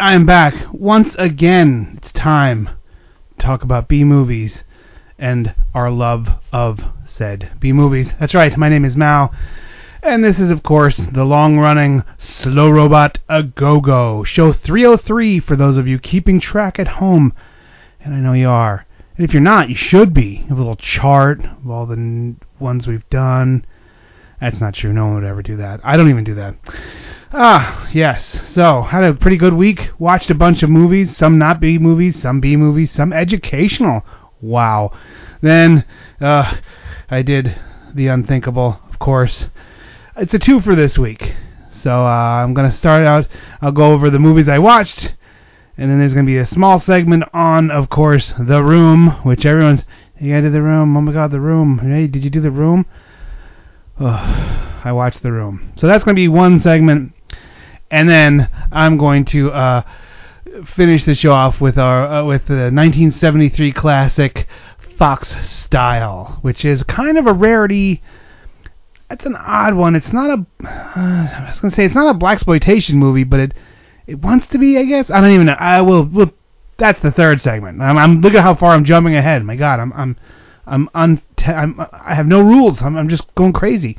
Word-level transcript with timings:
I'm 0.00 0.26
back. 0.26 0.54
Once 0.72 1.16
again, 1.18 1.98
it's 2.00 2.12
time 2.12 2.66
to 3.36 3.44
talk 3.44 3.64
about 3.64 3.88
B 3.88 4.04
movies 4.04 4.62
and 5.18 5.56
our 5.74 5.90
love 5.90 6.28
of 6.52 6.78
said 7.04 7.50
B 7.58 7.72
movies. 7.72 8.12
That's 8.20 8.32
right, 8.32 8.56
my 8.56 8.68
name 8.68 8.84
is 8.84 8.96
Mao. 8.96 9.32
And 10.00 10.22
this 10.22 10.38
is, 10.38 10.50
of 10.50 10.62
course, 10.62 10.98
the 10.98 11.24
long 11.24 11.58
running 11.58 12.04
Slow 12.16 12.70
Robot 12.70 13.18
A 13.28 13.42
Go 13.42 13.80
Go, 13.80 14.22
show 14.22 14.52
303 14.52 15.40
for 15.40 15.56
those 15.56 15.76
of 15.76 15.88
you 15.88 15.98
keeping 15.98 16.38
track 16.38 16.78
at 16.78 16.86
home. 16.86 17.34
And 17.98 18.14
I 18.14 18.18
know 18.18 18.34
you 18.34 18.48
are. 18.48 18.86
And 19.16 19.24
if 19.24 19.32
you're 19.32 19.42
not, 19.42 19.68
you 19.68 19.74
should 19.74 20.14
be. 20.14 20.46
A 20.48 20.54
little 20.54 20.76
chart 20.76 21.44
of 21.44 21.68
all 21.68 21.86
the 21.86 21.96
n- 21.96 22.40
ones 22.60 22.86
we've 22.86 23.10
done. 23.10 23.66
That's 24.40 24.60
not 24.60 24.74
true. 24.74 24.92
No 24.92 25.06
one 25.06 25.16
would 25.16 25.24
ever 25.24 25.42
do 25.42 25.56
that. 25.56 25.80
I 25.82 25.96
don't 25.96 26.08
even 26.08 26.22
do 26.22 26.36
that. 26.36 26.54
Ah, 27.30 27.86
yes. 27.92 28.40
So, 28.46 28.82
had 28.82 29.04
a 29.04 29.12
pretty 29.12 29.36
good 29.36 29.52
week. 29.52 29.90
Watched 29.98 30.30
a 30.30 30.34
bunch 30.34 30.62
of 30.62 30.70
movies. 30.70 31.14
Some 31.14 31.38
not 31.38 31.60
B 31.60 31.76
movies, 31.76 32.20
some 32.20 32.40
B 32.40 32.56
movies, 32.56 32.90
some 32.90 33.12
educational. 33.12 34.02
Wow. 34.40 34.92
Then, 35.42 35.84
uh, 36.20 36.56
I 37.10 37.20
did 37.22 37.60
the 37.94 38.06
unthinkable, 38.06 38.80
of 38.90 38.98
course. 38.98 39.48
It's 40.16 40.32
a 40.32 40.38
two 40.38 40.60
for 40.60 40.74
this 40.74 40.96
week. 40.96 41.34
So, 41.82 42.06
uh, 42.06 42.42
I'm 42.42 42.54
going 42.54 42.70
to 42.70 42.76
start 42.76 43.04
out. 43.04 43.28
I'll 43.60 43.72
go 43.72 43.92
over 43.92 44.08
the 44.08 44.18
movies 44.18 44.48
I 44.48 44.58
watched. 44.58 45.14
And 45.76 45.90
then 45.90 45.98
there's 45.98 46.14
going 46.14 46.24
to 46.24 46.32
be 46.32 46.38
a 46.38 46.46
small 46.46 46.80
segment 46.80 47.24
on, 47.34 47.70
of 47.70 47.90
course, 47.90 48.32
The 48.38 48.64
Room, 48.64 49.10
which 49.22 49.44
everyone's, 49.44 49.84
you 50.18 50.32
gotta 50.32 50.48
do 50.48 50.50
The 50.50 50.62
Room. 50.62 50.96
Oh 50.96 51.00
my 51.02 51.12
god, 51.12 51.30
The 51.30 51.40
Room. 51.40 51.78
Hey, 51.78 52.06
did 52.06 52.24
you 52.24 52.30
do 52.30 52.40
The 52.40 52.50
Room? 52.50 52.86
Ugh, 54.00 54.80
I 54.84 54.92
watched 54.92 55.22
The 55.22 55.30
Room. 55.30 55.72
So 55.76 55.86
that's 55.86 56.04
going 56.04 56.16
to 56.16 56.20
be 56.20 56.26
one 56.26 56.58
segment. 56.58 57.12
And 57.90 58.08
then 58.08 58.50
I'm 58.70 58.98
going 58.98 59.24
to 59.26 59.50
uh, 59.50 59.82
finish 60.76 61.04
the 61.04 61.14
show 61.14 61.32
off 61.32 61.60
with 61.60 61.78
our 61.78 62.06
uh, 62.06 62.24
with 62.24 62.46
the 62.46 62.70
1973 62.70 63.72
classic 63.72 64.46
Fox 64.98 65.34
Style, 65.48 66.38
which 66.42 66.64
is 66.64 66.82
kind 66.82 67.18
of 67.18 67.26
a 67.26 67.32
rarity. 67.32 68.02
It's 69.10 69.24
an 69.24 69.36
odd 69.36 69.74
one. 69.74 69.96
It's 69.96 70.12
not 70.12 70.30
a. 70.30 70.46
Uh, 70.64 70.68
I 70.68 71.46
was 71.48 71.60
gonna 71.60 71.74
say 71.74 71.84
it's 71.84 71.94
not 71.94 72.14
a 72.14 72.18
black 72.18 72.34
exploitation 72.34 72.98
movie, 72.98 73.24
but 73.24 73.40
it 73.40 73.54
it 74.06 74.20
wants 74.20 74.46
to 74.48 74.58
be. 74.58 74.76
I 74.76 74.84
guess 74.84 75.10
I 75.10 75.20
don't 75.20 75.30
even 75.30 75.46
know. 75.46 75.56
I 75.58 75.80
will. 75.80 76.04
will 76.04 76.32
that's 76.76 77.02
the 77.02 77.10
third 77.10 77.40
segment. 77.40 77.80
I'm, 77.80 77.98
I'm 77.98 78.20
look 78.20 78.34
at 78.34 78.42
how 78.42 78.54
far 78.54 78.70
I'm 78.70 78.84
jumping 78.84 79.16
ahead. 79.16 79.44
My 79.44 79.56
God, 79.56 79.80
I'm 79.80 79.92
I'm 79.94 80.16
I'm 80.66 80.90
un. 80.94 81.22
I'm 81.38 81.80
I 81.92 82.14
have 82.14 82.26
no 82.26 82.40
rules. 82.40 82.82
I'm 82.82 82.96
I'm 82.96 83.08
just 83.08 83.34
going 83.34 83.52
crazy. 83.52 83.96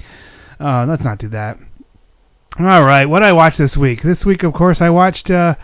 Uh, 0.60 0.86
let's 0.88 1.04
not 1.04 1.18
do 1.18 1.30
that. 1.30 1.58
All 2.60 2.84
right, 2.84 3.06
what 3.06 3.24
I 3.24 3.32
watch 3.32 3.56
this 3.56 3.78
week? 3.78 4.04
This 4.04 4.26
week, 4.26 4.44
of 4.44 4.52
course, 4.52 4.82
I 4.82 4.90
watched 4.90 5.32
uh, 5.32 5.56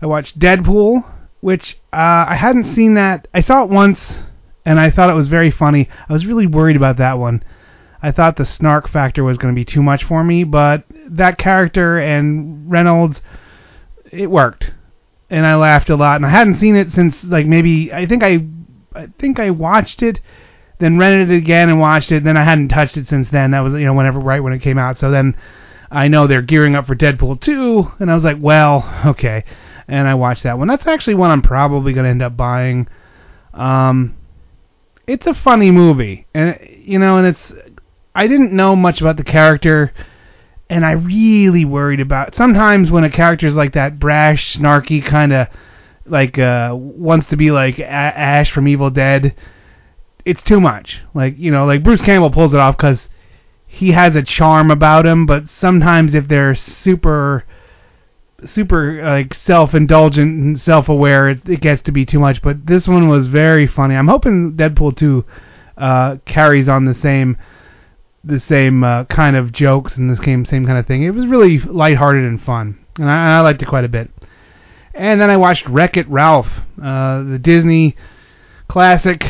I 0.00 0.06
watched 0.06 0.38
Deadpool, 0.38 1.04
which 1.42 1.78
uh, 1.92 2.24
I 2.28 2.34
hadn't 2.34 2.74
seen 2.74 2.94
that. 2.94 3.28
I 3.34 3.42
saw 3.42 3.62
it 3.62 3.68
once, 3.68 4.20
and 4.64 4.80
I 4.80 4.90
thought 4.90 5.10
it 5.10 5.14
was 5.14 5.28
very 5.28 5.50
funny. 5.50 5.90
I 6.08 6.12
was 6.14 6.24
really 6.24 6.46
worried 6.46 6.76
about 6.76 6.96
that 6.96 7.18
one. 7.18 7.42
I 8.02 8.10
thought 8.10 8.36
the 8.36 8.46
snark 8.46 8.88
factor 8.88 9.22
was 9.22 9.36
going 9.36 9.54
to 9.54 9.58
be 9.58 9.66
too 9.66 9.82
much 9.82 10.02
for 10.04 10.24
me, 10.24 10.44
but 10.44 10.84
that 11.08 11.36
character 11.36 11.98
and 11.98 12.70
Reynolds, 12.70 13.20
it 14.10 14.30
worked, 14.30 14.70
and 15.28 15.44
I 15.44 15.56
laughed 15.56 15.90
a 15.90 15.96
lot. 15.96 16.16
And 16.16 16.24
I 16.24 16.30
hadn't 16.30 16.58
seen 16.58 16.74
it 16.74 16.90
since 16.90 17.22
like 17.22 17.44
maybe 17.44 17.92
I 17.92 18.06
think 18.06 18.22
I 18.22 18.46
I 18.94 19.08
think 19.18 19.38
I 19.38 19.50
watched 19.50 20.02
it, 20.02 20.20
then 20.78 20.96
rented 20.96 21.30
it 21.30 21.36
again 21.36 21.68
and 21.68 21.78
watched 21.78 22.10
it. 22.12 22.24
Then 22.24 22.38
I 22.38 22.44
hadn't 22.44 22.68
touched 22.68 22.96
it 22.96 23.08
since 23.08 23.28
then. 23.28 23.50
That 23.50 23.60
was 23.60 23.74
you 23.74 23.84
know 23.84 23.92
whenever 23.92 24.20
right 24.20 24.42
when 24.42 24.54
it 24.54 24.62
came 24.62 24.78
out. 24.78 24.96
So 24.96 25.10
then 25.10 25.36
I 25.90 26.08
know 26.08 26.26
they're 26.26 26.42
gearing 26.42 26.76
up 26.76 26.86
for 26.86 26.94
Deadpool 26.94 27.40
2, 27.40 27.92
and 27.98 28.10
I 28.10 28.14
was 28.14 28.24
like, 28.24 28.38
well, 28.40 29.02
okay. 29.06 29.44
And 29.88 30.06
I 30.06 30.14
watched 30.14 30.44
that 30.44 30.58
one. 30.58 30.68
That's 30.68 30.86
actually 30.86 31.14
one 31.14 31.30
I'm 31.30 31.42
probably 31.42 31.92
going 31.92 32.04
to 32.04 32.10
end 32.10 32.22
up 32.22 32.36
buying. 32.36 32.86
Um, 33.52 34.16
it's 35.06 35.26
a 35.26 35.34
funny 35.34 35.72
movie, 35.72 36.26
and 36.32 36.56
you 36.84 36.98
know, 36.98 37.18
and 37.18 37.26
it's 37.26 37.52
I 38.14 38.28
didn't 38.28 38.52
know 38.52 38.76
much 38.76 39.00
about 39.00 39.16
the 39.16 39.24
character, 39.24 39.92
and 40.68 40.86
I 40.86 40.92
really 40.92 41.64
worried 41.64 41.98
about 41.98 42.36
sometimes 42.36 42.92
when 42.92 43.02
a 43.02 43.10
character's 43.10 43.56
like 43.56 43.72
that 43.72 43.98
brash, 43.98 44.56
snarky 44.56 45.04
kind 45.04 45.32
of 45.32 45.48
like 46.06 46.38
uh 46.38 46.70
wants 46.72 47.28
to 47.28 47.36
be 47.36 47.50
like 47.50 47.80
a- 47.80 47.88
Ash 47.90 48.52
from 48.52 48.68
Evil 48.68 48.90
Dead. 48.90 49.34
It's 50.24 50.42
too 50.44 50.60
much. 50.60 51.00
Like 51.12 51.36
you 51.36 51.50
know, 51.50 51.64
like 51.66 51.82
Bruce 51.82 52.02
Campbell 52.02 52.30
pulls 52.30 52.54
it 52.54 52.60
off 52.60 52.76
because 52.76 53.08
he 53.72 53.92
has 53.92 54.16
a 54.16 54.22
charm 54.22 54.70
about 54.70 55.06
him, 55.06 55.26
but 55.26 55.48
sometimes 55.48 56.12
if 56.12 56.26
they're 56.26 56.56
super 56.56 57.44
super 58.44 59.02
like 59.02 59.32
self-indulgent 59.32 60.42
and 60.42 60.60
self-aware, 60.60 61.28
it, 61.28 61.48
it 61.48 61.60
gets 61.60 61.82
to 61.82 61.92
be 61.92 62.04
too 62.04 62.18
much. 62.18 62.42
But 62.42 62.66
this 62.66 62.88
one 62.88 63.08
was 63.08 63.28
very 63.28 63.68
funny. 63.68 63.94
I'm 63.94 64.08
hoping 64.08 64.54
Deadpool 64.54 64.96
2 64.96 65.24
uh, 65.78 66.16
carries 66.26 66.68
on 66.68 66.84
the 66.84 66.94
same 66.94 67.36
the 68.24 68.40
same 68.40 68.82
uh, 68.82 69.04
kind 69.04 69.36
of 69.36 69.52
jokes 69.52 69.96
and 69.96 70.10
this 70.10 70.18
same 70.18 70.44
same 70.44 70.66
kind 70.66 70.78
of 70.78 70.86
thing. 70.86 71.04
It 71.04 71.14
was 71.14 71.26
really 71.26 71.58
lighthearted 71.58 72.24
and 72.24 72.42
fun, 72.42 72.84
and 72.98 73.08
I, 73.08 73.38
I 73.38 73.40
liked 73.40 73.62
it 73.62 73.66
quite 73.66 73.84
a 73.84 73.88
bit. 73.88 74.10
And 74.94 75.20
then 75.20 75.30
I 75.30 75.36
watched 75.36 75.68
Wreck-It 75.68 76.08
Ralph, 76.08 76.48
uh, 76.82 77.22
the 77.22 77.38
Disney 77.40 77.96
classic. 78.68 79.22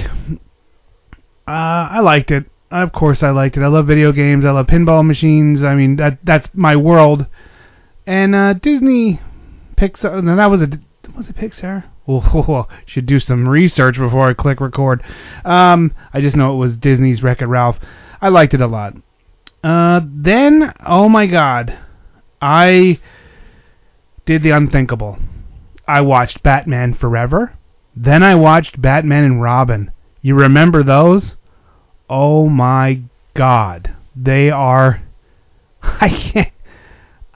Uh, 1.47 1.89
I 1.91 2.01
liked 2.01 2.31
it. 2.31 2.50
Of 2.71 2.93
course, 2.93 3.23
I 3.23 3.31
liked 3.31 3.57
it. 3.57 3.63
I 3.63 3.67
love 3.67 3.87
video 3.87 4.13
games. 4.13 4.45
I 4.45 4.53
love 4.53 4.69
pinball 4.69 5.05
machines. 5.05 5.63
I 5.63 5.75
mean, 5.75 5.97
that 5.97 6.19
that's 6.25 6.49
my 6.55 6.77
world. 6.77 7.27
And 8.07 8.35
uh, 8.35 8.53
Disney, 8.55 9.21
Pixar. 9.77 10.23
No, 10.23 10.37
that 10.37 10.51
was 10.51 10.63
a 10.63 10.69
was 11.17 11.29
it 11.29 11.37
Pixar? 11.37 11.85
Should 12.87 13.07
do 13.07 13.21
some 13.21 13.49
research 13.49 13.99
before 13.99 14.29
I 14.29 14.35
click 14.35 14.61
record. 14.61 15.03
Um, 15.45 15.95
I 16.13 16.21
just 16.21 16.37
know 16.37 16.53
it 16.53 16.57
was 16.57 16.77
Disney's 16.77 17.23
Wreck-It 17.23 17.47
Ralph. 17.47 17.79
I 18.21 18.29
liked 18.29 18.55
it 18.55 18.61
a 18.61 18.67
lot. 18.67 18.95
Uh, 19.63 20.01
then, 20.05 20.73
oh 20.85 21.09
my 21.09 21.27
God, 21.27 21.79
I 22.41 23.01
did 24.27 24.43
the 24.43 24.51
unthinkable. 24.51 25.19
I 25.87 26.01
watched 26.01 26.43
Batman 26.43 26.95
Forever. 26.95 27.53
Then 27.95 28.23
I 28.23 28.35
watched 28.35 28.81
Batman 28.81 29.25
and 29.25 29.43
Robin. 29.43 29.93
You 30.23 30.35
remember 30.35 30.83
those? 30.83 31.37
Oh 32.11 32.49
my 32.49 33.03
God, 33.35 33.95
they 34.17 34.51
are. 34.51 35.01
I 35.83 36.09
can't. 36.09 36.53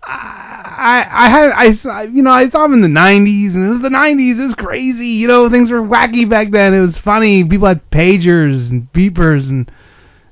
I 0.02 1.06
I 1.08 1.28
had 1.28 1.50
I 1.52 1.72
saw- 1.74 2.00
you 2.02 2.22
know 2.22 2.32
I 2.32 2.48
saw 2.50 2.62
them 2.62 2.74
in 2.74 2.80
the 2.82 3.00
'90s 3.00 3.54
and 3.54 3.64
it 3.64 3.70
was 3.70 3.80
the 3.80 3.88
'90s. 3.88 4.38
It 4.38 4.42
was 4.42 4.54
crazy. 4.54 5.06
You 5.06 5.28
know 5.28 5.48
things 5.48 5.70
were 5.70 5.80
wacky 5.80 6.28
back 6.28 6.50
then. 6.50 6.74
It 6.74 6.80
was 6.80 6.98
funny. 6.98 7.44
People 7.44 7.68
had 7.68 7.88
pagers 7.90 8.68
and 8.68 8.92
beepers 8.92 9.48
and 9.48 9.70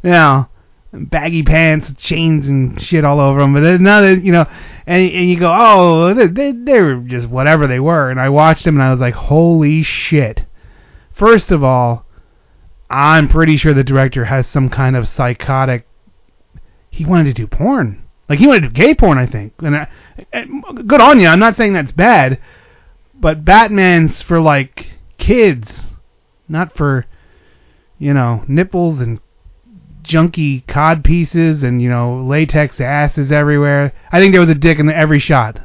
you 0.02 0.10
know 0.10 0.48
baggy 0.92 1.42
pants, 1.42 1.90
chains 1.96 2.48
and 2.48 2.80
shit 2.82 3.04
all 3.04 3.20
over 3.20 3.40
them. 3.40 3.54
But 3.54 3.60
then 3.60 3.82
now 3.82 4.00
that 4.02 4.22
you 4.22 4.32
know, 4.32 4.46
and 4.86 5.10
and 5.10 5.30
you 5.30 5.38
go, 5.38 5.52
oh, 5.54 6.14
they, 6.14 6.52
they 6.52 6.80
were 6.80 6.96
just 6.96 7.28
whatever 7.28 7.66
they 7.66 7.80
were. 7.80 8.10
And 8.10 8.20
I 8.20 8.28
watched 8.28 8.64
them 8.64 8.74
and 8.76 8.82
I 8.82 8.90
was 8.90 9.00
like, 9.00 9.14
holy 9.14 9.82
shit. 9.82 10.44
First 11.14 11.50
of 11.50 11.62
all, 11.62 12.04
I'm 12.92 13.28
pretty 13.28 13.56
sure 13.56 13.72
the 13.72 13.82
director 13.82 14.26
has 14.26 14.46
some 14.46 14.68
kind 14.68 14.96
of 14.96 15.08
psychotic. 15.08 15.86
He 16.90 17.06
wanted 17.06 17.24
to 17.24 17.32
do 17.32 17.46
porn. 17.46 18.04
Like 18.28 18.38
he 18.38 18.46
wanted 18.46 18.60
to 18.62 18.68
do 18.68 18.74
gay 18.74 18.94
porn, 18.94 19.16
I 19.16 19.26
think. 19.26 19.54
And, 19.60 19.74
I, 19.74 19.88
and 20.32 20.62
good 20.86 21.00
on 21.00 21.18
you. 21.18 21.26
I'm 21.26 21.38
not 21.38 21.56
saying 21.56 21.72
that's 21.72 21.92
bad, 21.92 22.38
but 23.14 23.46
Batman's 23.46 24.20
for 24.20 24.40
like 24.40 24.90
kids, 25.16 25.86
not 26.48 26.76
for 26.76 27.06
you 27.98 28.12
know 28.12 28.44
nipples 28.46 29.00
and 29.00 29.20
junky 30.02 30.66
cod 30.66 31.02
pieces 31.04 31.62
and 31.62 31.80
you 31.80 31.88
know 31.88 32.22
latex 32.22 32.78
asses 32.78 33.32
everywhere. 33.32 33.92
I 34.10 34.20
think 34.20 34.32
there 34.32 34.40
was 34.40 34.50
a 34.50 34.54
dick 34.54 34.78
in 34.78 34.90
every 34.90 35.18
shot, 35.18 35.58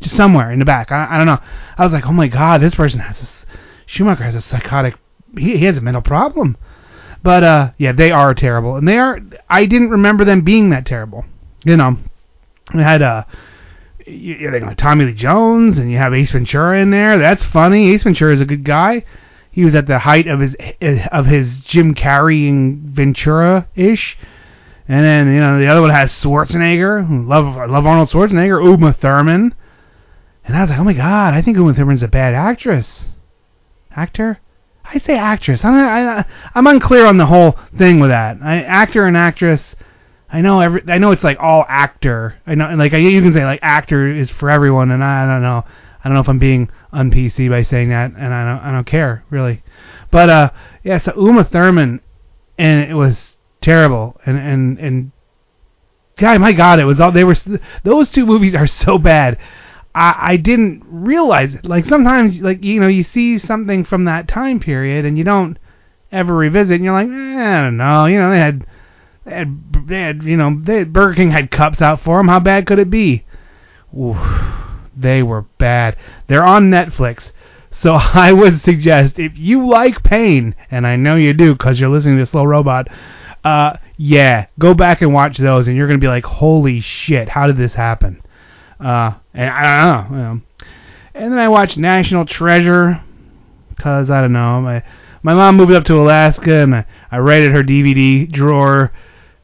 just 0.00 0.16
somewhere 0.16 0.50
in 0.50 0.60
the 0.60 0.64
back. 0.64 0.90
I, 0.90 1.08
I 1.10 1.18
don't 1.18 1.26
know. 1.26 1.40
I 1.76 1.84
was 1.84 1.92
like, 1.92 2.06
oh 2.06 2.12
my 2.12 2.28
god, 2.28 2.62
this 2.62 2.74
person 2.74 3.00
has 3.00 3.20
this. 3.20 3.46
Schumacher 3.84 4.24
has 4.24 4.34
a 4.34 4.40
psychotic. 4.40 4.94
He, 5.36 5.58
he 5.58 5.66
has 5.66 5.76
a 5.76 5.82
mental 5.82 6.02
problem. 6.02 6.56
But 7.22 7.44
uh, 7.44 7.70
yeah, 7.76 7.92
they 7.92 8.10
are 8.10 8.34
terrible, 8.34 8.76
and 8.76 8.88
they 8.88 8.98
are. 8.98 9.18
I 9.48 9.66
didn't 9.66 9.90
remember 9.90 10.24
them 10.24 10.40
being 10.40 10.70
that 10.70 10.86
terrible. 10.86 11.24
You 11.64 11.76
know, 11.76 11.98
they 12.74 12.82
had 12.82 13.02
uh, 13.02 13.24
you, 14.06 14.50
think 14.50 14.64
like 14.64 14.76
Tommy 14.76 15.04
Lee 15.04 15.14
Jones, 15.14 15.78
and 15.78 15.90
you 15.90 15.98
have 15.98 16.14
Ace 16.14 16.32
Ventura 16.32 16.80
in 16.80 16.90
there. 16.90 17.18
That's 17.18 17.44
funny. 17.44 17.90
Ace 17.92 18.04
Ventura 18.04 18.32
is 18.32 18.40
a 18.40 18.46
good 18.46 18.64
guy. 18.64 19.04
He 19.50 19.64
was 19.64 19.74
at 19.74 19.86
the 19.86 19.98
height 19.98 20.26
of 20.26 20.40
his 20.40 20.56
of 21.10 21.26
his 21.26 21.60
Jim 21.60 21.94
Carreying 21.94 22.80
Ventura 22.82 23.68
ish. 23.74 24.16
And 24.88 25.04
then 25.04 25.32
you 25.32 25.40
know 25.40 25.58
the 25.58 25.66
other 25.66 25.82
one 25.82 25.90
has 25.90 26.12
Schwarzenegger. 26.12 27.28
Love 27.28 27.70
love 27.70 27.86
Arnold 27.86 28.08
Schwarzenegger. 28.08 28.64
Uma 28.64 28.92
Thurman. 28.92 29.54
And 30.44 30.56
I 30.56 30.62
was 30.62 30.70
like, 30.70 30.78
oh 30.78 30.84
my 30.84 30.94
god, 30.94 31.34
I 31.34 31.42
think 31.42 31.56
Uma 31.58 31.74
Thurman's 31.74 32.02
a 32.02 32.08
bad 32.08 32.34
actress. 32.34 33.06
Actor? 33.94 34.38
I 34.92 34.98
say 34.98 35.16
actress. 35.16 35.64
I'm 35.64 35.74
I, 35.74 36.24
I'm 36.54 36.66
unclear 36.66 37.06
on 37.06 37.16
the 37.16 37.26
whole 37.26 37.56
thing 37.78 38.00
with 38.00 38.10
that. 38.10 38.38
I, 38.42 38.62
actor 38.62 39.06
and 39.06 39.16
actress. 39.16 39.76
I 40.28 40.40
know 40.40 40.60
every. 40.60 40.82
I 40.88 40.98
know 40.98 41.12
it's 41.12 41.22
like 41.22 41.38
all 41.40 41.64
actor. 41.68 42.34
I 42.46 42.54
know, 42.56 42.70
like 42.74 42.92
you 42.92 43.22
can 43.22 43.32
say 43.32 43.44
like 43.44 43.60
actor 43.62 44.08
is 44.08 44.30
for 44.30 44.50
everyone, 44.50 44.90
and 44.90 45.02
I, 45.02 45.24
I 45.24 45.26
don't 45.26 45.42
know. 45.42 45.64
I 46.02 46.08
don't 46.08 46.14
know 46.14 46.20
if 46.20 46.28
I'm 46.28 46.38
being 46.38 46.70
un 46.92 47.10
PC 47.10 47.48
by 47.50 47.62
saying 47.62 47.90
that, 47.90 48.12
and 48.16 48.34
I 48.34 48.44
don't. 48.44 48.64
I 48.64 48.72
don't 48.72 48.86
care 48.86 49.24
really. 49.30 49.62
But 50.10 50.28
uh, 50.28 50.50
yeah. 50.82 50.98
So 50.98 51.12
Uma 51.16 51.44
Thurman, 51.44 52.00
and 52.58 52.90
it 52.90 52.94
was 52.94 53.36
terrible, 53.60 54.20
and 54.26 54.36
and 54.38 54.78
and. 54.78 55.12
God, 56.16 56.38
my 56.38 56.52
God, 56.52 56.78
it 56.78 56.84
was 56.84 57.00
all 57.00 57.12
they 57.12 57.24
were. 57.24 57.36
Those 57.82 58.10
two 58.10 58.26
movies 58.26 58.54
are 58.54 58.66
so 58.66 58.98
bad. 58.98 59.38
I, 59.94 60.32
I 60.32 60.36
didn't 60.36 60.82
realize 60.86 61.54
it. 61.54 61.64
Like 61.64 61.84
sometimes, 61.84 62.40
like 62.40 62.64
you 62.64 62.80
know, 62.80 62.88
you 62.88 63.02
see 63.02 63.38
something 63.38 63.84
from 63.84 64.04
that 64.04 64.28
time 64.28 64.60
period, 64.60 65.04
and 65.04 65.18
you 65.18 65.24
don't 65.24 65.58
ever 66.12 66.34
revisit, 66.34 66.76
and 66.76 66.84
you're 66.84 66.94
like, 66.94 67.08
eh, 67.08 67.58
I 67.58 67.62
don't 67.62 67.76
know. 67.76 68.06
You 68.06 68.20
know, 68.20 68.30
they 68.30 68.38
had 68.38 68.66
they 69.24 69.32
had, 69.32 69.86
they 69.86 70.00
had, 70.00 70.22
you 70.22 70.36
know, 70.36 70.60
they 70.62 70.78
had, 70.78 70.92
Burger 70.92 71.14
King 71.14 71.30
had 71.30 71.50
cups 71.50 71.80
out 71.80 72.02
for 72.02 72.18
them. 72.18 72.28
How 72.28 72.40
bad 72.40 72.66
could 72.66 72.78
it 72.78 72.90
be? 72.90 73.24
Oof, 73.96 74.16
they 74.96 75.22
were 75.22 75.42
bad. 75.42 75.96
They're 76.28 76.44
on 76.44 76.70
Netflix. 76.70 77.32
So 77.72 77.94
I 77.94 78.32
would 78.32 78.60
suggest 78.60 79.18
if 79.18 79.36
you 79.36 79.68
like 79.68 80.02
pain, 80.02 80.54
and 80.70 80.86
I 80.86 80.96
know 80.96 81.16
you 81.16 81.32
do 81.32 81.52
because 81.52 81.78
you're 81.78 81.90
listening 81.90 82.18
to 82.18 82.26
Slow 82.26 82.44
Robot, 82.44 82.88
uh, 83.44 83.76
yeah, 83.96 84.46
go 84.58 84.74
back 84.74 85.02
and 85.02 85.12
watch 85.12 85.38
those, 85.38 85.66
and 85.66 85.76
you're 85.76 85.86
gonna 85.86 85.98
be 85.98 86.06
like, 86.06 86.24
holy 86.24 86.80
shit, 86.80 87.28
how 87.28 87.46
did 87.46 87.56
this 87.56 87.74
happen? 87.74 88.20
Uh, 88.80 89.14
and 89.34 89.50
I 89.50 89.84
don't 89.84 90.10
know. 90.10 90.16
You 90.16 90.22
know. 90.22 90.40
And 91.14 91.32
then 91.32 91.38
I 91.38 91.48
watched 91.48 91.76
National 91.76 92.24
Treasure, 92.24 93.02
cause 93.78 94.10
I 94.10 94.20
don't 94.20 94.32
know. 94.32 94.60
My 94.60 94.82
my 95.22 95.34
mom 95.34 95.56
moved 95.56 95.72
up 95.72 95.84
to 95.84 96.00
Alaska, 96.00 96.62
and 96.62 96.74
I, 96.74 96.86
I 97.10 97.16
raided 97.18 97.52
her 97.52 97.62
DVD 97.62 98.30
drawer 98.30 98.92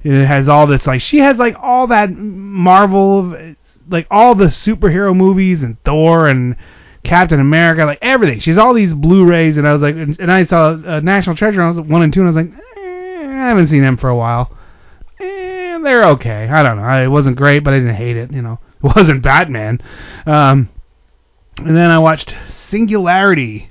it 0.07 0.27
has 0.27 0.49
all 0.49 0.67
this 0.67 0.87
like 0.87 1.01
she 1.01 1.19
has 1.19 1.37
like 1.37 1.57
all 1.61 1.89
that 1.89 2.11
Marvel, 2.11 3.55
like 3.89 4.07
all 4.11 4.35
the 4.35 4.47
superhero 4.47 5.17
movies 5.17 5.63
and 5.63 5.83
Thor 5.83 6.29
and 6.29 6.57
Captain 7.03 7.41
America, 7.41 7.85
like 7.85 7.99
everything. 8.03 8.39
She's 8.39 8.59
all 8.59 8.73
these 8.73 8.95
Blu-rays, 8.95 9.57
and 9.57 9.67
I 9.67 9.73
was 9.73 9.83
like, 9.83 9.97
and 9.97 10.31
I 10.31 10.45
saw 10.45 10.75
uh, 10.75 11.01
National 11.01 11.37
Treasure. 11.37 11.61
And 11.61 11.67
I 11.67 11.69
was 11.69 11.81
one 11.81 12.03
and 12.03 12.13
two, 12.13 12.21
and 12.21 12.29
I 12.29 12.31
was 12.31 12.37
like, 12.37 12.53
eh, 12.53 13.27
I 13.27 13.49
haven't 13.49 13.69
seen 13.69 13.83
them 13.83 13.97
for 13.97 14.09
a 14.09 14.17
while. 14.17 14.57
They're 15.19 16.05
okay. 16.05 16.49
I 16.49 16.63
don't 16.65 16.79
know. 16.79 17.03
It 17.03 17.09
wasn't 17.09 17.37
great, 17.37 17.61
but 17.61 17.73
I 17.73 17.79
didn't 17.79 17.95
hate 17.95 18.17
it. 18.17 18.33
You 18.33 18.43
know, 18.43 18.59
it 18.83 18.83
wasn't 18.97 19.23
Batman. 19.23 19.81
Um, 20.27 20.69
and 21.59 21.77
then 21.77 21.91
I 21.91 21.99
watched 21.99 22.37
Singularity 22.69 23.71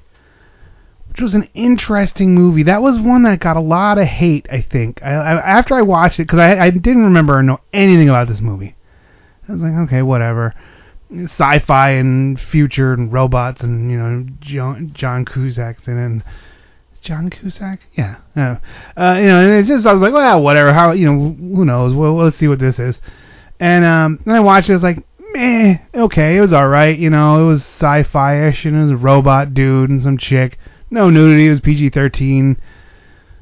which 1.15 1.21
was 1.21 1.33
an 1.33 1.47
interesting 1.53 2.35
movie. 2.35 2.63
That 2.63 2.81
was 2.81 2.99
one 2.99 3.23
that 3.23 3.39
got 3.39 3.55
a 3.55 3.61
lot 3.61 3.97
of 3.97 4.05
hate, 4.05 4.47
I 4.51 4.59
think. 4.61 5.01
I, 5.01 5.13
I, 5.13 5.59
after 5.59 5.73
I 5.73 5.81
watched 5.81 6.19
it, 6.19 6.23
because 6.23 6.39
I, 6.39 6.59
I 6.59 6.69
didn't 6.71 7.05
remember 7.05 7.37
or 7.37 7.41
know 7.41 7.61
anything 7.71 8.09
about 8.09 8.27
this 8.27 8.41
movie. 8.41 8.75
I 9.47 9.53
was 9.53 9.61
like, 9.61 9.71
okay, 9.85 10.01
whatever. 10.01 10.53
Sci-fi 11.09 11.91
and 11.91 12.37
future 12.37 12.91
and 12.91 13.13
robots 13.13 13.61
and 13.61 13.89
you 13.89 13.97
know 13.97 14.25
John, 14.41 14.91
John 14.93 15.23
Cusack's 15.23 15.87
in 15.87 15.97
it. 15.97 16.05
And 16.05 16.23
John 17.01 17.29
Cusack, 17.29 17.79
yeah. 17.93 18.17
Uh, 18.35 18.57
you 19.17 19.27
know, 19.27 19.39
and 19.39 19.51
it's 19.53 19.69
just 19.69 19.85
I 19.85 19.93
was 19.93 20.01
like, 20.01 20.13
well, 20.13 20.41
whatever. 20.41 20.73
How 20.73 20.91
you 20.91 21.05
know, 21.09 21.29
who 21.29 21.63
knows? 21.63 21.93
Well, 21.93 22.15
let's 22.15 22.35
see 22.35 22.49
what 22.49 22.59
this 22.59 22.77
is. 22.77 22.99
And 23.59 23.85
um, 23.85 24.19
then 24.25 24.35
I 24.35 24.39
watched 24.39 24.69
it. 24.69 24.73
I 24.73 24.75
was 24.75 24.83
like, 24.83 25.03
meh, 25.33 25.77
okay, 25.93 26.37
it 26.37 26.41
was 26.41 26.53
all 26.53 26.67
right. 26.67 26.97
You 26.97 27.09
know, 27.09 27.41
it 27.41 27.45
was 27.45 27.63
sci-fi-ish 27.63 28.65
and 28.65 28.75
it 28.75 28.81
was 28.81 28.91
a 28.91 28.97
robot 28.97 29.53
dude 29.53 29.89
and 29.89 30.01
some 30.01 30.17
chick 30.17 30.57
no 30.89 31.09
nudity. 31.09 31.47
It 31.47 31.49
was 31.49 31.59
PG-13. 31.61 32.57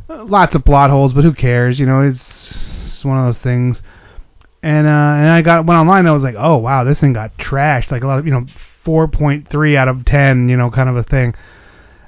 Uh, 0.10 0.24
lots 0.26 0.56
of 0.56 0.66
plot 0.66 0.90
holes, 0.90 1.14
but 1.14 1.24
who 1.24 1.34
cares? 1.34 1.80
You 1.80 1.86
know, 1.86 2.02
it's, 2.02 2.54
it's 2.86 3.06
one 3.06 3.18
of 3.18 3.26
those 3.26 3.42
things. 3.42 3.82
And 4.62 4.88
uh, 4.88 4.90
and 4.90 5.28
I 5.28 5.42
got 5.42 5.66
went 5.66 5.80
online. 5.80 6.00
And 6.00 6.10
I 6.10 6.14
was 6.14 6.24
like, 6.24 6.36
oh 6.38 6.58
wow, 6.58 6.84
this 6.84 7.00
thing 7.00 7.14
got 7.14 7.38
trashed. 7.38 7.92
Like 7.92 8.04
a 8.04 8.08
lot 8.08 8.20
of 8.20 8.26
you 8.26 8.32
know, 8.32 8.46
4.3 8.86 9.76
out 9.76 9.90
of 9.90 10.06
10. 10.06 10.48
You 10.48 10.56
know, 10.56 10.72
kind 10.72 10.90
of 10.90 10.96
a 10.96 11.04
thing. 11.04 11.36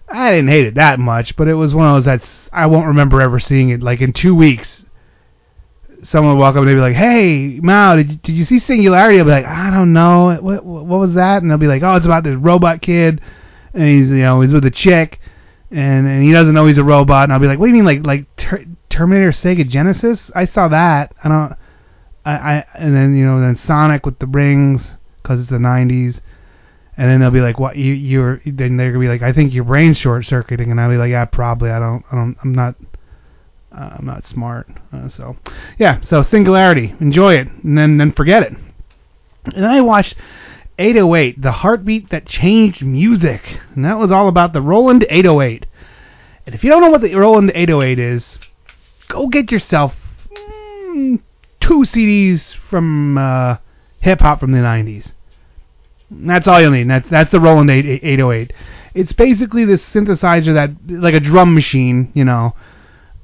I 0.08 0.32
didn't 0.32 0.50
hate 0.50 0.66
it 0.66 0.76
that 0.76 1.00
much, 1.00 1.36
but 1.36 1.48
it 1.48 1.56
was 1.56 1.74
one 1.74 1.88
of 1.88 1.96
those 1.96 2.06
that's 2.06 2.50
I 2.54 2.68
won't 2.68 2.88
remember 2.88 3.22
ever 3.22 3.40
seeing 3.40 3.70
it. 3.70 3.82
Like 3.82 4.00
in 4.00 4.14
two 4.14 4.34
weeks, 4.34 4.85
someone 6.08 6.36
would 6.36 6.42
walk 6.42 6.56
up 6.56 6.62
and 6.62 6.68
they'd 6.68 6.76
be 6.76 6.82
like, 6.82 6.96
"Hey, 6.96 7.60
Mao, 7.62 7.96
did 7.96 8.12
you, 8.12 8.18
did 8.18 8.32
you 8.34 8.46
see 8.46 8.60
Singularity?" 8.60 9.20
I'll 9.20 9.26
be 9.26 9.32
like, 9.32 9.46
"I 9.46 9.70
don't 9.70 9.94
know. 9.94 10.38
What 10.42 10.66
what 10.66 11.00
was 11.00 11.14
that?" 11.14 11.42
And 11.42 11.50
they'll 11.50 11.58
be 11.58 11.68
like, 11.68 11.84
"Oh, 11.84 11.96
it's 11.96 12.06
about 12.06 12.24
this 12.24 12.36
robot 12.36 12.82
kid, 12.82 13.22
and 13.74 13.88
he's 13.88 14.10
you 14.10 14.18
know 14.18 14.42
he's 14.42 14.54
with 14.54 14.66
a 14.66 14.72
chick, 14.72 15.20
and 15.72 16.08
and 16.08 16.24
he 16.24 16.32
doesn't 16.32 16.54
know 16.54 16.66
he's 16.66 16.78
a 16.78 16.84
robot. 16.84 17.26
And 17.26 17.34
I'll 17.34 17.40
be 17.40 17.48
like, 17.48 17.60
what 17.60 17.66
do 17.66 17.70
you 17.70 17.76
mean, 17.76 17.86
like 17.86 18.06
like 18.06 18.36
ter- 18.38 18.66
Terminator 18.90 19.32
Sega 19.32 19.68
Genesis? 19.68 20.32
I 20.34 20.46
saw 20.46 20.68
that. 20.70 21.14
I 21.24 21.28
don't. 21.28 21.56
I, 22.26 22.34
I 22.34 22.66
and 22.76 22.96
then 22.96 23.16
you 23.16 23.26
know 23.26 23.40
then 23.40 23.56
Sonic 23.56 24.06
with 24.06 24.20
the 24.20 24.28
rings 24.28 24.98
because 25.22 25.42
it's 25.42 25.50
the 25.50 25.58
90s. 25.58 26.22
And 26.98 27.10
then 27.10 27.20
they'll 27.20 27.32
be 27.32 27.42
like, 27.42 27.60
"What 27.60 27.76
you 27.76 27.94
you're?" 27.94 28.42
Then 28.46 28.78
they're 28.78 28.92
gonna 28.92 29.04
be 29.04 29.10
like, 29.10 29.22
"I 29.22 29.34
think 29.34 29.54
your 29.54 29.66
brain's 29.66 29.98
short 29.98 30.26
circuiting," 30.26 30.72
and 30.72 30.80
I'll 30.80 30.90
be 30.90 30.96
like, 30.96 31.12
"Yeah, 31.12 31.26
probably. 31.26 31.70
I 31.70 31.80
don't. 31.80 32.06
I 32.10 32.16
don't. 32.16 32.38
I'm 32.42 32.54
not. 32.54 32.76
Uh, 33.76 33.98
I'm 33.98 34.06
not 34.06 34.26
smart." 34.26 34.68
Uh, 34.94 35.10
so, 35.10 35.36
yeah. 35.78 36.02
So 36.02 36.24
Singularity, 36.24 36.96
enjoy 37.00 37.36
it, 37.36 37.48
and 37.64 37.78
then 37.78 37.98
then 37.98 38.12
forget 38.12 38.44
it. 38.44 38.54
And 39.54 39.64
then 39.64 39.72
I 39.72 39.82
watched 39.82 40.16
808, 40.78 41.42
the 41.42 41.52
heartbeat 41.52 42.10
that 42.10 42.26
changed 42.26 42.84
music. 42.84 43.60
And 43.76 43.86
that 43.86 43.98
was 43.98 44.12
all 44.12 44.28
about 44.28 44.54
the 44.54 44.62
Roland 44.62 45.06
808. 45.10 45.66
And 46.46 46.56
if 46.56 46.64
you 46.64 46.70
don't 46.70 46.82
know 46.82 46.90
what 46.90 47.02
the 47.02 47.16
Roland 47.16 47.52
808 47.56 48.00
is, 48.00 48.38
go 49.08 49.28
get 49.28 49.52
yourself 49.52 49.94
mm, 50.34 51.22
two 51.60 51.80
CDs 51.80 52.56
from 52.70 53.18
uh, 53.18 53.58
hip 54.00 54.20
hop 54.20 54.40
from 54.40 54.52
the 54.52 54.60
90s. 54.60 55.12
that's 56.12 56.48
all 56.48 56.62
you'll 56.62 56.72
need. 56.72 56.90
That's 56.90 57.10
that's 57.10 57.32
the 57.32 57.40
Roland 57.40 57.72
808. 57.72 58.54
It's 58.94 59.14
basically 59.14 59.66
this 59.66 59.84
synthesizer 59.86 60.54
that 60.54 60.72
like 60.88 61.16
a 61.16 61.20
drum 61.20 61.54
machine, 61.56 62.12
you 62.14 62.26
know. 62.26 62.54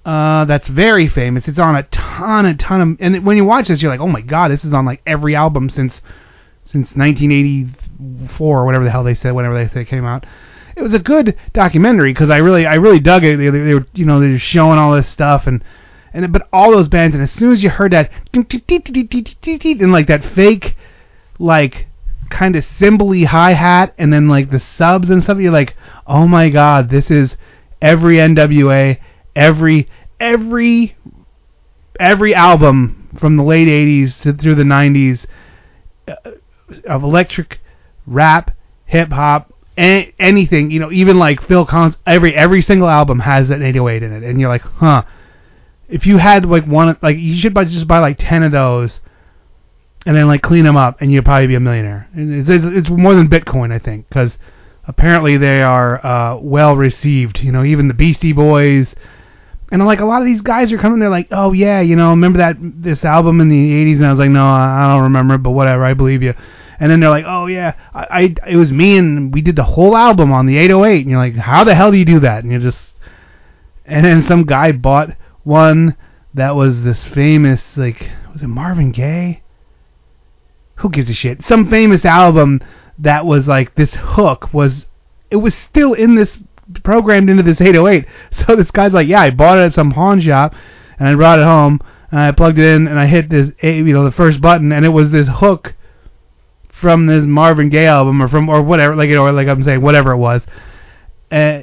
Uh, 0.03 0.45
that's 0.45 0.67
very 0.67 1.07
famous. 1.07 1.47
It's 1.47 1.59
on 1.59 1.75
a 1.75 1.83
ton, 1.83 2.45
a 2.45 2.55
ton 2.55 2.81
of, 2.81 2.97
and 2.99 3.23
when 3.25 3.37
you 3.37 3.45
watch 3.45 3.67
this, 3.67 3.81
you're 3.81 3.91
like, 3.91 3.99
oh 3.99 4.07
my 4.07 4.21
god, 4.21 4.49
this 4.49 4.65
is 4.65 4.73
on 4.73 4.85
like 4.85 5.01
every 5.05 5.35
album 5.35 5.69
since 5.69 6.01
since 6.63 6.95
1984 6.95 8.61
or 8.61 8.65
whatever 8.65 8.83
the 8.85 8.91
hell 8.91 9.03
they 9.03 9.13
said 9.13 9.31
whenever 9.31 9.63
they, 9.63 9.71
they 9.73 9.85
came 9.85 10.05
out. 10.05 10.25
It 10.75 10.81
was 10.81 10.93
a 10.93 10.99
good 10.99 11.37
documentary 11.53 12.13
because 12.13 12.29
I 12.29 12.37
really 12.37 12.65
I 12.65 12.75
really 12.75 12.99
dug 12.99 13.23
it. 13.23 13.37
They, 13.37 13.49
they, 13.49 13.59
they 13.59 13.73
were 13.75 13.85
you 13.93 14.05
know 14.05 14.19
they 14.19 14.29
were 14.29 14.39
showing 14.39 14.79
all 14.79 14.95
this 14.95 15.07
stuff 15.07 15.45
and 15.45 15.63
and 16.13 16.31
but 16.33 16.47
all 16.51 16.71
those 16.71 16.87
bands 16.87 17.13
and 17.13 17.23
as 17.23 17.31
soon 17.31 17.51
as 17.51 17.61
you 17.61 17.69
heard 17.69 17.91
that 17.91 18.09
and 18.33 19.91
like 19.91 20.07
that 20.07 20.25
fake 20.33 20.75
like 21.39 21.87
kind 22.29 22.55
of 22.55 22.63
cymbally 22.63 23.25
hi 23.25 23.53
hat 23.53 23.93
and 23.97 24.11
then 24.11 24.27
like 24.27 24.49
the 24.49 24.59
subs 24.59 25.09
and 25.09 25.21
stuff 25.23 25.37
you're 25.37 25.51
like 25.51 25.75
oh 26.07 26.27
my 26.27 26.49
god 26.49 26.89
this 26.89 27.11
is 27.11 27.35
every 27.81 28.15
NWA 28.15 28.97
every 29.35 29.87
every 30.19 30.95
every 31.99 32.33
album 32.35 33.09
from 33.19 33.37
the 33.37 33.43
late 33.43 33.67
80s 33.67 34.19
to 34.21 34.33
through 34.33 34.55
the 34.55 34.63
90s 34.63 35.25
of 36.85 37.03
electric 37.03 37.59
rap, 38.05 38.55
hip 38.85 39.11
hop, 39.11 39.53
anything, 39.77 40.71
you 40.71 40.79
know, 40.79 40.91
even 40.91 41.17
like 41.17 41.41
Phil 41.41 41.65
Collins, 41.65 41.97
every 42.05 42.35
every 42.35 42.61
single 42.61 42.89
album 42.89 43.19
has 43.19 43.49
that 43.49 43.61
808 43.61 44.03
in 44.03 44.13
it, 44.13 44.23
and 44.23 44.39
you're 44.39 44.49
like, 44.49 44.61
huh. 44.61 45.03
If 45.87 46.05
you 46.05 46.17
had 46.19 46.45
like 46.45 46.65
one, 46.65 46.97
like 47.01 47.17
you 47.17 47.37
should 47.37 47.53
buy 47.53 47.65
just 47.65 47.87
buy 47.87 47.99
like 47.99 48.17
ten 48.17 48.43
of 48.43 48.53
those, 48.53 49.01
and 50.05 50.15
then 50.15 50.27
like 50.27 50.41
clean 50.41 50.63
them 50.63 50.77
up, 50.77 51.01
and 51.01 51.11
you'd 51.11 51.25
probably 51.25 51.47
be 51.47 51.55
a 51.55 51.59
millionaire. 51.59 52.07
It's, 52.15 52.47
it's, 52.49 52.89
more 52.89 53.13
than 53.13 53.27
Bitcoin, 53.27 53.73
I 53.73 53.79
think, 53.79 54.07
because 54.07 54.37
apparently 54.87 55.35
they 55.35 55.61
are 55.61 56.05
uh, 56.05 56.37
well 56.37 56.77
received. 56.77 57.39
You 57.39 57.51
know, 57.51 57.65
even 57.65 57.89
the 57.89 57.93
Beastie 57.93 58.31
Boys, 58.31 58.95
and 59.71 59.85
like 59.85 59.99
a 59.99 60.05
lot 60.05 60.21
of 60.21 60.27
these 60.27 60.41
guys 60.41 60.71
are 60.71 60.77
coming, 60.77 60.99
they're 60.99 61.09
like, 61.09 61.29
oh 61.31 61.53
yeah, 61.53 61.81
you 61.81 61.95
know, 61.95 62.11
remember 62.11 62.37
that 62.37 62.57
this 62.59 63.03
album 63.03 63.41
in 63.41 63.49
the 63.49 63.55
80s? 63.55 63.95
And 63.95 64.05
I 64.05 64.09
was 64.09 64.19
like, 64.19 64.29
no, 64.29 64.45
I 64.45 64.87
don't 64.87 65.03
remember 65.03 65.35
it, 65.35 65.39
but 65.39 65.51
whatever, 65.51 65.83
I 65.83 65.93
believe 65.93 66.21
you 66.21 66.33
and 66.79 66.89
then 66.89 66.99
they're 66.99 67.11
like, 67.11 67.25
"Oh 67.27 67.45
yeah, 67.45 67.75
I, 67.93 68.07
I 68.09 68.49
it 68.49 68.55
was 68.55 68.71
me 68.71 68.97
and 68.97 69.31
we 69.31 69.43
did 69.43 69.55
the 69.55 69.63
whole 69.63 69.95
album 69.95 70.31
on 70.31 70.47
the 70.47 70.57
808." 70.57 71.01
And 71.01 71.11
you're 71.11 71.19
like, 71.19 71.35
"How 71.35 71.63
the 71.63 71.75
hell 71.75 71.91
do 71.91 71.97
you 71.97 72.05
do 72.05 72.21
that?" 72.21 72.41
And 72.41 72.51
you're 72.51 72.59
just 72.59 72.79
and 73.85 74.03
then 74.03 74.23
some 74.23 74.45
guy 74.45 74.71
bought 74.71 75.15
one 75.43 75.95
that 76.33 76.55
was 76.55 76.81
this 76.81 77.05
famous 77.05 77.61
like 77.77 78.09
was 78.33 78.41
it 78.41 78.47
Marvin 78.47 78.91
Gaye? 78.91 79.43
who 80.81 80.89
gives 80.89 81.09
a 81.09 81.13
shit? 81.13 81.43
Some 81.43 81.69
famous 81.69 82.05
album 82.05 82.59
that 82.97 83.25
was 83.25 83.47
like 83.47 83.75
this 83.75 83.93
hook 83.93 84.53
was 84.53 84.85
it 85.29 85.37
was 85.37 85.55
still 85.55 85.93
in 85.93 86.15
this 86.15 86.37
programmed 86.83 87.29
into 87.29 87.43
this 87.43 87.61
808. 87.61 88.05
So 88.47 88.55
this 88.55 88.71
guy's 88.71 88.93
like, 88.93 89.07
yeah, 89.07 89.21
I 89.21 89.29
bought 89.29 89.59
it 89.59 89.65
at 89.65 89.73
some 89.73 89.91
pawn 89.91 90.21
shop 90.21 90.53
and 90.99 91.07
I 91.07 91.15
brought 91.15 91.39
it 91.39 91.45
home 91.45 91.79
and 92.11 92.19
I 92.19 92.31
plugged 92.31 92.59
it 92.59 92.75
in 92.75 92.87
and 92.87 92.99
I 92.99 93.07
hit 93.07 93.29
this 93.29 93.51
you 93.61 93.93
know 93.93 94.03
the 94.03 94.11
first 94.11 94.41
button 94.41 94.71
and 94.71 94.85
it 94.85 94.89
was 94.89 95.11
this 95.11 95.27
hook 95.29 95.73
from 96.69 97.05
this 97.05 97.23
Marvin 97.23 97.69
Gaye 97.69 97.85
album 97.85 98.21
or 98.21 98.27
from 98.27 98.49
or 98.49 98.63
whatever 98.63 98.95
like 98.95 99.09
or 99.09 99.31
like 99.31 99.47
I'm 99.47 99.63
saying 99.63 99.81
whatever 99.81 100.11
it 100.11 100.17
was. 100.17 100.41
Uh, 101.31 101.61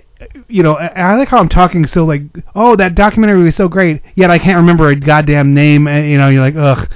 you 0.48 0.62
know, 0.62 0.74
I 0.74 1.14
like 1.16 1.28
how 1.28 1.38
I'm 1.38 1.48
talking 1.48 1.86
so 1.86 2.04
like, 2.04 2.22
oh, 2.54 2.74
that 2.76 2.94
documentary 2.94 3.44
was 3.44 3.56
so 3.56 3.68
great, 3.68 4.02
yet 4.14 4.30
I 4.30 4.38
can't 4.38 4.56
remember 4.56 4.88
a 4.88 4.96
goddamn 4.96 5.54
name. 5.54 5.86
And 5.86 6.10
you 6.10 6.18
know, 6.18 6.28
you're 6.28 6.42
like, 6.42 6.56
ugh, 6.56 6.88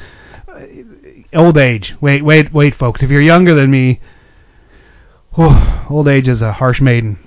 old 1.34 1.58
age. 1.58 1.94
Wait, 2.00 2.24
wait, 2.24 2.52
wait, 2.52 2.74
folks. 2.74 3.02
If 3.02 3.10
you're 3.10 3.20
younger 3.20 3.54
than 3.54 3.70
me, 3.70 4.00
oh, 5.36 5.86
old 5.90 6.08
age 6.08 6.28
is 6.28 6.42
a 6.42 6.52
harsh 6.52 6.80
maiden. 6.80 7.18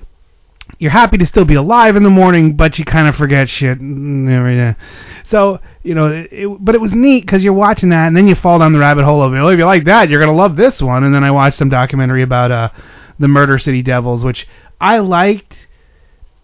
You're 0.77 0.91
happy 0.91 1.17
to 1.17 1.25
still 1.25 1.45
be 1.45 1.55
alive 1.55 1.95
in 1.95 2.03
the 2.03 2.09
morning, 2.09 2.55
but 2.55 2.77
you 2.77 2.85
kind 2.85 3.07
of 3.07 3.15
forget 3.15 3.49
shit. 3.49 3.79
So 5.23 5.59
you 5.83 5.95
know, 5.95 6.07
it, 6.07 6.29
it, 6.31 6.57
but 6.59 6.75
it 6.75 6.81
was 6.81 6.93
neat 6.93 7.25
because 7.25 7.43
you're 7.43 7.53
watching 7.53 7.89
that, 7.89 8.07
and 8.07 8.17
then 8.17 8.27
you 8.27 8.35
fall 8.35 8.59
down 8.59 8.73
the 8.73 8.79
rabbit 8.79 9.05
hole 9.05 9.21
of, 9.21 9.31
well, 9.31 9.47
if 9.49 9.57
you 9.57 9.65
like 9.65 9.85
that, 9.85 10.09
you're 10.09 10.19
gonna 10.19 10.33
love 10.33 10.55
this 10.55 10.81
one. 10.81 11.03
And 11.03 11.13
then 11.13 11.23
I 11.23 11.31
watched 11.31 11.57
some 11.57 11.69
documentary 11.69 12.23
about 12.23 12.51
uh, 12.51 12.69
the 13.19 13.27
Murder 13.27 13.57
City 13.59 13.81
Devils, 13.81 14.23
which 14.23 14.47
I 14.81 14.99
liked 14.99 15.67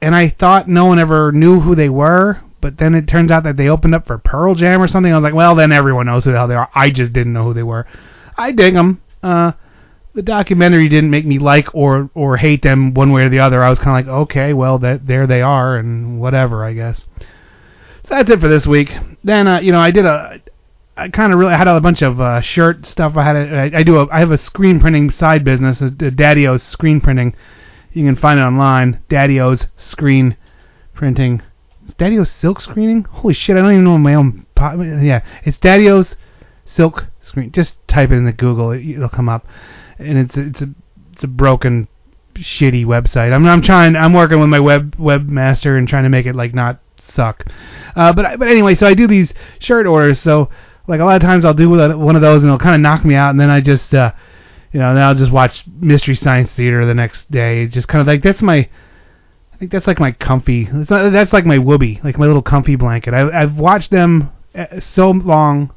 and 0.02 0.16
I 0.16 0.30
thought 0.30 0.68
no 0.68 0.86
one 0.86 1.00
ever 1.00 1.32
knew 1.32 1.60
who 1.60 1.76
they 1.76 1.90
were, 1.90 2.42
but 2.60 2.78
then 2.78 2.96
it 2.96 3.08
turns 3.08 3.32
out 3.32 3.44
that 3.44 3.56
they 3.56 3.70
opened 3.70 3.94
up 3.94 4.08
for 4.08 4.18
Pearl 4.18 4.56
Jam 4.56 4.82
or 4.82 4.88
something. 4.88 5.12
I 5.12 5.16
was 5.16 5.24
like, 5.24 5.36
well, 5.36 5.56
then 5.56 5.72
everyone 5.72 6.08
knows 6.08 6.26
who 6.26 6.32
the 6.32 6.38
hell 6.38 6.48
they 6.48 6.56
are. 6.56 6.70
I 6.74 6.90
just 6.90 7.14
didn't 7.14 7.34
know 7.34 7.44
who 7.44 7.54
they 7.54 7.64
were. 7.64 7.86
I 8.36 8.52
dig 8.52 8.74
them. 8.74 9.02
Uh, 9.22 9.52
the 10.14 10.22
documentary 10.22 10.90
didn't 10.90 11.10
make 11.10 11.26
me 11.26 11.40
like 11.40 11.74
or 11.74 12.10
or 12.14 12.38
hate 12.38 12.62
them 12.62 12.94
one 12.94 13.12
way 13.12 13.24
or 13.24 13.30
the 13.30 13.40
other. 13.40 13.64
I 13.64 13.70
was 13.70 13.80
kind 13.80 14.00
of 14.00 14.08
like, 14.08 14.22
okay, 14.22 14.54
well, 14.54 14.78
that 14.80 15.08
there 15.08 15.28
they 15.28 15.42
are, 15.42 15.78
and 15.78 16.20
whatever, 16.20 16.64
I 16.66 16.74
guess. 16.74 17.06
So 18.06 18.16
that's 18.16 18.30
it 18.30 18.40
for 18.40 18.48
this 18.48 18.68
week. 18.68 18.92
Then, 19.24 19.48
uh, 19.48 19.60
you 19.60 19.72
know, 19.72 19.80
I 19.80 19.92
did 19.92 20.06
a. 20.06 20.42
I 20.98 21.08
kind 21.10 21.32
of 21.32 21.40
really 21.40 21.54
I 21.54 21.58
had 21.58 21.68
a 21.68 21.80
bunch 21.80 22.02
of 22.02 22.20
uh, 22.20 22.42
shirt 22.42 22.86
stuff. 22.86 23.16
I 23.16 23.24
had 23.24 23.36
a, 23.36 23.56
I, 23.56 23.80
I 23.80 23.84
do 23.84 23.98
a 23.98 24.10
I 24.12 24.20
have 24.20 24.32
a 24.32 24.38
screen 24.38 24.80
printing 24.80 25.10
side 25.10 25.44
business, 25.44 25.80
Daddy-O's 25.80 26.64
screen 26.64 27.00
printing 27.00 27.34
you 27.94 28.06
can 28.06 28.16
find 28.16 28.40
it 28.40 28.44
online. 28.44 29.02
Daddy-O's 29.10 29.66
screen 29.78 30.38
printing. 30.94 31.42
Is 31.88 31.94
Daddy-O's 31.96 32.32
silk 32.32 32.62
screening? 32.62 33.04
Holy 33.04 33.34
shit, 33.34 33.58
I 33.58 33.62
don't 33.62 33.72
even 33.72 33.84
know 33.84 33.98
my 33.98 34.14
own. 34.14 34.46
Po- 34.56 34.82
yeah, 34.82 35.24
it's 35.44 35.58
Daddy-O's 35.58 36.16
silk 36.66 37.08
screen. 37.20 37.52
Just 37.52 37.76
type 37.88 38.12
it 38.12 38.16
in 38.16 38.26
the 38.26 38.32
Google, 38.32 38.72
it, 38.72 38.98
will 38.98 39.10
come 39.10 39.30
up. 39.30 39.46
And 40.02 40.18
it's 40.18 40.38
it's 40.38 40.62
a 40.62 40.70
it's 41.14 41.24
a 41.24 41.28
broken, 41.28 41.88
shitty 42.36 42.86
website. 42.86 43.34
I'm 43.34 43.46
I'm 43.46 43.62
trying. 43.62 43.96
I'm 43.96 44.14
working 44.14 44.40
with 44.40 44.50
my 44.50 44.60
web 44.60 44.96
webmaster 44.98 45.78
and 45.78 45.88
trying 45.88 46.04
to 46.04 46.10
make 46.10 46.26
it 46.26 46.36
like 46.36 46.54
not 46.54 46.80
suck. 46.98 47.46
Uh, 47.96 48.14
but 48.14 48.40
but 48.40 48.48
anyway, 48.48 48.76
so 48.76 48.88
I 48.88 48.94
do 48.94 49.08
these 49.08 49.34
shirt 49.60 49.86
orders. 49.86 50.20
So 50.20 50.50
like 50.88 51.00
a 51.00 51.06
lot 51.06 51.16
of 51.16 51.22
times 51.22 51.46
I'll 51.46 51.54
do 51.54 51.70
one 51.70 52.16
of 52.16 52.22
those 52.22 52.44
and 52.44 52.50
it'll 52.50 52.60
kind 52.60 52.76
of 52.76 52.82
knock 52.82 53.06
me 53.06 53.16
out, 53.16 53.30
and 53.30 53.40
then 53.40 53.50
I 53.50 53.62
just 53.62 53.94
uh, 53.94 54.12
you 54.72 54.80
know, 54.80 54.94
then 54.94 55.04
I'll 55.04 55.16
just 55.16 55.32
watch 55.32 55.64
Mystery 55.80 56.16
Science 56.16 56.52
Theater 56.54 56.86
the 56.86 56.94
next 56.94 57.30
day. 57.30 57.68
Just 57.68 57.88
kind 57.88 58.02
of 58.02 58.08
like 58.08 58.24
that's 58.24 58.42
my, 58.42 58.70
I 59.54 59.58
think 59.58 59.72
that's 59.72 59.88
like 59.88 60.00
my 60.00 60.14
comfy. 60.14 60.66
Not, 60.72 61.12
that's 61.12 61.34
like 61.34 61.46
my 61.46 61.58
whoopee, 61.58 62.00
like 62.04 62.18
my 62.18 62.26
little 62.26 62.42
comfy 62.42 62.76
blanket. 62.76 63.14
I, 63.14 63.42
I've 63.42 63.58
watched 63.58 63.92
them 63.92 64.32
uh, 64.56 64.80
so 64.80 65.12
long, 65.12 65.74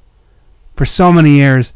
for 0.77 0.87
so 0.87 1.13
many 1.13 1.33
years. 1.37 1.73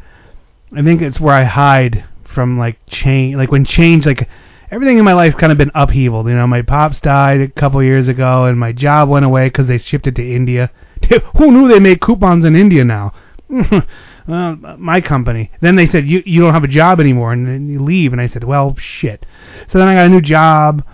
I 0.76 0.82
think 0.82 1.02
it's 1.02 1.18
where 1.18 1.34
I 1.34 1.44
hide 1.44 2.04
from 2.32 2.58
like 2.58 2.78
change, 2.86 3.36
like 3.36 3.50
when 3.50 3.64
change, 3.64 4.06
like 4.06 4.28
everything 4.70 4.98
in 4.98 5.04
my 5.04 5.12
life's 5.12 5.36
kind 5.36 5.52
of 5.52 5.58
been 5.58 5.70
upheaval. 5.74 6.28
You 6.28 6.36
know, 6.36 6.46
my 6.46 6.62
pops 6.62 7.00
died 7.00 7.40
a 7.40 7.48
couple 7.48 7.82
years 7.82 8.08
ago, 8.08 8.44
and 8.44 8.58
my 8.58 8.72
job 8.72 9.08
went 9.08 9.24
away 9.24 9.46
because 9.46 9.66
they 9.66 9.78
shipped 9.78 10.06
it 10.06 10.16
to 10.16 10.34
India. 10.34 10.70
Who 11.36 11.50
knew 11.50 11.68
they 11.68 11.80
made 11.80 12.00
coupons 12.00 12.44
in 12.44 12.56
India 12.56 12.84
now? 12.84 13.12
uh, 14.28 14.54
my 14.76 15.00
company. 15.00 15.50
Then 15.60 15.76
they 15.76 15.86
said 15.86 16.06
you 16.06 16.22
you 16.26 16.40
don't 16.40 16.54
have 16.54 16.64
a 16.64 16.68
job 16.68 17.00
anymore, 17.00 17.32
and 17.32 17.46
then 17.46 17.68
you 17.68 17.82
leave. 17.82 18.12
And 18.12 18.20
I 18.20 18.26
said, 18.26 18.44
well, 18.44 18.76
shit. 18.76 19.24
So 19.68 19.78
then 19.78 19.88
I 19.88 19.94
got 19.94 20.06
a 20.06 20.10
new 20.10 20.20
job, 20.20 20.84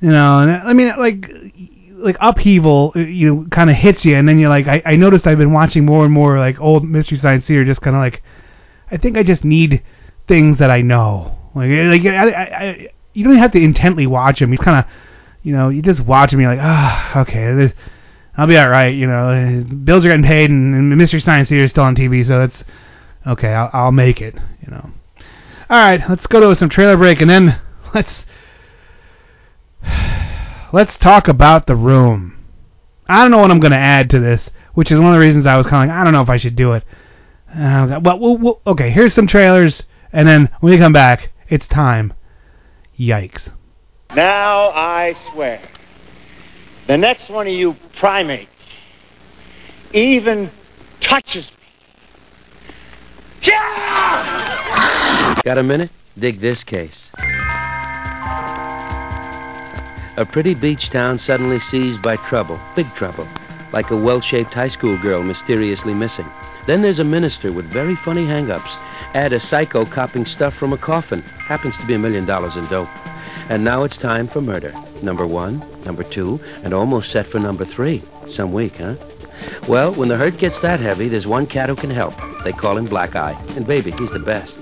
you 0.00 0.10
know. 0.10 0.40
And 0.40 0.50
I 0.50 0.72
mean, 0.72 0.92
like 0.98 1.30
like 2.00 2.16
upheaval, 2.20 2.92
uh, 2.96 3.00
you 3.00 3.34
know, 3.34 3.46
kind 3.50 3.70
of 3.70 3.76
hits 3.76 4.04
you, 4.04 4.16
and 4.16 4.28
then 4.28 4.38
you're 4.38 4.48
like, 4.48 4.66
I, 4.66 4.82
I 4.84 4.96
noticed 4.96 5.26
I've 5.26 5.38
been 5.38 5.52
watching 5.52 5.84
more 5.84 6.04
and 6.04 6.12
more 6.12 6.38
like 6.38 6.60
old 6.60 6.88
Mystery 6.88 7.18
Science 7.18 7.46
Theater, 7.46 7.64
just 7.64 7.82
kind 7.82 7.94
of 7.94 8.00
like, 8.00 8.22
I 8.90 8.96
think 8.96 9.16
I 9.16 9.22
just 9.22 9.44
need 9.44 9.82
things 10.30 10.58
that 10.58 10.70
I 10.70 10.80
know. 10.80 11.36
Like 11.54 11.68
like 11.68 12.06
I, 12.06 12.30
I, 12.30 12.42
I 12.42 12.88
you 13.12 13.24
don't 13.24 13.36
have 13.36 13.52
to 13.52 13.58
intently 13.60 14.06
watch 14.06 14.40
him. 14.40 14.52
You 14.52 14.58
kind 14.58 14.78
of, 14.78 14.90
you 15.42 15.52
know, 15.52 15.68
you 15.68 15.82
just 15.82 16.00
watch 16.00 16.30
them. 16.30 16.40
You're 16.40 16.54
like, 16.54 16.62
ah, 16.62 17.20
okay, 17.22 17.52
this 17.52 17.72
I'll 18.36 18.46
be 18.46 18.56
all 18.56 18.70
right. 18.70 18.94
You 18.94 19.06
know, 19.06 19.64
bills 19.84 20.04
are 20.04 20.08
getting 20.08 20.24
paid, 20.24 20.50
and, 20.50 20.74
and 20.74 20.96
Mystery 20.96 21.20
Science 21.20 21.48
Theater 21.48 21.64
is 21.64 21.72
still 21.72 21.84
on 21.84 21.96
TV, 21.96 22.24
so 22.24 22.42
it's 22.42 22.64
okay. 23.26 23.48
I'll, 23.48 23.70
I'll 23.72 23.92
make 23.92 24.20
it. 24.20 24.34
You 24.34 24.70
know. 24.70 24.90
All 25.68 25.78
right, 25.84 26.00
let's 26.08 26.26
go 26.26 26.40
to 26.40 26.54
some 26.54 26.68
trailer 26.68 26.96
break, 26.96 27.20
and 27.20 27.28
then 27.28 27.60
let's 27.94 28.24
let's 30.72 30.96
talk 30.96 31.28
about 31.28 31.66
the 31.66 31.76
room. 31.76 32.36
I 33.08 33.22
don't 33.22 33.32
know 33.32 33.38
what 33.38 33.50
I'm 33.50 33.60
going 33.60 33.72
to 33.72 33.78
add 33.78 34.08
to 34.10 34.20
this, 34.20 34.48
which 34.74 34.92
is 34.92 34.98
one 34.98 35.08
of 35.08 35.14
the 35.14 35.26
reasons 35.26 35.44
I 35.44 35.58
was 35.58 35.66
kind 35.66 35.90
of 35.90 35.96
I 35.96 36.04
don't 36.04 36.12
know 36.12 36.22
if 36.22 36.28
I 36.28 36.36
should 36.36 36.54
do 36.54 36.72
it. 36.72 36.84
Uh, 37.52 37.98
well, 38.02 38.18
we'll, 38.18 38.36
we'll, 38.36 38.60
okay, 38.64 38.90
here's 38.90 39.12
some 39.12 39.26
trailers, 39.26 39.82
and 40.12 40.26
then 40.26 40.50
when 40.60 40.72
we 40.72 40.78
come 40.78 40.92
back, 40.92 41.30
it's 41.48 41.66
time. 41.68 42.12
Yikes. 42.98 43.50
Now 44.14 44.70
I 44.70 45.14
swear. 45.32 45.60
The 46.86 46.96
next 46.96 47.28
one 47.30 47.46
of 47.46 47.52
you 47.52 47.76
primates 47.98 48.50
even 49.92 50.50
touches 51.00 51.46
me. 51.46 51.52
Yeah! 53.42 55.40
Got 55.44 55.58
a 55.58 55.62
minute? 55.62 55.90
Dig 56.18 56.40
this 56.40 56.64
case. 56.64 57.10
A 60.16 60.26
pretty 60.30 60.54
beach 60.54 60.90
town 60.90 61.18
suddenly 61.18 61.58
seized 61.58 62.02
by 62.02 62.16
trouble, 62.16 62.60
big 62.76 62.86
trouble, 62.94 63.26
like 63.72 63.90
a 63.90 63.96
well 63.96 64.20
shaped 64.20 64.52
high 64.52 64.68
school 64.68 65.00
girl 65.00 65.22
mysteriously 65.22 65.94
missing. 65.94 66.26
Then 66.66 66.82
there's 66.82 66.98
a 66.98 67.04
minister 67.04 67.52
with 67.52 67.72
very 67.72 67.96
funny 67.96 68.26
hang 68.26 68.50
ups. 68.50 68.76
Add 69.14 69.32
a 69.32 69.40
psycho 69.40 69.84
copping 69.86 70.26
stuff 70.26 70.54
from 70.54 70.72
a 70.72 70.78
coffin. 70.78 71.22
Happens 71.22 71.76
to 71.78 71.86
be 71.86 71.94
a 71.94 71.98
million 71.98 72.26
dollars 72.26 72.56
in 72.56 72.66
dope. 72.68 72.88
And 73.48 73.64
now 73.64 73.82
it's 73.82 73.96
time 73.96 74.28
for 74.28 74.40
murder. 74.40 74.72
Number 75.02 75.26
one, 75.26 75.64
number 75.84 76.04
two, 76.04 76.40
and 76.62 76.72
almost 76.72 77.10
set 77.10 77.26
for 77.26 77.38
number 77.38 77.64
three. 77.64 78.02
Some 78.28 78.52
week, 78.52 78.76
huh? 78.76 78.96
Well, 79.68 79.94
when 79.94 80.08
the 80.08 80.16
hurt 80.16 80.38
gets 80.38 80.58
that 80.60 80.80
heavy, 80.80 81.08
there's 81.08 81.26
one 81.26 81.46
cat 81.46 81.68
who 81.68 81.76
can 81.76 81.90
help. 81.90 82.14
They 82.44 82.52
call 82.52 82.76
him 82.76 82.86
Black 82.86 83.16
Eye. 83.16 83.32
And 83.56 83.66
baby, 83.66 83.90
he's 83.92 84.10
the 84.10 84.18
best. 84.18 84.58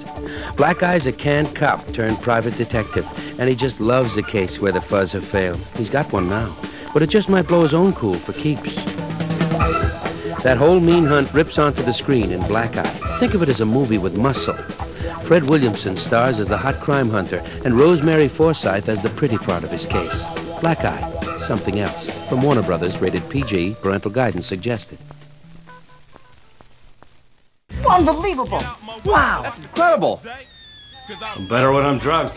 Black 0.56 0.82
Eye's 0.82 1.06
a 1.06 1.12
canned 1.12 1.56
cop 1.56 1.92
turned 1.92 2.22
private 2.22 2.56
detective, 2.56 3.06
and 3.38 3.48
he 3.48 3.54
just 3.54 3.80
loves 3.80 4.16
a 4.16 4.22
case 4.22 4.60
where 4.60 4.72
the 4.72 4.80
fuzz 4.82 5.12
have 5.12 5.26
failed. 5.28 5.58
He's 5.74 5.90
got 5.90 6.12
one 6.12 6.28
now, 6.28 6.56
but 6.92 7.02
it 7.02 7.10
just 7.10 7.28
might 7.28 7.48
blow 7.48 7.62
his 7.62 7.74
own 7.74 7.92
cool 7.94 8.18
for 8.20 8.32
keeps. 8.32 8.76
That 10.44 10.56
whole 10.56 10.78
mean 10.78 11.04
hunt 11.04 11.34
rips 11.34 11.58
onto 11.58 11.82
the 11.82 11.92
screen 11.92 12.30
in 12.30 12.46
Black 12.46 12.76
Eye. 12.76 13.18
Think 13.18 13.34
of 13.34 13.42
it 13.42 13.48
as 13.48 13.60
a 13.60 13.66
movie 13.66 13.98
with 13.98 14.14
muscle. 14.14 14.56
Fred 15.26 15.44
Williamson 15.44 15.96
stars 15.96 16.38
as 16.38 16.48
the 16.48 16.56
hot 16.56 16.80
crime 16.80 17.10
hunter, 17.10 17.38
and 17.64 17.76
Rosemary 17.76 18.28
Forsyth 18.28 18.88
as 18.88 19.02
the 19.02 19.10
pretty 19.10 19.36
part 19.36 19.64
of 19.64 19.70
his 19.70 19.84
case. 19.84 20.26
Black 20.60 20.84
Eye, 20.84 21.36
something 21.38 21.80
else. 21.80 22.08
From 22.28 22.42
Warner 22.42 22.62
Brothers, 22.62 22.98
rated 23.00 23.28
PG, 23.28 23.76
parental 23.82 24.10
guidance 24.10 24.46
suggested. 24.46 24.98
Unbelievable! 27.88 28.62
Wow! 29.04 29.42
That's 29.42 29.58
incredible. 29.58 30.22
I'm 31.20 31.48
better 31.48 31.72
when 31.72 31.84
I'm 31.84 31.98
drunk. 31.98 32.34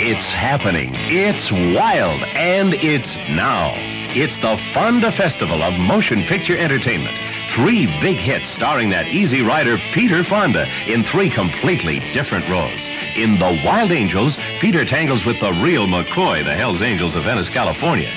It's 0.00 0.26
happening. 0.26 0.92
It's 0.94 1.50
wild. 1.50 2.22
And 2.22 2.74
it's 2.74 3.14
now. 3.30 3.97
It's 4.10 4.36
the 4.38 4.56
Fonda 4.72 5.12
Festival 5.12 5.62
of 5.62 5.78
Motion 5.78 6.24
Picture 6.24 6.56
Entertainment. 6.56 7.14
Three 7.54 7.84
big 8.00 8.16
hits 8.16 8.48
starring 8.50 8.88
that 8.88 9.06
easy 9.06 9.42
rider 9.42 9.76
Peter 9.92 10.24
Fonda 10.24 10.66
in 10.90 11.04
three 11.04 11.28
completely 11.28 11.98
different 12.14 12.48
roles. 12.48 12.88
In 13.16 13.38
The 13.38 13.60
Wild 13.66 13.92
Angels, 13.92 14.38
Peter 14.60 14.86
tangles 14.86 15.26
with 15.26 15.38
the 15.40 15.52
real 15.52 15.86
McCoy, 15.86 16.42
the 16.42 16.54
Hells 16.54 16.80
Angels 16.80 17.16
of 17.16 17.24
Venice, 17.24 17.50
California. 17.50 18.10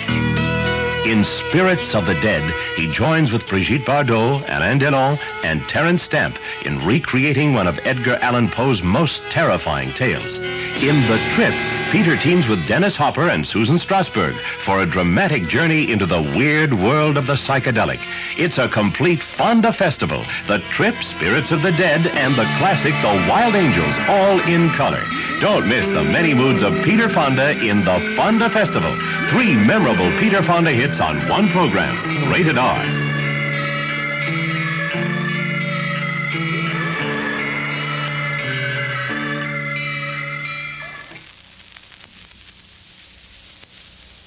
In 1.05 1.25
Spirits 1.25 1.93
of 1.93 2.05
the 2.05 2.13
Dead, 2.21 2.53
he 2.77 2.87
joins 2.87 3.33
with 3.33 3.45
Brigitte 3.47 3.85
Bardot, 3.85 4.45
Alain 4.47 4.79
Delon, 4.79 5.19
and 5.43 5.61
Terence 5.67 6.03
Stamp 6.03 6.37
in 6.63 6.85
recreating 6.85 7.53
one 7.53 7.67
of 7.67 7.77
Edgar 7.83 8.15
Allan 8.21 8.49
Poe's 8.49 8.81
most 8.81 9.21
terrifying 9.29 9.91
tales. 9.93 10.39
In 10.77 11.01
The 11.07 11.19
Trip, 11.35 11.53
Peter 11.91 12.17
teams 12.17 12.47
with 12.47 12.67
Dennis 12.67 12.95
Hopper 12.95 13.27
and 13.27 13.45
Susan 13.45 13.77
Strasberg 13.77 14.39
for 14.65 14.81
a 14.81 14.85
dramatic 14.85 15.47
journey 15.47 15.91
into 15.91 16.05
the 16.05 16.21
weird 16.21 16.73
world 16.73 17.17
of 17.17 17.27
the 17.27 17.35
psychedelic. 17.35 17.99
It's 18.37 18.57
a 18.57 18.67
complete 18.67 19.21
Fonda 19.37 19.73
festival. 19.73 20.25
The 20.47 20.59
Trip, 20.71 20.95
Spirits 21.03 21.51
of 21.51 21.61
the 21.61 21.71
Dead, 21.71 22.07
and 22.07 22.33
the 22.33 22.45
classic 22.57 22.93
The 23.01 23.27
Wild 23.29 23.55
Angels, 23.55 23.93
all 24.07 24.39
in 24.39 24.69
color. 24.71 25.05
Don't 25.39 25.67
miss 25.67 25.85
the 25.87 26.03
many 26.03 26.33
moods 26.33 26.63
of 26.63 26.73
Peter 26.83 27.09
Fonda 27.09 27.51
in 27.51 27.85
the 27.85 28.13
Fonda 28.15 28.49
Festival. 28.49 28.95
Three 29.29 29.55
memorable 29.55 30.09
Peter 30.19 30.41
Fonda 30.41 30.71
hits 30.71 30.99
on 30.99 31.27
one 31.29 31.49
program. 31.49 32.31
Rated 32.31 32.57
R. 32.57 33.10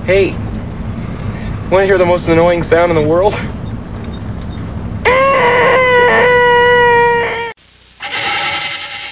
Hey, 0.04 0.32
want 1.70 1.80
to 1.80 1.86
hear 1.86 1.96
the 1.96 2.04
most 2.04 2.28
annoying 2.28 2.62
sound 2.62 2.92
in 2.92 3.02
the 3.02 3.08
world? 3.08 3.32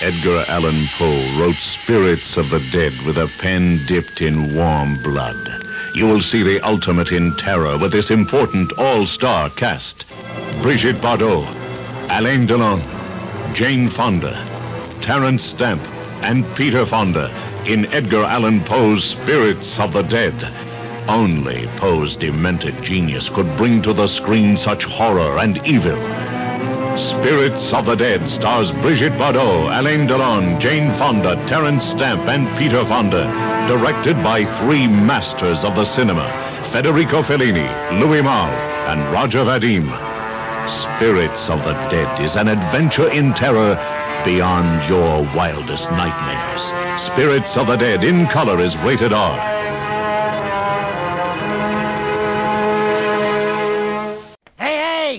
Edgar 0.02 0.44
Allan 0.48 0.86
Poe 0.98 1.40
wrote 1.40 1.56
Spirits 1.56 2.36
of 2.36 2.50
the 2.50 2.58
Dead 2.72 2.92
with 3.06 3.16
a 3.16 3.26
pen 3.38 3.82
dipped 3.88 4.20
in 4.20 4.54
warm 4.54 5.02
blood. 5.02 5.64
You 5.94 6.04
will 6.04 6.20
see 6.20 6.42
the 6.42 6.60
ultimate 6.60 7.10
in 7.10 7.34
terror 7.38 7.78
with 7.78 7.92
this 7.92 8.10
important 8.10 8.70
all 8.76 9.06
star 9.06 9.48
cast 9.48 10.04
Brigitte 10.60 11.00
Bardot, 11.00 11.48
Alain 12.10 12.46
Delon, 12.46 12.82
Jane 13.54 13.88
Fonda, 13.88 14.34
Terence 15.00 15.42
Stamp, 15.42 15.80
and 16.22 16.44
Peter 16.54 16.84
Fonda 16.84 17.30
in 17.64 17.86
Edgar 17.94 18.24
Allan 18.24 18.62
Poe's 18.64 19.02
Spirits 19.06 19.80
of 19.80 19.94
the 19.94 20.02
Dead. 20.02 20.71
Only 21.08 21.66
Poe's 21.78 22.14
demented 22.14 22.80
genius 22.82 23.28
could 23.28 23.56
bring 23.56 23.82
to 23.82 23.92
the 23.92 24.06
screen 24.06 24.56
such 24.56 24.84
horror 24.84 25.38
and 25.38 25.64
evil. 25.66 25.96
Spirits 26.96 27.72
of 27.72 27.86
the 27.86 27.96
Dead 27.96 28.28
stars 28.28 28.70
Brigitte 28.70 29.18
Bardot, 29.18 29.78
Alain 29.78 30.06
Delon, 30.06 30.60
Jane 30.60 30.96
Fonda, 30.98 31.34
Terence 31.48 31.84
Stamp, 31.84 32.28
and 32.28 32.46
Peter 32.56 32.84
Fonda. 32.84 33.24
Directed 33.66 34.22
by 34.22 34.44
three 34.60 34.86
masters 34.86 35.64
of 35.64 35.74
the 35.74 35.84
cinema 35.84 36.28
Federico 36.70 37.22
Fellini, 37.22 37.68
Louis 38.00 38.22
Malle, 38.22 38.52
and 38.88 39.12
Roger 39.12 39.44
Vadim. 39.44 39.86
Spirits 40.68 41.50
of 41.50 41.58
the 41.64 41.72
Dead 41.90 42.22
is 42.22 42.36
an 42.36 42.48
adventure 42.48 43.10
in 43.10 43.34
terror 43.34 43.74
beyond 44.24 44.88
your 44.88 45.22
wildest 45.34 45.90
nightmares. 45.90 47.02
Spirits 47.02 47.56
of 47.56 47.66
the 47.66 47.76
Dead 47.76 48.04
in 48.04 48.28
color 48.28 48.60
is 48.60 48.76
rated 48.78 49.12
R. 49.12 49.61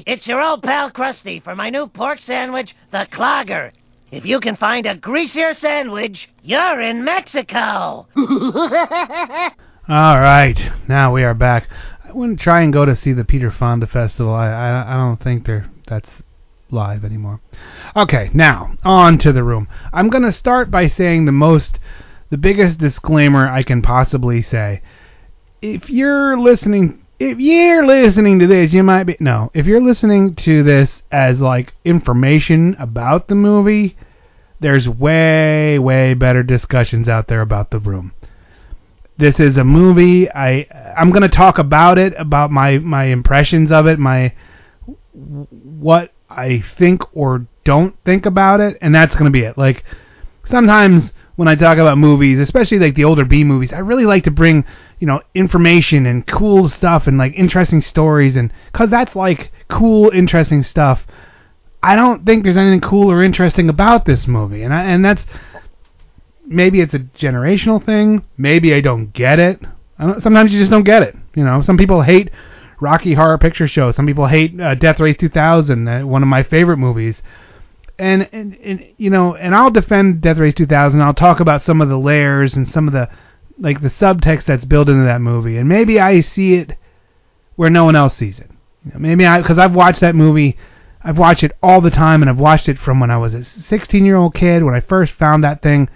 It's 0.05 0.27
your 0.27 0.41
old 0.41 0.63
pal 0.63 0.91
Krusty 0.91 1.41
for 1.41 1.55
my 1.55 1.69
new 1.69 1.87
pork 1.87 2.19
sandwich, 2.19 2.75
the 2.91 3.07
Clogger. 3.09 3.71
If 4.11 4.25
you 4.25 4.41
can 4.41 4.57
find 4.57 4.85
a 4.85 4.95
greasier 4.95 5.53
sandwich, 5.53 6.29
you're 6.41 6.81
in 6.81 7.05
Mexico. 7.05 8.07
All 8.15 10.19
right, 10.19 10.71
now 10.89 11.13
we 11.13 11.23
are 11.23 11.33
back. 11.33 11.69
I 12.03 12.11
wouldn't 12.11 12.41
try 12.41 12.61
and 12.61 12.73
go 12.73 12.85
to 12.85 12.97
see 12.97 13.13
the 13.13 13.23
Peter 13.23 13.49
Fonda 13.49 13.87
festival. 13.87 14.33
I 14.33 14.49
I, 14.49 14.93
I 14.93 14.97
don't 14.97 15.23
think 15.23 15.45
they're 15.45 15.69
that's 15.87 16.09
live 16.69 17.05
anymore. 17.05 17.39
Okay, 17.95 18.29
now 18.33 18.75
on 18.83 19.17
to 19.19 19.31
the 19.31 19.43
room. 19.43 19.69
I'm 19.93 20.09
gonna 20.09 20.33
start 20.33 20.69
by 20.69 20.87
saying 20.87 21.25
the 21.25 21.31
most, 21.31 21.79
the 22.29 22.37
biggest 22.37 22.77
disclaimer 22.77 23.47
I 23.47 23.63
can 23.63 23.81
possibly 23.81 24.41
say. 24.41 24.81
If 25.61 25.89
you're 25.89 26.37
listening 26.37 27.02
if 27.19 27.39
you're 27.39 27.85
listening 27.85 28.39
to 28.39 28.47
this, 28.47 28.73
you 28.73 28.83
might 28.83 29.03
be 29.03 29.17
no. 29.19 29.51
If 29.53 29.65
you're 29.65 29.83
listening 29.83 30.35
to 30.35 30.63
this 30.63 31.03
as 31.11 31.39
like 31.39 31.73
information 31.85 32.75
about 32.79 33.27
the 33.27 33.35
movie, 33.35 33.95
there's 34.59 34.87
way 34.87 35.77
way 35.79 36.13
better 36.13 36.43
discussions 36.43 37.07
out 37.07 37.27
there 37.27 37.41
about 37.41 37.71
the 37.71 37.79
room. 37.79 38.13
This 39.17 39.39
is 39.39 39.57
a 39.57 39.63
movie. 39.63 40.29
I 40.31 40.67
I'm 40.97 41.11
gonna 41.11 41.29
talk 41.29 41.59
about 41.59 41.99
it, 41.99 42.13
about 42.17 42.51
my 42.51 42.79
my 42.79 43.05
impressions 43.05 43.71
of 43.71 43.87
it, 43.87 43.99
my 43.99 44.33
what 45.13 46.11
I 46.29 46.63
think 46.77 47.01
or 47.15 47.45
don't 47.63 47.95
think 48.05 48.25
about 48.25 48.59
it, 48.59 48.77
and 48.81 48.93
that's 48.93 49.15
gonna 49.15 49.29
be 49.29 49.43
it. 49.43 49.57
Like 49.57 49.83
sometimes 50.45 51.13
when 51.35 51.47
I 51.47 51.55
talk 51.55 51.77
about 51.77 51.97
movies, 51.97 52.39
especially 52.39 52.79
like 52.79 52.95
the 52.95 53.05
older 53.05 53.25
B 53.25 53.43
movies, 53.43 53.73
I 53.73 53.79
really 53.79 54.05
like 54.05 54.23
to 54.25 54.31
bring 54.31 54.65
you 54.99 55.07
know 55.07 55.21
information 55.33 56.05
and 56.05 56.25
cool 56.25 56.69
stuff 56.69 57.07
and 57.07 57.17
like 57.17 57.33
interesting 57.35 57.81
stories 57.81 58.35
and 58.35 58.53
cuz 58.73 58.89
that's 58.89 59.15
like 59.15 59.51
cool 59.69 60.09
interesting 60.11 60.63
stuff. 60.63 61.01
I 61.81 61.95
don't 61.95 62.25
think 62.25 62.43
there's 62.43 62.57
anything 62.57 62.81
cool 62.81 63.11
or 63.11 63.21
interesting 63.21 63.67
about 63.69 64.05
this 64.05 64.25
movie. 64.25 64.63
And 64.63 64.73
I, 64.73 64.83
and 64.83 65.03
that's 65.03 65.25
maybe 66.45 66.79
it's 66.79 66.93
a 66.93 66.99
generational 66.99 67.83
thing, 67.83 68.23
maybe 68.37 68.73
I 68.73 68.81
don't 68.81 69.11
get 69.13 69.39
it. 69.39 69.59
I 69.99 70.05
Don't, 70.05 70.21
sometimes 70.21 70.53
you 70.53 70.59
just 70.59 70.71
don't 70.71 70.83
get 70.83 71.03
it. 71.03 71.15
You 71.35 71.43
know, 71.43 71.61
some 71.61 71.77
people 71.77 72.01
hate 72.01 72.29
Rocky 72.79 73.13
Horror 73.13 73.37
Picture 73.37 73.67
Show. 73.67 73.91
Some 73.91 74.05
people 74.05 74.27
hate 74.27 74.59
uh, 74.59 74.75
Death 74.75 74.99
Race 74.99 75.17
2000, 75.17 75.87
uh, 75.87 76.01
one 76.01 76.21
of 76.21 76.29
my 76.29 76.43
favorite 76.43 76.77
movies. 76.77 77.21
And, 77.99 78.27
and 78.33 78.55
and 78.55 78.85
you 78.97 79.11
know, 79.11 79.35
and 79.35 79.53
I'll 79.53 79.69
defend 79.69 80.21
Death 80.21 80.39
Race 80.39 80.55
2000. 80.55 80.99
I'll 80.99 81.13
talk 81.13 81.39
about 81.39 81.61
some 81.61 81.79
of 81.79 81.89
the 81.89 81.97
layers 81.97 82.55
and 82.55 82.67
some 82.67 82.87
of 82.87 82.93
the 82.93 83.09
like 83.59 83.81
the 83.81 83.89
subtext 83.89 84.45
that's 84.45 84.65
built 84.65 84.89
into 84.89 85.03
that 85.03 85.21
movie, 85.21 85.57
and 85.57 85.69
maybe 85.69 85.99
I 85.99 86.21
see 86.21 86.55
it 86.55 86.75
where 87.55 87.69
no 87.69 87.85
one 87.85 87.95
else 87.95 88.15
sees 88.15 88.39
it. 88.39 88.49
You 88.83 88.93
know, 88.93 88.99
maybe 88.99 89.25
I 89.25 89.41
because 89.41 89.59
I've 89.59 89.75
watched 89.75 90.01
that 90.01 90.15
movie, 90.15 90.57
I've 91.03 91.17
watched 91.17 91.43
it 91.43 91.55
all 91.61 91.81
the 91.81 91.91
time, 91.91 92.23
and 92.23 92.29
I've 92.29 92.39
watched 92.39 92.67
it 92.67 92.79
from 92.79 92.99
when 92.99 93.11
I 93.11 93.17
was 93.17 93.33
a 93.33 93.43
16 93.43 94.05
year 94.05 94.15
old 94.15 94.33
kid 94.33 94.63
when 94.63 94.73
I 94.73 94.79
first 94.79 95.13
found 95.13 95.43
that 95.43 95.61
thing 95.61 95.87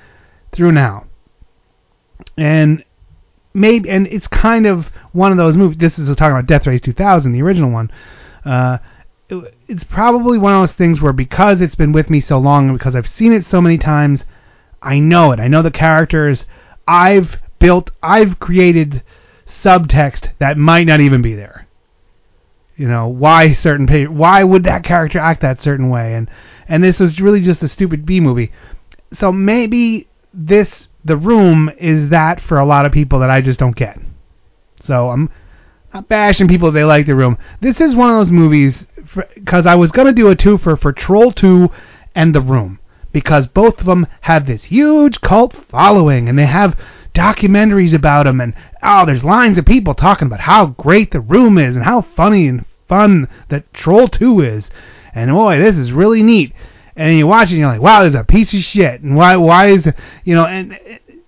through 0.52 0.74
now, 0.74 1.08
and 2.38 2.84
maybe 3.54 3.90
and 3.90 4.06
it's 4.08 4.28
kind 4.28 4.68
of 4.68 4.86
one 5.14 5.32
of 5.32 5.38
those 5.38 5.58
movies. 5.58 5.78
This 5.80 5.98
is 5.98 6.16
talking 6.16 6.38
about 6.38 6.46
Death 6.46 6.68
Race 6.68 6.82
2000, 6.82 7.32
the 7.32 7.42
original 7.42 7.72
one. 7.72 7.92
Uh, 8.46 8.78
it's 9.30 9.84
probably 9.84 10.38
one 10.38 10.54
of 10.54 10.62
those 10.62 10.78
things 10.78 11.02
where 11.02 11.14
because 11.14 11.62
it's 11.62 11.76
been 11.76 11.92
with 11.92 12.10
me 12.10 12.22
so 12.22 12.38
long 12.38 12.70
and 12.70 12.78
because 12.78 12.96
I've 12.96 13.08
seen 13.08 13.34
it 13.34 13.46
so 13.46 13.60
many 13.60 13.78
times, 13.78 14.24
I 14.82 15.00
know 15.00 15.32
it. 15.32 15.40
I 15.40 15.48
know 15.48 15.62
the 15.62 15.72
characters. 15.72 16.46
I've 16.88 17.36
built, 17.60 17.92
I've 18.02 18.40
created 18.40 19.04
subtext 19.46 20.30
that 20.40 20.58
might 20.58 20.88
not 20.88 21.02
even 21.02 21.22
be 21.22 21.36
there. 21.36 21.68
You 22.78 22.88
know, 22.88 23.08
why 23.08 23.54
certain 23.54 23.88
why 24.16 24.44
would 24.44 24.64
that 24.66 24.84
character 24.84 25.18
act 25.18 25.42
that 25.42 25.62
certain 25.62 25.90
way? 25.90 26.14
And 26.14 26.30
and 26.68 26.84
this 26.84 27.00
was 27.00 27.20
really 27.20 27.42
just 27.42 27.64
a 27.64 27.68
stupid 27.68 28.06
B 28.06 28.20
movie. 28.20 28.52
So 29.14 29.32
maybe 29.32 30.08
this 30.32 30.88
the 31.04 31.18
room 31.18 31.72
is 31.80 32.12
that 32.12 32.40
for 32.40 32.60
a 32.60 32.66
lot 32.66 32.86
of 32.86 32.92
people 32.92 33.20
that 33.20 33.32
I 33.32 33.42
just 33.42 33.60
don't 33.60 33.76
get. 33.76 33.98
So 34.80 35.10
I'm 35.10 35.32
bashing 36.08 36.48
people 36.48 36.72
they 36.72 36.84
like 36.84 37.06
the 37.06 37.16
room. 37.16 37.38
This 37.62 37.82
is 37.82 37.96
one 37.96 38.10
of 38.10 38.18
those 38.18 38.32
movies 38.32 38.86
because 39.36 39.66
I 39.66 39.76
was 39.76 39.92
gonna 39.92 40.14
do 40.14 40.30
a 40.30 40.36
twofer 40.36 40.80
for 40.80 40.92
Troll 40.92 41.32
2 41.32 41.70
and 42.16 42.34
The 42.34 42.42
Room 42.42 42.80
because 43.12 43.48
both 43.48 43.80
of 43.80 43.86
them 43.86 44.08
have 44.22 44.46
this 44.46 44.66
huge 44.66 45.22
cult 45.22 45.56
following 45.70 46.30
and 46.30 46.38
they 46.38 46.46
have 46.46 46.78
documentaries 47.18 47.94
about 47.94 48.26
them, 48.26 48.40
and 48.40 48.54
oh, 48.84 49.06
there's 49.06 49.24
lines 49.24 49.58
of 49.58 49.66
people 49.66 49.96
talking 49.96 50.28
about 50.28 50.42
how 50.42 50.68
great 50.68 51.12
the 51.12 51.20
room 51.20 51.58
is 51.58 51.76
and 51.76 51.84
how 51.84 52.02
funny 52.16 52.48
and 52.48 52.64
fun 52.88 53.28
that 53.50 53.74
Troll 53.74 54.08
2 54.08 54.42
is, 54.42 54.70
and 55.16 55.32
boy, 55.32 55.58
this 55.58 55.76
is 55.76 55.92
really 55.92 56.22
neat. 56.22 56.54
And 56.96 57.16
you 57.16 57.28
watch 57.28 57.50
it, 57.50 57.54
and 57.54 57.60
you're 57.60 57.70
like, 57.70 57.82
wow, 57.82 58.02
there's 58.02 58.16
a 58.16 58.24
piece 58.24 58.54
of 58.54 58.62
shit, 58.62 59.02
and 59.02 59.16
why, 59.16 59.36
why 59.36 59.70
is, 59.70 59.88
you 60.24 60.36
know, 60.36 60.46
and 60.46 60.78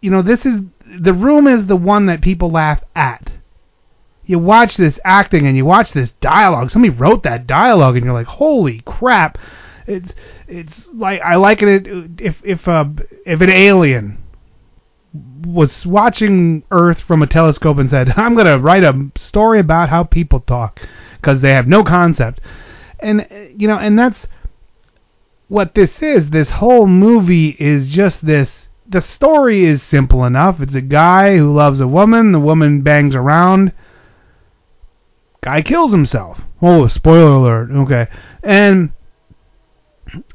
you 0.02 0.12
know, 0.12 0.22
this 0.22 0.46
is 0.46 0.62
the 1.00 1.14
room 1.14 1.48
is 1.48 1.68
the 1.68 1.76
one 1.76 2.06
that 2.06 2.22
people 2.22 2.52
laugh 2.52 2.82
at. 2.96 3.32
You 4.30 4.38
watch 4.38 4.78
this 4.78 5.00
acting 5.04 5.48
and 5.48 5.58
you 5.58 5.66
watch 5.66 5.92
this 5.92 6.12
dialogue. 6.22 6.70
Somebody 6.70 6.94
wrote 6.94 7.24
that 7.24 7.48
dialogue, 7.48 7.96
and 7.96 8.06
you're 8.06 8.14
like, 8.14 8.28
holy 8.28 8.84
crap! 8.86 9.40
It's 9.88 10.14
it's 10.48 10.88
like 10.94 11.20
I 11.22 11.34
like 11.38 11.64
it 11.64 11.88
if 12.20 12.36
if 12.44 12.68
uh, 12.68 12.86
if 13.26 13.42
an 13.42 13.50
alien 13.50 14.20
was 15.44 15.84
watching 15.84 16.62
Earth 16.70 17.02
from 17.02 17.24
a 17.24 17.28
telescope 17.28 17.80
and 17.80 17.90
said, 17.90 18.14
"I'm 18.18 18.36
to 18.36 18.60
write 18.60 18.84
a 18.84 19.10
story 19.16 19.60
about 19.60 19.90
how 19.90 20.04
people 20.04 20.42
talk 20.42 20.80
because 21.20 21.42
they 21.42 21.52
have 21.52 21.68
no 21.68 21.84
concept." 21.84 22.40
And 23.00 23.26
you 23.58 23.68
know, 23.68 23.80
and 23.80 23.98
that's 23.98 24.28
what 25.48 25.74
this 25.74 26.04
is. 26.04 26.30
This 26.30 26.52
whole 26.52 26.86
movie 26.86 27.58
is 27.60 27.90
just 27.90 28.24
this 28.24 28.70
the 28.88 29.02
story 29.02 29.66
is 29.66 29.82
simple 29.82 30.24
enough. 30.24 30.62
It's 30.62 30.76
a 30.76 30.82
guy 30.82 31.36
who 31.36 31.52
loves 31.52 31.80
a 31.80 31.88
woman, 31.88 32.32
the 32.32 32.40
woman 32.40 32.84
bangs 32.84 33.16
around. 33.16 33.74
Guy 35.42 35.62
kills 35.62 35.92
himself. 35.92 36.42
Oh, 36.62 36.88
spoiler 36.88 37.32
alert. 37.32 37.72
Okay. 37.72 38.08
And 38.44 38.92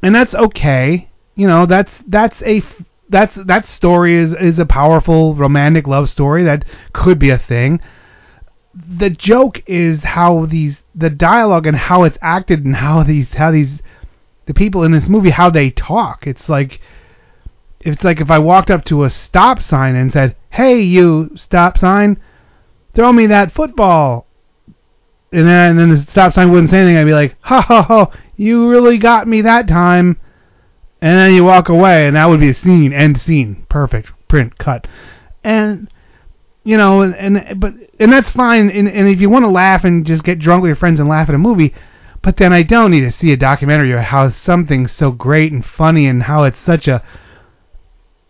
and 0.01 0.15
that's 0.15 0.33
okay. 0.33 1.09
You 1.35 1.47
know, 1.47 1.65
that's 1.65 1.93
that's 2.07 2.41
a 2.43 2.63
that's 3.09 3.35
that 3.35 3.67
story 3.67 4.15
is 4.15 4.33
is 4.33 4.57
a 4.57 4.65
powerful 4.65 5.35
romantic 5.35 5.87
love 5.87 6.09
story 6.09 6.43
that 6.45 6.65
could 6.93 7.19
be 7.19 7.29
a 7.29 7.37
thing. 7.37 7.81
The 8.73 9.09
joke 9.09 9.61
is 9.67 10.03
how 10.03 10.45
these 10.47 10.81
the 10.93 11.09
dialogue 11.09 11.67
and 11.67 11.77
how 11.77 12.03
it's 12.03 12.17
acted 12.21 12.65
and 12.65 12.75
how 12.75 13.03
these 13.03 13.29
how 13.33 13.51
these 13.51 13.81
the 14.47 14.53
people 14.53 14.83
in 14.83 14.91
this 14.91 15.07
movie 15.07 15.29
how 15.29 15.49
they 15.49 15.69
talk. 15.69 16.25
It's 16.25 16.49
like 16.49 16.79
it's 17.79 18.03
like 18.03 18.19
if 18.19 18.31
I 18.31 18.39
walked 18.39 18.71
up 18.71 18.83
to 18.85 19.03
a 19.03 19.09
stop 19.09 19.61
sign 19.61 19.95
and 19.95 20.11
said, 20.11 20.35
"Hey, 20.49 20.81
you 20.81 21.31
stop 21.35 21.77
sign, 21.77 22.17
throw 22.95 23.13
me 23.13 23.27
that 23.27 23.53
football," 23.53 24.25
and 25.35 25.47
then 25.47 25.71
and 25.71 25.79
then 25.79 25.89
the 25.89 26.11
stop 26.11 26.33
sign 26.33 26.51
wouldn't 26.51 26.69
say 26.69 26.79
anything. 26.79 26.97
I'd 26.97 27.05
be 27.05 27.13
like, 27.13 27.35
"Ha 27.41 27.61
ha 27.61 27.81
ha, 27.83 28.11
you 28.35 28.69
really 28.69 28.97
got 28.97 29.27
me 29.27 29.41
that 29.41 29.67
time," 29.67 30.17
and 31.01 31.17
then 31.17 31.33
you 31.33 31.43
walk 31.43 31.69
away, 31.69 32.07
and 32.07 32.15
that 32.15 32.29
would 32.29 32.39
be 32.39 32.49
a 32.49 32.53
scene, 32.53 32.93
end 32.93 33.19
scene, 33.19 33.65
perfect, 33.69 34.09
print, 34.27 34.57
cut, 34.57 34.87
and 35.43 35.89
you 36.63 36.77
know, 36.77 37.01
and, 37.01 37.15
and 37.15 37.59
but 37.59 37.73
and 37.99 38.11
that's 38.11 38.31
fine. 38.31 38.69
And, 38.69 38.87
and 38.87 39.07
if 39.07 39.19
you 39.19 39.29
want 39.29 39.43
to 39.43 39.49
laugh 39.49 39.83
and 39.83 40.05
just 40.05 40.23
get 40.23 40.39
drunk 40.39 40.63
with 40.63 40.69
your 40.69 40.75
friends 40.75 40.99
and 40.99 41.07
laugh 41.07 41.29
at 41.29 41.35
a 41.35 41.39
movie, 41.39 41.73
but 42.21 42.37
then 42.37 42.51
I 42.51 42.63
don't 42.63 42.91
need 42.91 43.01
to 43.01 43.11
see 43.11 43.31
a 43.31 43.37
documentary 43.37 43.91
about 43.91 44.05
how 44.05 44.31
something's 44.31 44.91
so 44.91 45.11
great 45.11 45.51
and 45.51 45.63
funny 45.65 46.07
and 46.07 46.23
how 46.23 46.43
it's 46.43 46.59
such 46.59 46.87
a 46.87 47.03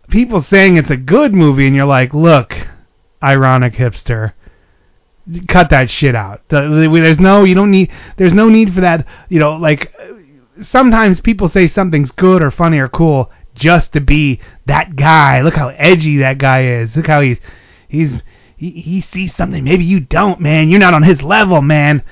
people 0.08 0.42
saying 0.42 0.76
it's 0.76 0.90
a 0.90 0.96
good 0.96 1.34
movie, 1.34 1.66
and 1.66 1.74
you're 1.74 1.86
like, 1.86 2.14
look, 2.14 2.52
ironic 3.22 3.74
hipster, 3.74 4.32
cut 5.48 5.70
that 5.70 5.90
shit 5.90 6.14
out. 6.14 6.42
There's 6.48 7.18
no, 7.18 7.44
you 7.44 7.54
don't 7.54 7.70
need, 7.70 7.90
there's 8.16 8.32
no 8.32 8.48
need 8.48 8.72
for 8.72 8.80
that. 8.80 9.06
You 9.28 9.40
know, 9.40 9.54
like 9.54 9.92
sometimes 10.62 11.20
people 11.20 11.48
say 11.48 11.68
something's 11.68 12.10
good 12.12 12.42
or 12.42 12.50
funny 12.50 12.78
or 12.78 12.88
cool 12.88 13.30
just 13.54 13.92
to 13.92 14.00
be 14.00 14.40
that 14.66 14.96
guy. 14.96 15.40
Look 15.40 15.54
how 15.54 15.68
edgy 15.68 16.18
that 16.18 16.38
guy 16.38 16.64
is. 16.66 16.94
Look 16.94 17.06
how 17.06 17.22
he's, 17.22 17.38
he's, 17.88 18.12
he, 18.56 18.70
he 18.70 19.00
sees 19.00 19.34
something 19.34 19.64
maybe 19.64 19.84
you 19.84 20.00
don't, 20.00 20.40
man. 20.40 20.68
You're 20.68 20.80
not 20.80 20.94
on 20.94 21.02
his 21.02 21.22
level, 21.22 21.60
man. 21.60 22.02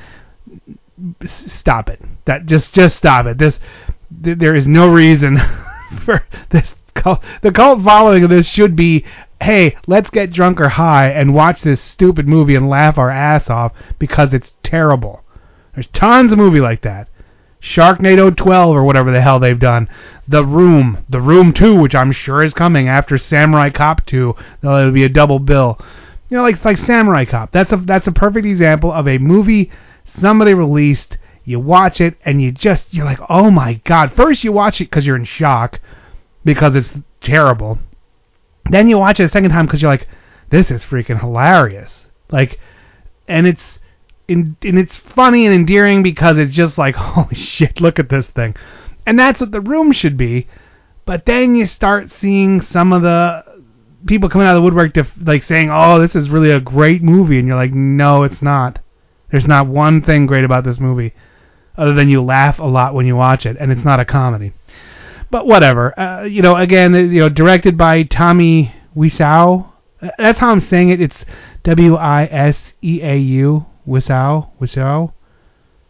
Stop 1.59 1.88
it. 1.88 2.00
That 2.24 2.46
just, 2.46 2.74
just 2.74 2.96
stop 2.96 3.27
it. 3.27 3.38
This, 3.38 3.59
th- 4.22 4.38
there 4.38 4.55
is 4.55 4.66
no 4.66 4.88
reason 4.90 5.38
for 6.05 6.24
this 6.50 6.74
cult, 6.94 7.20
the 7.42 7.53
cult 7.53 7.83
following 7.85 8.24
of 8.24 8.31
this 8.31 8.46
should 8.46 8.74
be 8.77 9.05
hey 9.44 9.76
let's 9.87 10.09
get 10.09 10.33
drunk 10.33 10.59
or 10.59 10.70
high 10.70 11.11
and 11.11 11.35
watch 11.35 11.61
this 11.61 11.80
stupid 11.80 12.26
movie 12.26 12.54
and 12.54 12.68
laugh 12.68 12.96
our 12.96 13.11
ass 13.11 13.50
off 13.50 13.72
because 13.98 14.33
it's 14.33 14.52
terrible. 14.62 15.22
There's 15.74 15.88
tons 15.88 16.33
of 16.33 16.38
movie 16.38 16.61
like 16.61 16.80
that. 16.83 17.09
Sharknado 17.61 18.35
12 18.35 18.74
or 18.74 18.85
whatever 18.85 19.11
the 19.11 19.20
hell 19.20 19.38
they've 19.38 19.59
done. 19.59 19.88
The 20.26 20.44
Room. 20.44 21.04
The 21.11 21.20
Room 21.20 21.52
2 21.52 21.78
which 21.78 21.94
I'm 21.94 22.11
sure 22.11 22.42
is 22.42 22.54
coming 22.54 22.88
after 22.88 23.18
Samurai 23.18 23.68
Cop 23.68 24.07
2 24.07 24.35
there'll 24.62 24.90
be 24.90 25.04
a 25.04 25.11
double 25.11 25.38
bill. 25.38 25.78
You 26.30 26.38
know 26.38 26.42
like 26.42 26.64
like 26.64 26.78
Samurai 26.78 27.26
Cop. 27.26 27.52
That's 27.52 27.72
a 27.72 27.76
that's 27.76 28.07
a 28.07 28.12
perfect 28.12 28.46
example 28.46 28.92
of 28.92 29.07
a 29.07 29.18
movie 29.18 29.70
somebody 30.07 30.54
released. 30.54 31.18
You 31.44 31.61
watch 31.61 32.00
it 32.00 32.16
and 32.24 32.40
you 32.40 32.50
just 32.50 32.94
you're 32.94 33.04
like 33.04 33.20
oh 33.28 33.50
my 33.50 33.74
god. 33.85 34.14
First 34.16 34.42
you 34.42 34.52
watch 34.52 34.80
it 34.80 34.85
because 34.85 35.04
you're 35.04 35.16
in 35.16 35.26
shock 35.26 35.80
because 36.44 36.74
it's 36.74 36.90
terrible. 37.20 37.78
Then 38.70 38.88
you 38.88 38.98
watch 38.98 39.20
it 39.20 39.24
a 39.24 39.29
second 39.29 39.50
time 39.50 39.66
because 39.66 39.83
you're 39.83 39.90
like, 39.90 40.09
this 40.50 40.70
is 40.70 40.85
freaking 40.85 41.20
hilarious. 41.20 42.07
Like, 42.31 42.59
and 43.29 43.46
it's 43.46 43.79
in, 44.29 44.57
and 44.62 44.79
it's 44.79 44.96
funny 44.96 45.46
and 45.46 45.55
endearing 45.55 46.03
because 46.03 46.38
it's 46.38 46.55
just 46.55 46.79
like, 46.79 46.94
holy 46.96 47.35
shit, 47.35 47.81
look 47.81 47.98
at 47.98 48.09
this 48.09 48.29
thing, 48.29 48.55
and 49.07 49.18
that's 49.18 49.40
what 49.40 49.53
the 49.53 49.61
room 49.61 49.92
should 49.92 50.16
be. 50.16 50.48
But 51.05 51.27
then 51.27 51.55
you 51.55 51.66
start 51.66 52.11
seeing 52.11 52.62
some 52.62 52.92
of 52.92 53.03
the 53.03 53.44
people 54.07 54.29
coming 54.29 54.46
out 54.46 54.57
of 54.57 54.62
the 54.62 54.64
woodwork, 54.64 54.94
to, 54.94 55.07
like 55.20 55.42
saying, 55.42 55.70
oh, 55.70 56.00
this 56.00 56.14
is 56.14 56.31
really 56.31 56.50
a 56.50 56.61
great 56.61 57.03
movie, 57.03 57.38
and 57.38 57.46
you're 57.46 57.57
like, 57.57 57.74
no, 57.74 58.22
it's 58.22 58.40
not. 58.40 58.79
There's 59.31 59.46
not 59.46 59.66
one 59.66 60.03
thing 60.03 60.27
great 60.27 60.44
about 60.44 60.64
this 60.64 60.81
movie, 60.81 61.12
other 61.77 61.92
than 61.92 62.09
you 62.09 62.22
laugh 62.22 62.59
a 62.59 62.64
lot 62.64 62.94
when 62.94 63.07
you 63.07 63.16
watch 63.16 63.44
it, 63.44 63.57
and 63.61 63.70
it's 63.70 63.85
not 63.85 64.00
a 64.00 64.05
comedy 64.05 64.53
but 65.34 65.48
whatever. 65.48 65.98
Uh, 65.98 66.22
you 66.22 66.42
know, 66.42 66.54
again, 66.54 66.94
you 66.94 67.18
know, 67.18 67.28
directed 67.28 67.76
by 67.76 68.04
Tommy 68.04 68.72
Wiseau. 68.96 69.68
Uh, 70.00 70.10
That's 70.16 70.38
how 70.38 70.50
I'm 70.50 70.60
saying 70.60 70.90
it. 70.90 71.00
It's 71.00 71.24
W 71.64 71.96
I 71.96 72.26
S 72.26 72.74
E 72.80 73.00
A 73.02 73.16
U 73.16 73.66
Wiseau 73.84 74.50
Wiseau. 74.60 75.12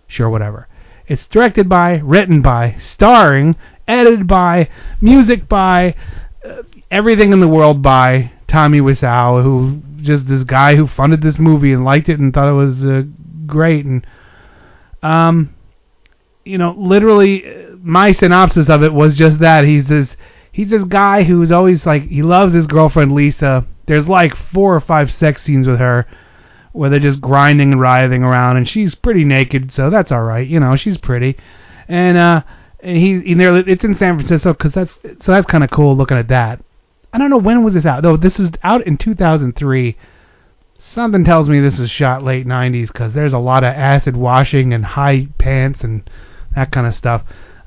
Sure, 0.07 0.31
whatever. 0.31 0.67
It's 1.09 1.29
directed 1.29 1.69
by, 1.69 1.97
written 1.97 2.41
by, 2.41 2.77
starring, 2.81 3.57
edited 3.87 4.27
by, 4.27 4.71
music 5.03 5.47
by, 5.47 5.95
uh, 6.43 6.63
everything 6.91 7.35
in 7.35 7.41
the 7.41 7.49
world 7.49 7.83
by 7.83 8.33
Tommy 8.49 8.81
Wiseau, 8.81 9.43
who 9.43 9.83
just 10.01 10.27
this 10.27 10.45
guy 10.45 10.77
who 10.77 10.87
funded 10.87 11.21
this 11.21 11.39
movie 11.39 11.75
and 11.75 11.85
liked 11.85 12.09
it 12.09 12.19
and 12.19 12.33
thought 12.33 12.49
it 12.49 12.53
was 12.53 12.83
uh, 12.83 13.03
great 13.47 13.85
and 13.85 14.07
um 15.03 15.55
you 16.45 16.59
know, 16.59 16.75
literally, 16.77 17.45
uh, 17.45 17.74
my 17.85 18.13
synopsis 18.13 18.71
of 18.71 18.83
it 18.83 18.93
was 18.93 19.15
just 19.15 19.39
that 19.41 19.65
he's 19.65 19.87
this 19.87 20.09
he's 20.51 20.71
this 20.71 20.85
guy 20.85 21.23
who's 21.23 21.53
always 21.53 21.85
like 21.85 22.09
he 22.09 22.23
loves 22.23 22.55
his 22.55 22.67
girlfriend 22.67 23.13
Lisa. 23.13 23.67
There's 23.87 24.09
like 24.09 24.35
four 24.35 24.75
or 24.75 24.81
five 24.81 25.13
sex 25.13 25.43
scenes 25.43 25.69
with 25.69 25.79
her 25.79 26.07
where 26.73 26.89
they're 26.89 26.99
just 26.99 27.21
grinding 27.21 27.73
and 27.73 27.81
writhing 27.81 28.25
around, 28.25 28.57
and 28.57 28.69
she's 28.69 28.95
pretty 28.95 29.25
naked, 29.25 29.73
so 29.73 29.91
that's 29.91 30.11
all 30.11 30.23
right. 30.23 30.49
You 30.49 30.59
know, 30.59 30.75
she's 30.75 30.97
pretty, 30.97 31.37
and 31.87 32.17
uh, 32.17 32.43
and 32.81 32.97
he, 32.97 33.21
he 33.21 33.35
there 33.35 33.57
it's 33.57 33.85
in 33.85 33.95
San 33.95 34.17
Francisco 34.17 34.55
because 34.55 34.73
that's 34.73 34.95
so 35.21 35.33
that's 35.33 35.47
kind 35.47 35.63
of 35.63 35.71
cool 35.71 35.95
looking 35.95 36.17
at 36.17 36.29
that. 36.29 36.65
I 37.13 37.19
don't 37.19 37.31
know 37.31 37.37
when 37.37 37.63
was 37.63 37.75
this 37.75 37.85
out. 37.85 38.03
though. 38.03 38.17
this 38.17 38.41
is 38.41 38.51
out 38.63 38.87
in 38.87 38.97
2003. 38.97 39.97
Something 40.79 41.25
tells 41.25 41.49
me 41.49 41.61
this 41.61 41.79
was 41.79 41.91
shot 41.91 42.25
late 42.25 42.47
90s 42.47 42.89
because 42.89 43.13
there's 43.13 43.33
a 43.33 43.39
lot 43.39 43.63
of 43.63 43.73
acid 43.73 44.17
washing 44.17 44.75
and 44.75 44.85
high 44.85 45.29
pants 45.39 45.83
and 45.83 46.11
that 46.57 46.73
kind 46.73 46.87
of 46.87 46.95
stuff. 46.95 47.23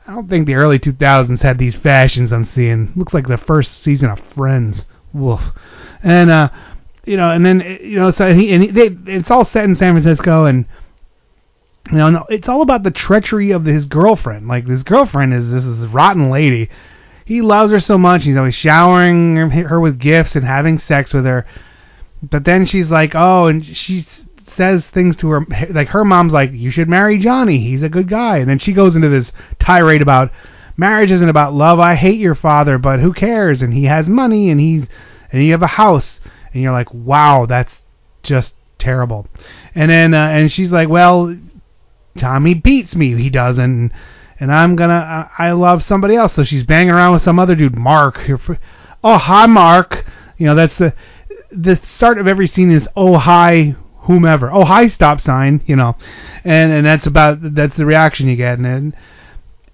I 0.07 0.13
don't 0.13 0.29
think 0.29 0.47
the 0.47 0.55
early 0.55 0.79
2000s 0.79 1.41
had 1.41 1.57
these 1.57 1.75
fashions 1.75 2.31
I'm 2.31 2.45
seeing. 2.45 2.93
Looks 2.95 3.13
like 3.13 3.27
the 3.27 3.37
first 3.37 3.83
season 3.83 4.09
of 4.09 4.19
Friends. 4.35 4.85
Woof. 5.13 5.41
And 6.01 6.29
uh, 6.29 6.49
you 7.05 7.17
know, 7.17 7.31
and 7.31 7.45
then 7.45 7.59
you 7.81 7.99
know, 7.99 8.11
so 8.11 8.33
he 8.33 8.51
and 8.51 8.63
he, 8.63 8.71
they, 8.71 8.89
it's 9.07 9.29
all 9.31 9.43
set 9.45 9.65
in 9.65 9.75
San 9.75 9.93
Francisco, 9.93 10.45
and 10.45 10.65
you 11.91 11.97
know, 11.97 12.09
no, 12.09 12.25
it's 12.29 12.47
all 12.47 12.61
about 12.61 12.83
the 12.83 12.91
treachery 12.91 13.51
of 13.51 13.65
his 13.65 13.85
girlfriend. 13.85 14.47
Like 14.47 14.67
his 14.67 14.83
girlfriend 14.83 15.33
is 15.33 15.49
this 15.49 15.65
is 15.65 15.85
rotten 15.87 16.29
lady. 16.29 16.69
He 17.25 17.41
loves 17.41 17.71
her 17.73 17.79
so 17.79 17.97
much. 17.97 18.23
He's 18.23 18.37
always 18.37 18.55
showering 18.55 19.35
her- 19.35 19.79
with 19.81 19.99
gifts 19.99 20.35
and 20.35 20.45
having 20.45 20.79
sex 20.79 21.13
with 21.13 21.25
her. 21.25 21.45
But 22.23 22.45
then 22.45 22.65
she's 22.65 22.89
like, 22.89 23.13
oh, 23.15 23.47
and 23.47 23.65
she 23.65 23.99
s- 23.99 24.26
says 24.57 24.85
things 24.87 25.15
to 25.17 25.29
her, 25.29 25.45
like 25.69 25.89
her 25.89 26.03
mom's 26.03 26.33
like, 26.33 26.51
you 26.51 26.71
should 26.71 26.89
marry 26.89 27.17
Johnny. 27.17 27.59
He's 27.59 27.83
a 27.83 27.89
good 27.89 28.09
guy. 28.09 28.39
And 28.39 28.49
then 28.49 28.59
she 28.59 28.73
goes 28.73 28.95
into 28.95 29.09
this 29.09 29.31
tirade 29.59 30.01
about 30.01 30.31
marriage 30.75 31.11
isn't 31.11 31.29
about 31.29 31.53
love. 31.53 31.79
I 31.79 31.95
hate 31.95 32.19
your 32.19 32.35
father, 32.35 32.77
but 32.77 32.99
who 32.99 33.13
cares? 33.13 33.61
And 33.61 33.73
he 33.73 33.85
has 33.85 34.07
money, 34.07 34.49
and 34.49 34.59
he's 34.59 34.87
and 35.31 35.43
you 35.43 35.51
have 35.51 35.63
a 35.63 35.67
house, 35.67 36.19
and 36.53 36.61
you're 36.61 36.71
like, 36.71 36.93
wow, 36.93 37.45
that's 37.45 37.73
just 38.23 38.53
terrible. 38.79 39.27
And 39.75 39.91
then 39.91 40.13
uh, 40.13 40.27
and 40.27 40.51
she's 40.51 40.71
like, 40.71 40.89
well, 40.89 41.35
Tommy 42.17 42.53
beats 42.53 42.95
me. 42.95 43.15
He 43.21 43.29
doesn't. 43.29 43.91
And 44.39 44.51
I'm 44.51 44.75
gonna. 44.75 45.29
I, 45.37 45.47
I 45.47 45.51
love 45.53 45.83
somebody 45.83 46.15
else. 46.15 46.35
So 46.35 46.43
she's 46.43 46.63
banging 46.63 46.91
around 46.91 47.13
with 47.13 47.23
some 47.23 47.39
other 47.39 47.55
dude, 47.55 47.75
Mark. 47.75 48.19
Oh 49.03 49.17
hi, 49.17 49.45
Mark. 49.47 50.05
You 50.37 50.45
know 50.45 50.55
that's 50.55 50.77
the 50.77 50.93
the 51.51 51.79
start 51.87 52.19
of 52.19 52.27
every 52.27 52.45
scene 52.45 52.71
is 52.71 52.87
oh 52.95 53.17
hi 53.17 53.75
whomever. 54.07 54.51
Oh 54.51 54.65
hi 54.65 54.87
stop 54.87 55.21
sign. 55.21 55.61
You 55.65 55.75
know, 55.75 55.95
and 56.43 56.71
and 56.71 56.85
that's 56.85 57.07
about 57.07 57.37
that's 57.41 57.77
the 57.77 57.85
reaction 57.85 58.27
you 58.27 58.35
get. 58.35 58.57
And 58.57 58.65
then, 58.65 58.95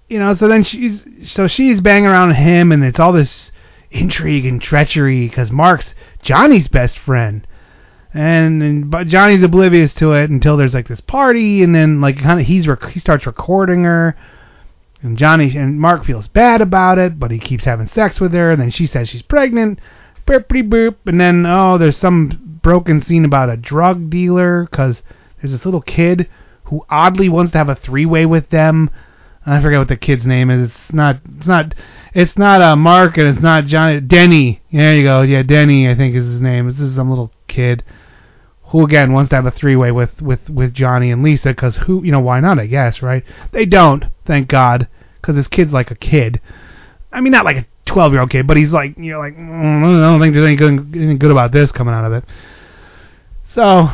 you 0.08 0.18
know, 0.18 0.34
so 0.34 0.46
then 0.48 0.62
she's 0.62 1.04
so 1.24 1.46
she's 1.46 1.80
banging 1.80 2.06
around 2.06 2.32
him, 2.32 2.70
and 2.70 2.84
it's 2.84 3.00
all 3.00 3.12
this 3.12 3.50
intrigue 3.90 4.44
and 4.44 4.60
treachery 4.60 5.28
because 5.28 5.50
Mark's 5.50 5.94
Johnny's 6.22 6.68
best 6.68 6.98
friend 6.98 7.46
and, 8.14 8.62
and 8.62 8.90
but 8.90 9.08
Johnny's 9.08 9.42
oblivious 9.42 9.92
to 9.94 10.12
it 10.12 10.30
until 10.30 10.56
there's 10.56 10.72
like 10.72 10.86
this 10.86 11.00
party, 11.00 11.62
and 11.62 11.74
then 11.74 12.00
like 12.00 12.18
kind 12.18 12.40
of 12.40 12.46
he's 12.46 12.68
rec- 12.68 12.90
he 12.90 13.00
starts 13.00 13.26
recording 13.26 13.82
her, 13.82 14.14
and 15.02 15.18
Johnny 15.18 15.54
and 15.56 15.80
Mark 15.80 16.04
feels 16.04 16.28
bad 16.28 16.60
about 16.60 16.98
it, 16.98 17.18
but 17.18 17.32
he 17.32 17.40
keeps 17.40 17.64
having 17.64 17.88
sex 17.88 18.20
with 18.20 18.32
her, 18.32 18.50
and 18.50 18.60
then 18.60 18.70
she 18.70 18.86
says 18.86 19.08
she's 19.08 19.22
pregnant, 19.22 19.80
boopity 20.26 20.66
boop, 20.68 20.94
and 21.06 21.20
then 21.20 21.44
oh 21.44 21.76
there's 21.76 21.96
some 21.96 22.43
broken 22.64 23.00
scene 23.02 23.24
about 23.24 23.50
a 23.50 23.56
drug 23.56 24.10
dealer 24.10 24.66
because 24.68 25.02
there's 25.36 25.52
this 25.52 25.64
little 25.64 25.82
kid 25.82 26.28
who 26.64 26.84
oddly 26.88 27.28
wants 27.28 27.52
to 27.52 27.58
have 27.58 27.68
a 27.68 27.76
three 27.76 28.06
way 28.06 28.26
with 28.26 28.50
them. 28.50 28.90
I 29.46 29.60
forget 29.60 29.78
what 29.78 29.88
the 29.88 29.96
kid's 29.96 30.26
name 30.26 30.50
is. 30.50 30.70
It's 30.70 30.92
not. 30.92 31.20
It's 31.36 31.46
not. 31.46 31.74
It's 32.14 32.38
not 32.38 32.62
uh, 32.62 32.74
Mark 32.74 33.18
and 33.18 33.28
it's 33.28 33.42
not 33.42 33.66
Johnny. 33.66 34.00
Denny. 34.00 34.62
There 34.72 34.96
you 34.96 35.02
go. 35.02 35.20
Yeah, 35.20 35.42
Denny. 35.42 35.88
I 35.88 35.94
think 35.94 36.16
is 36.16 36.24
his 36.24 36.40
name. 36.40 36.66
This 36.66 36.80
is 36.80 36.94
some 36.94 37.10
little 37.10 37.30
kid 37.46 37.84
who 38.68 38.84
again 38.84 39.12
wants 39.12 39.28
to 39.30 39.36
have 39.36 39.44
a 39.44 39.50
three-way 39.50 39.92
with 39.92 40.22
with 40.22 40.48
with 40.48 40.72
Johnny 40.72 41.10
and 41.10 41.22
Lisa 41.22 41.50
because 41.50 41.76
who 41.76 42.02
you 42.02 42.10
know 42.10 42.20
why 42.20 42.40
not? 42.40 42.58
I 42.58 42.66
guess 42.66 43.02
right. 43.02 43.22
They 43.52 43.66
don't. 43.66 44.06
Thank 44.24 44.48
God. 44.48 44.88
Because 45.20 45.36
this 45.36 45.48
kid's 45.48 45.72
like 45.72 45.90
a 45.90 45.96
kid. 45.96 46.40
I 47.12 47.20
mean, 47.20 47.32
not 47.32 47.44
like 47.44 47.56
a 47.56 47.66
12 47.86 48.12
year 48.12 48.20
old 48.20 48.30
kid, 48.30 48.46
but 48.46 48.56
he's 48.56 48.72
like, 48.72 48.96
you 48.96 49.12
know, 49.12 49.18
like, 49.18 49.36
mm, 49.36 49.84
I 49.84 50.10
don't 50.10 50.20
think 50.20 50.34
there's 50.34 50.46
any 50.46 50.56
good, 50.56 50.72
anything 50.94 51.18
good 51.18 51.30
about 51.30 51.52
this 51.52 51.72
coming 51.72 51.94
out 51.94 52.04
of 52.04 52.12
it. 52.12 52.24
So 53.46 53.88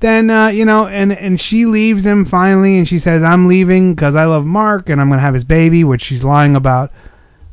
then, 0.00 0.30
uh, 0.30 0.48
you 0.48 0.64
know, 0.64 0.86
and 0.86 1.12
and 1.12 1.40
she 1.40 1.66
leaves 1.66 2.04
him 2.04 2.24
finally, 2.24 2.78
and 2.78 2.86
she 2.86 2.98
says, 2.98 3.22
I'm 3.22 3.48
leaving 3.48 3.94
because 3.94 4.14
I 4.14 4.24
love 4.24 4.44
Mark, 4.44 4.88
and 4.88 5.00
I'm 5.00 5.08
gonna 5.08 5.20
have 5.20 5.34
his 5.34 5.44
baby, 5.44 5.84
which 5.84 6.02
she's 6.02 6.22
lying 6.22 6.54
about. 6.56 6.92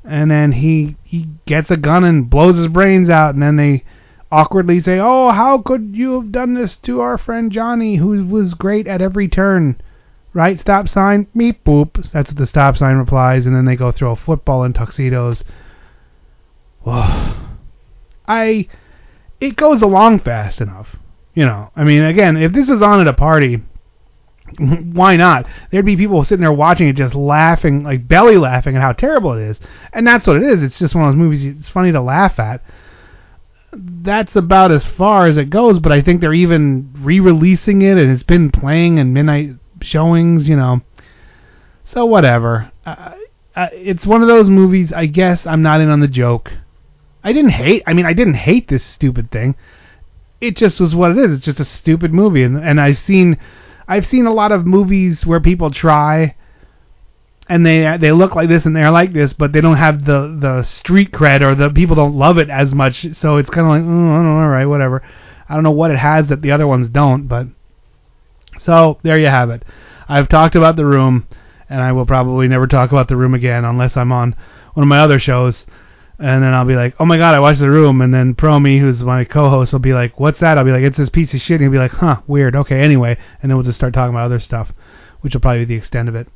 And 0.03 0.29
then 0.29 0.51
he 0.51 0.95
he 1.03 1.27
gets 1.45 1.71
a 1.71 1.77
gun 1.77 2.03
and 2.03 2.29
blows 2.29 2.57
his 2.57 2.67
brains 2.67 3.09
out, 3.09 3.33
and 3.33 3.41
then 3.41 3.55
they 3.55 3.83
awkwardly 4.31 4.79
say, 4.79 4.99
"Oh, 4.99 5.29
how 5.29 5.57
could 5.59 5.95
you 5.95 6.13
have 6.13 6.31
done 6.31 6.53
this 6.53 6.77
to 6.77 7.01
our 7.01 7.17
friend 7.17 7.51
Johnny, 7.51 7.95
who 7.95 8.23
was 8.25 8.53
great 8.53 8.87
at 8.87 9.01
every 9.01 9.27
turn?" 9.27 9.75
Right 10.33 10.59
stop 10.59 10.87
sign, 10.89 11.27
meep 11.35 11.57
boop. 11.65 12.11
That's 12.11 12.31
what 12.31 12.37
the 12.37 12.45
stop 12.45 12.77
sign 12.77 12.97
replies, 12.97 13.47
and 13.47 13.55
then 13.55 13.65
they 13.65 13.75
go 13.75 13.91
throw 13.91 14.11
a 14.11 14.15
football 14.15 14.63
in 14.63 14.73
tuxedos. 14.73 15.43
I 18.27 18.67
it 19.39 19.55
goes 19.55 19.81
along 19.81 20.19
fast 20.19 20.61
enough. 20.61 20.95
You 21.33 21.45
know, 21.45 21.69
I 21.75 21.83
mean, 21.83 22.03
again, 22.03 22.37
if 22.37 22.53
this 22.53 22.69
is 22.69 22.81
on 22.81 23.01
at 23.01 23.07
a 23.07 23.13
party, 23.13 23.61
why 24.57 25.17
not? 25.17 25.45
There'd 25.69 25.85
be 25.85 25.97
people 25.97 26.23
sitting 26.23 26.41
there 26.41 26.53
watching 26.53 26.87
it, 26.87 26.95
just 26.95 27.13
laughing, 27.13 27.83
like 27.83 28.07
belly 28.07 28.37
laughing 28.37 28.75
at 28.75 28.81
how 28.81 28.93
terrible 28.93 29.33
it 29.33 29.41
is, 29.41 29.59
and 29.91 30.07
that's 30.07 30.27
what 30.27 30.37
it 30.37 30.43
is. 30.43 30.63
It's 30.63 30.79
just 30.79 30.95
one 30.95 31.05
of 31.05 31.11
those 31.11 31.19
movies. 31.19 31.43
It's 31.43 31.69
funny 31.69 31.91
to 31.91 32.01
laugh 32.01 32.39
at. 32.39 32.61
That's 33.73 34.37
about 34.37 34.71
as 34.71 34.85
far 34.85 35.25
as 35.25 35.37
it 35.37 35.49
goes, 35.49 35.79
but 35.79 35.91
I 35.91 36.01
think 36.01 36.21
they're 36.21 36.33
even 36.33 36.93
re-releasing 36.99 37.81
it, 37.81 37.97
and 37.97 38.09
it's 38.11 38.23
been 38.23 38.49
playing 38.49 38.97
in 38.97 39.11
midnight 39.11 39.55
showings. 39.81 40.47
You 40.47 40.55
know, 40.55 40.81
so 41.83 42.05
whatever. 42.05 42.71
Uh, 42.85 43.15
uh, 43.55 43.67
it's 43.73 44.05
one 44.05 44.21
of 44.21 44.29
those 44.29 44.49
movies. 44.49 44.93
I 44.93 45.05
guess 45.05 45.45
I'm 45.45 45.61
not 45.61 45.81
in 45.81 45.89
on 45.89 45.99
the 45.99 46.07
joke. 46.07 46.51
I 47.25 47.33
didn't 47.33 47.51
hate. 47.51 47.81
I 47.87 47.93
mean, 47.93 48.05
I 48.05 48.13
didn't 48.13 48.35
hate 48.35 48.67
this 48.67 48.85
stupid 48.85 49.31
thing. 49.31 49.55
It 50.39 50.55
just 50.55 50.79
was 50.79 50.93
what 50.93 51.09
it 51.09 51.17
is. 51.17 51.33
It's 51.33 51.45
just 51.45 51.59
a 51.59 51.65
stupid 51.65 52.13
movie, 52.13 52.43
and 52.43 52.55
and 52.55 52.79
I've 52.79 52.99
seen, 52.99 53.39
I've 53.87 54.05
seen 54.05 54.27
a 54.27 54.33
lot 54.33 54.51
of 54.51 54.67
movies 54.67 55.25
where 55.25 55.39
people 55.39 55.71
try, 55.71 56.35
and 57.49 57.65
they 57.65 57.97
they 57.97 58.11
look 58.11 58.35
like 58.35 58.47
this 58.47 58.67
and 58.67 58.75
they're 58.75 58.91
like 58.91 59.11
this, 59.11 59.33
but 59.33 59.53
they 59.53 59.61
don't 59.61 59.77
have 59.77 60.05
the 60.05 60.37
the 60.39 60.61
street 60.61 61.11
cred 61.11 61.41
or 61.41 61.55
the 61.55 61.71
people 61.71 61.95
don't 61.95 62.13
love 62.13 62.37
it 62.37 62.51
as 62.51 62.75
much. 62.75 63.07
So 63.15 63.37
it's 63.37 63.49
kind 63.49 63.65
of 63.65 63.71
like, 63.71 63.81
oh, 63.81 64.21
know, 64.21 64.41
all 64.41 64.47
right, 64.47 64.67
whatever. 64.67 65.01
I 65.49 65.55
don't 65.55 65.63
know 65.63 65.71
what 65.71 65.89
it 65.89 65.97
has 65.97 66.29
that 66.29 66.43
the 66.43 66.51
other 66.51 66.67
ones 66.67 66.89
don't, 66.89 67.27
but 67.27 67.47
so 68.59 68.99
there 69.01 69.19
you 69.19 69.27
have 69.27 69.49
it. 69.49 69.63
I've 70.07 70.29
talked 70.29 70.55
about 70.55 70.75
the 70.75 70.85
room, 70.85 71.25
and 71.69 71.81
I 71.81 71.91
will 71.91 72.05
probably 72.05 72.47
never 72.47 72.67
talk 72.67 72.91
about 72.91 73.07
the 73.07 73.17
room 73.17 73.33
again 73.33 73.65
unless 73.65 73.97
I'm 73.97 74.11
on 74.11 74.35
one 74.75 74.83
of 74.83 74.87
my 74.87 74.99
other 74.99 75.17
shows 75.17 75.65
and 76.19 76.43
then 76.43 76.53
I'll 76.53 76.65
be 76.65 76.75
like, 76.75 76.95
"Oh 76.99 77.05
my 77.05 77.17
god, 77.17 77.33
I 77.33 77.39
watched 77.39 77.59
The 77.59 77.69
Room," 77.69 78.01
and 78.01 78.13
then 78.13 78.35
Promi, 78.35 78.79
who's 78.79 79.03
my 79.03 79.25
co-host, 79.25 79.73
will 79.73 79.79
be 79.79 79.93
like, 79.93 80.19
"What's 80.19 80.39
that?" 80.39 80.57
I'll 80.57 80.65
be 80.65 80.71
like, 80.71 80.83
"It's 80.83 80.97
this 80.97 81.09
piece 81.09 81.33
of 81.33 81.41
shit," 81.41 81.55
and 81.55 81.61
he'll 81.61 81.71
be 81.71 81.77
like, 81.77 81.91
"Huh, 81.91 82.21
weird. 82.27 82.55
Okay, 82.55 82.79
anyway," 82.79 83.17
and 83.41 83.49
then 83.49 83.57
we'll 83.57 83.65
just 83.65 83.77
start 83.77 83.93
talking 83.93 84.13
about 84.13 84.25
other 84.25 84.39
stuff, 84.39 84.71
which 85.21 85.33
will 85.33 85.41
probably 85.41 85.65
be 85.65 85.75
the 85.75 85.77
extent 85.77 86.09
of 86.09 86.15
it. 86.15 86.27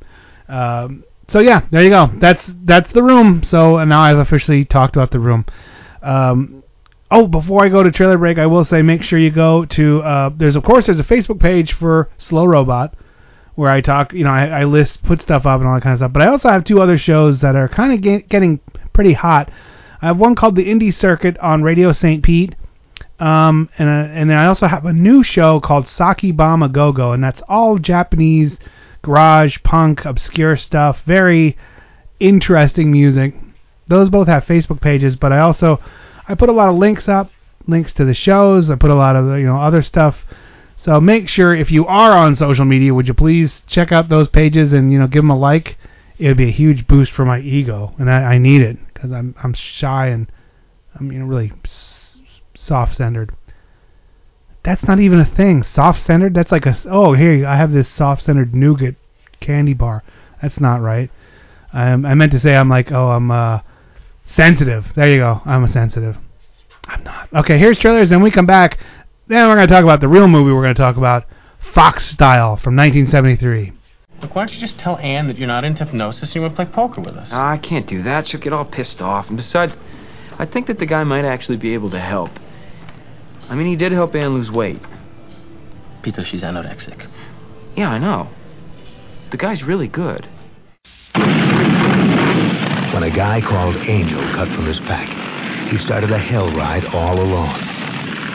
Um, 0.48 1.04
so 1.28 1.38
yeah, 1.38 1.62
there 1.70 1.82
you 1.82 1.90
go. 1.90 2.10
That's 2.18 2.50
that's 2.64 2.92
The 2.92 3.02
Room. 3.02 3.42
So 3.42 3.78
and 3.78 3.88
now 3.88 4.00
I've 4.00 4.18
officially 4.18 4.64
talked 4.64 4.96
about 4.96 5.10
The 5.10 5.20
Room. 5.20 5.46
Um, 6.02 6.62
oh, 7.10 7.26
before 7.26 7.64
I 7.64 7.68
go 7.68 7.82
to 7.82 7.90
trailer 7.90 8.18
break, 8.18 8.38
I 8.38 8.46
will 8.46 8.64
say 8.64 8.82
make 8.82 9.02
sure 9.02 9.18
you 9.18 9.30
go 9.30 9.64
to 9.64 10.02
uh, 10.02 10.30
there's 10.36 10.56
of 10.56 10.64
course 10.64 10.86
there's 10.86 10.98
a 10.98 11.04
Facebook 11.04 11.40
page 11.40 11.72
for 11.72 12.10
Slow 12.18 12.44
Robot 12.44 12.94
where 13.54 13.70
I 13.70 13.80
talk, 13.82 14.14
you 14.14 14.24
know, 14.24 14.30
I, 14.30 14.46
I 14.46 14.64
list, 14.64 15.02
put 15.02 15.20
stuff 15.20 15.44
up 15.44 15.60
and 15.60 15.68
all 15.68 15.74
that 15.74 15.82
kind 15.82 15.92
of 15.92 15.98
stuff. 15.98 16.12
But 16.14 16.22
I 16.22 16.28
also 16.28 16.48
have 16.48 16.64
two 16.64 16.80
other 16.80 16.96
shows 16.96 17.40
that 17.42 17.56
are 17.56 17.68
kind 17.68 17.92
of 17.92 18.00
get, 18.00 18.28
getting 18.28 18.58
pretty 18.94 19.12
hot. 19.12 19.50
I 20.02 20.06
have 20.06 20.18
one 20.18 20.34
called 20.34 20.56
the 20.56 20.64
Indie 20.64 20.94
Circuit 20.94 21.36
on 21.38 21.62
Radio 21.62 21.92
St. 21.92 22.22
Pete. 22.22 22.54
Um, 23.18 23.68
and 23.76 23.88
uh, 23.88 24.12
and 24.12 24.32
I 24.32 24.46
also 24.46 24.66
have 24.66 24.86
a 24.86 24.94
new 24.94 25.22
show 25.22 25.60
called 25.60 25.86
Saki 25.86 26.32
Bama 26.32 26.72
Go 26.72 26.90
Go, 26.90 27.12
and 27.12 27.22
that's 27.22 27.42
all 27.48 27.76
Japanese 27.76 28.58
garage 29.02 29.58
punk 29.62 30.06
obscure 30.06 30.56
stuff, 30.56 31.00
very 31.04 31.56
interesting 32.18 32.90
music. 32.90 33.34
Those 33.88 34.08
both 34.08 34.26
have 34.28 34.44
Facebook 34.44 34.80
pages, 34.80 35.16
but 35.16 35.32
I 35.32 35.40
also 35.40 35.80
I 36.26 36.34
put 36.34 36.48
a 36.48 36.52
lot 36.52 36.70
of 36.70 36.76
links 36.76 37.08
up, 37.08 37.30
links 37.66 37.92
to 37.94 38.06
the 38.06 38.14
shows. 38.14 38.70
I 38.70 38.76
put 38.76 38.90
a 38.90 38.94
lot 38.94 39.16
of 39.16 39.38
you 39.38 39.46
know 39.46 39.60
other 39.60 39.82
stuff. 39.82 40.16
So 40.76 40.98
make 40.98 41.28
sure 41.28 41.54
if 41.54 41.70
you 41.70 41.86
are 41.86 42.12
on 42.12 42.36
social 42.36 42.64
media, 42.64 42.94
would 42.94 43.06
you 43.06 43.12
please 43.12 43.60
check 43.66 43.92
out 43.92 44.08
those 44.08 44.28
pages 44.28 44.72
and 44.72 44.90
you 44.90 44.98
know 44.98 45.06
give 45.06 45.22
them 45.22 45.30
a 45.30 45.38
like. 45.38 45.76
It 46.18 46.28
would 46.28 46.38
be 46.38 46.48
a 46.48 46.52
huge 46.52 46.86
boost 46.86 47.12
for 47.12 47.26
my 47.26 47.40
ego, 47.40 47.92
and 47.98 48.10
I, 48.10 48.34
I 48.34 48.38
need 48.38 48.62
it 48.62 48.78
because 49.00 49.12
I'm 49.12 49.34
I'm 49.42 49.54
shy 49.54 50.08
and 50.08 50.30
I'm 50.94 51.10
you 51.10 51.20
know 51.20 51.24
really 51.24 51.52
s- 51.64 52.20
soft-centered. 52.54 53.34
That's 54.62 54.84
not 54.84 55.00
even 55.00 55.20
a 55.20 55.24
thing. 55.24 55.62
Soft-centered. 55.62 56.34
That's 56.34 56.52
like 56.52 56.66
a 56.66 56.76
oh 56.84 57.14
here 57.14 57.46
I 57.46 57.56
have 57.56 57.72
this 57.72 57.88
soft-centered 57.88 58.54
nougat 58.54 58.96
candy 59.40 59.72
bar. 59.72 60.04
That's 60.42 60.60
not 60.60 60.82
right. 60.82 61.10
Um, 61.72 62.04
I 62.04 62.14
meant 62.14 62.32
to 62.32 62.40
say 62.40 62.54
I'm 62.54 62.68
like 62.68 62.92
oh 62.92 63.08
I'm 63.08 63.30
uh, 63.30 63.60
sensitive. 64.26 64.86
There 64.94 65.10
you 65.10 65.18
go. 65.18 65.40
I'm 65.46 65.64
a 65.64 65.70
sensitive. 65.70 66.16
I'm 66.84 67.02
not. 67.02 67.28
Okay, 67.34 67.58
here's 67.58 67.78
trailers. 67.78 68.10
Then 68.10 68.22
we 68.22 68.30
come 68.30 68.46
back. 68.46 68.78
Then 69.28 69.48
we're 69.48 69.54
gonna 69.54 69.66
talk 69.66 69.84
about 69.84 70.00
the 70.00 70.08
real 70.08 70.28
movie. 70.28 70.52
We're 70.52 70.62
gonna 70.62 70.74
talk 70.74 70.98
about 70.98 71.24
Fox 71.72 72.04
Style 72.06 72.56
from 72.56 72.76
1973. 72.76 73.72
Look, 74.22 74.34
why 74.34 74.44
don't 74.44 74.54
you 74.54 74.60
just 74.60 74.78
tell 74.78 74.98
Anne 74.98 75.28
that 75.28 75.38
you're 75.38 75.48
not 75.48 75.64
into 75.64 75.84
hypnosis 75.84 76.28
and 76.28 76.34
you 76.34 76.40
want 76.42 76.56
to 76.56 76.64
play 76.64 76.72
poker 76.72 77.00
with 77.00 77.16
us? 77.16 77.28
Ah, 77.32 77.50
I 77.50 77.58
can't 77.58 77.86
do 77.86 78.02
that. 78.02 78.28
She'll 78.28 78.40
get 78.40 78.52
all 78.52 78.66
pissed 78.66 79.00
off. 79.00 79.28
And 79.28 79.36
besides, 79.36 79.72
I 80.38 80.44
think 80.44 80.66
that 80.66 80.78
the 80.78 80.86
guy 80.86 81.04
might 81.04 81.24
actually 81.24 81.56
be 81.56 81.72
able 81.74 81.90
to 81.90 82.00
help. 82.00 82.30
I 83.48 83.54
mean, 83.54 83.66
he 83.66 83.76
did 83.76 83.92
help 83.92 84.14
Anne 84.14 84.34
lose 84.34 84.50
weight. 84.50 84.80
Peter, 86.02 86.24
she's 86.24 86.42
anorexic. 86.42 87.08
Yeah, 87.76 87.90
I 87.90 87.98
know. 87.98 88.28
The 89.30 89.36
guy's 89.36 89.62
really 89.62 89.88
good. 89.88 90.28
When 92.92 93.02
a 93.04 93.10
guy 93.10 93.40
called 93.40 93.76
Angel 93.76 94.20
cut 94.34 94.48
from 94.48 94.66
his 94.66 94.80
pack, 94.80 95.70
he 95.70 95.78
started 95.78 96.10
a 96.10 96.18
hell 96.18 96.50
ride 96.52 96.84
all 96.86 97.20
alone. 97.20 97.54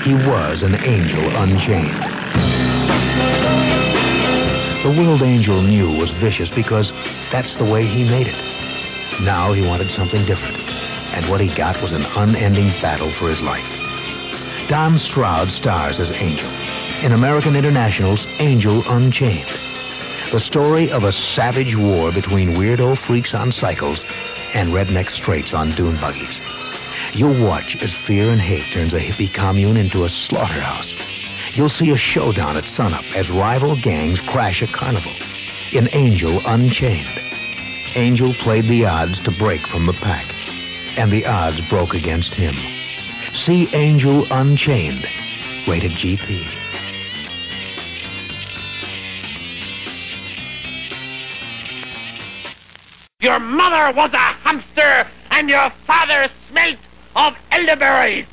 He 0.04 0.13
was 0.13 0.63
an 0.63 0.76
angel 0.76 1.36
unchained. 1.36 2.24
The 4.86 4.91
world 4.91 5.24
Angel 5.24 5.63
knew 5.63 5.89
was 5.98 6.12
vicious 6.12 6.52
because 6.52 6.91
that's 7.32 7.56
the 7.56 7.65
way 7.65 7.88
he 7.88 8.04
made 8.04 8.28
it. 8.28 8.39
Now 9.24 9.52
he 9.52 9.63
wanted 9.63 9.89
something 9.89 10.24
different, 10.28 10.60
and 11.12 11.28
what 11.28 11.41
he 11.41 11.48
got 11.48 11.82
was 11.82 11.91
an 11.91 12.06
unending 12.06 12.67
battle 12.84 13.12
for 13.13 13.28
his 13.28 13.41
life. 13.41 13.65
Don 14.69 15.00
Stroud 15.00 15.52
stars 15.52 16.00
as 16.00 16.12
Angel 16.12 16.48
in 17.04 17.13
American 17.13 17.56
International's 17.56 18.28
Angel 18.38 18.84
Unchained. 18.88 19.50
The 20.32 20.39
story 20.39 20.91
of 20.91 21.04
a 21.04 21.12
savage 21.12 21.76
war 21.76 22.12
between 22.12 22.54
weirdo 22.54 22.95
freaks 22.95 23.34
on 23.34 23.52
cycles 23.52 24.04
and 24.54 24.69
redneck 24.69 25.10
straights 25.10 25.52
on 25.56 25.71
dune 25.71 26.00
buggies. 26.00 26.39
You'll 27.12 27.43
watch 27.43 27.76
as 27.82 27.91
fear 27.91 28.30
and 28.30 28.39
hate 28.39 28.71
turns 28.71 28.93
a 28.93 29.00
hippie 29.00 29.34
commune 29.34 29.78
into 29.78 30.04
a 30.04 30.10
slaughterhouse. 30.10 30.93
You'll 31.56 31.70
see 31.70 31.89
a 31.91 31.96
showdown 31.96 32.58
at 32.58 32.65
sunup 32.65 33.06
as 33.15 33.30
rival 33.30 33.78
gangs 33.82 34.20
crash 34.20 34.62
a 34.62 34.68
carnival. 34.68 35.13
In 35.72 35.88
Angel 35.94 36.41
Unchained, 36.46 37.08
Angel 37.96 38.34
played 38.34 38.65
the 38.65 38.84
odds 38.86 39.22
to 39.22 39.32
break 39.32 39.65
from 39.68 39.86
the 39.86 39.94
pack, 39.94 40.26
and 40.98 41.10
the 41.10 41.26
odds 41.26 41.62
broke 41.70 41.94
against 41.94 42.34
him. 42.34 42.56
See 43.34 43.70
Angel 43.74 44.28
Unchained, 44.32 45.08
rated 45.65 45.94
GP. 45.94 46.46
Your 53.22 53.39
mother 53.39 53.96
was 53.96 54.12
a 54.12 54.18
hamster, 54.18 55.08
and 55.32 55.48
your 55.48 55.72
father 55.88 56.28
smelt 56.50 56.80
of 57.15 57.34
elderberries. 57.50 58.28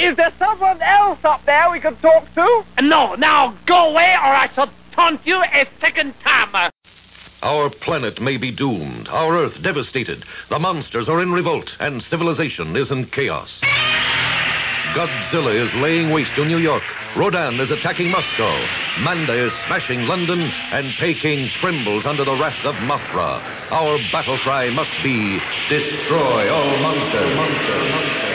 Is 0.00 0.16
there 0.16 0.32
someone 0.38 0.80
else 0.80 1.18
up 1.24 1.44
there 1.44 1.70
we 1.70 1.78
could 1.78 2.00
talk 2.00 2.24
to? 2.34 2.64
No, 2.80 3.16
now 3.16 3.54
go 3.66 3.90
away, 3.90 4.14
or 4.14 4.32
I 4.32 4.50
shall 4.54 4.72
taunt 4.92 5.20
you 5.26 5.42
a 5.42 5.66
second 5.78 6.14
time. 6.24 6.72
Our 7.42 7.68
planet 7.68 8.18
may 8.18 8.38
be 8.38 8.50
doomed, 8.50 9.08
our 9.08 9.36
Earth 9.36 9.60
devastated. 9.62 10.24
The 10.48 10.58
monsters 10.58 11.06
are 11.06 11.20
in 11.20 11.32
revolt, 11.32 11.76
and 11.80 12.02
civilization 12.02 12.76
is 12.76 12.90
in 12.90 13.08
chaos. 13.08 13.60
Godzilla 14.94 15.54
is 15.54 15.72
laying 15.74 16.10
waste 16.10 16.34
to 16.36 16.46
New 16.46 16.58
York. 16.58 16.82
Rodan 17.14 17.60
is 17.60 17.70
attacking 17.70 18.10
Moscow. 18.10 18.58
Manda 19.00 19.34
is 19.34 19.52
smashing 19.66 20.04
London, 20.06 20.40
and 20.72 20.94
Peking 20.98 21.50
trembles 21.60 22.06
under 22.06 22.24
the 22.24 22.36
wrath 22.36 22.64
of 22.64 22.74
Mothra. 22.76 23.42
Our 23.70 23.98
battle 24.10 24.38
cry 24.38 24.70
must 24.70 24.92
be 25.02 25.38
destroy 25.68 26.50
all 26.50 26.78
monsters. 26.78 27.36
monsters, 27.36 27.90
monsters. 27.92 28.29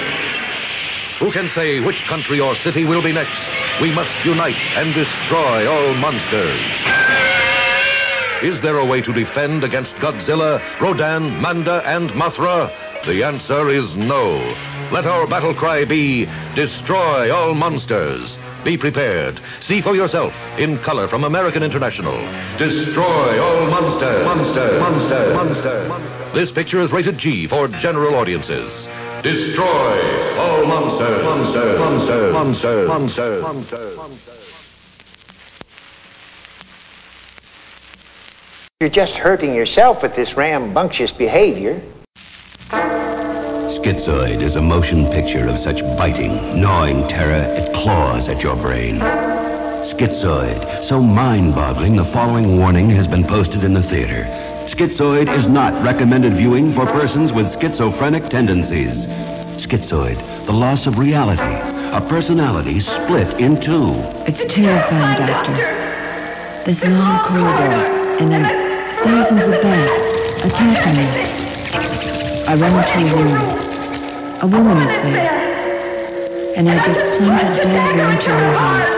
Who 1.19 1.31
can 1.31 1.49
say 1.55 1.79
which 1.79 2.03
country 2.03 2.41
or 2.41 2.55
city 2.57 2.83
will 2.83 3.01
be 3.01 3.13
next? 3.13 3.39
We 3.81 3.89
must 3.89 4.11
unite 4.25 4.57
and 4.75 4.93
destroy 4.93 5.65
all 5.65 5.93
monsters. 5.93 6.59
Is 8.43 8.61
there 8.61 8.77
a 8.77 8.85
way 8.85 9.01
to 9.01 9.13
defend 9.13 9.63
against 9.63 9.95
Godzilla, 9.95 10.61
Rodan, 10.81 11.41
Manda, 11.41 11.81
and 11.85 12.09
Mothra? 12.11 12.69
The 13.05 13.23
answer 13.23 13.69
is 13.69 13.95
no. 13.95 14.37
Let 14.91 15.05
our 15.05 15.25
battle 15.25 15.53
cry 15.53 15.85
be 15.85 16.25
Destroy 16.53 17.33
all 17.33 17.53
monsters. 17.53 18.35
Be 18.65 18.77
prepared. 18.77 19.39
See 19.61 19.81
for 19.81 19.95
yourself 19.95 20.33
in 20.57 20.79
color 20.79 21.07
from 21.07 21.23
American 21.23 21.63
International. 21.63 22.17
Destroy 22.57 23.41
all 23.41 23.67
monsters. 23.67 24.25
Monster, 24.25 24.79
monster, 24.81 25.33
monster. 25.33 26.31
This 26.33 26.51
picture 26.51 26.79
is 26.81 26.91
rated 26.91 27.17
G 27.17 27.47
for 27.47 27.69
general 27.69 28.15
audiences. 28.15 28.87
Destroy 29.25 30.37
all 30.37 30.65
monsters. 30.67 31.23
Monster, 31.25 31.79
monster, 31.79 32.31
monster, 32.31 33.41
monster, 33.41 33.95
monster. 33.95 34.37
You're 38.79 38.91
just 38.91 39.15
hurting 39.15 39.55
yourself 39.55 40.03
with 40.03 40.13
this 40.15 40.37
rambunctious 40.37 41.11
behavior. 41.11 41.81
Schizoid 42.69 44.43
is 44.43 44.57
a 44.57 44.61
motion 44.61 45.07
picture 45.07 45.47
of 45.47 45.57
such 45.57 45.81
biting, 45.97 46.61
gnawing 46.61 47.07
terror 47.07 47.51
it 47.55 47.73
claws 47.73 48.29
at 48.29 48.43
your 48.43 48.55
brain. 48.55 48.99
Schizoid, 48.99 50.87
so 50.87 51.01
mind 51.01 51.55
boggling, 51.55 51.95
the 51.95 52.05
following 52.13 52.59
warning 52.59 52.91
has 52.91 53.07
been 53.07 53.25
posted 53.25 53.63
in 53.63 53.73
the 53.73 53.81
theater. 53.89 54.54
Schizoid 54.67 55.29
is 55.37 55.47
not 55.47 55.83
recommended 55.83 56.35
viewing 56.35 56.73
for 56.73 56.87
persons 56.87 57.31
with 57.31 57.51
schizophrenic 57.61 58.29
tendencies. 58.29 59.05
Schizoid, 59.61 60.17
the 60.47 60.53
loss 60.53 60.87
of 60.87 60.97
reality, 60.97 61.41
a 61.95 62.01
personality 62.09 62.79
split 62.79 63.39
in 63.39 63.61
two. 63.61 63.93
It's 64.25 64.41
terrifying, 64.51 65.27
Doctor. 65.27 65.53
This 66.65 66.81
long 66.83 67.19
corridor, 67.27 68.17
and 68.19 68.31
then 68.31 68.43
thousands 69.03 69.43
of 69.43 69.61
bats 69.61 70.45
attacking 70.45 70.97
me. 70.97 71.09
I 72.47 72.55
run 72.55 72.73
into 72.73 73.13
a 73.13 73.23
room. 73.23 73.65
A 74.41 74.47
woman 74.47 74.77
is 74.77 75.13
there, 75.13 76.55
and 76.57 76.67
I 76.69 76.75
just 76.87 76.99
plunge 77.19 77.59
a 77.59 77.63
dagger 77.63 78.09
into 78.09 78.29
her 78.29 78.57
heart. 78.57 78.89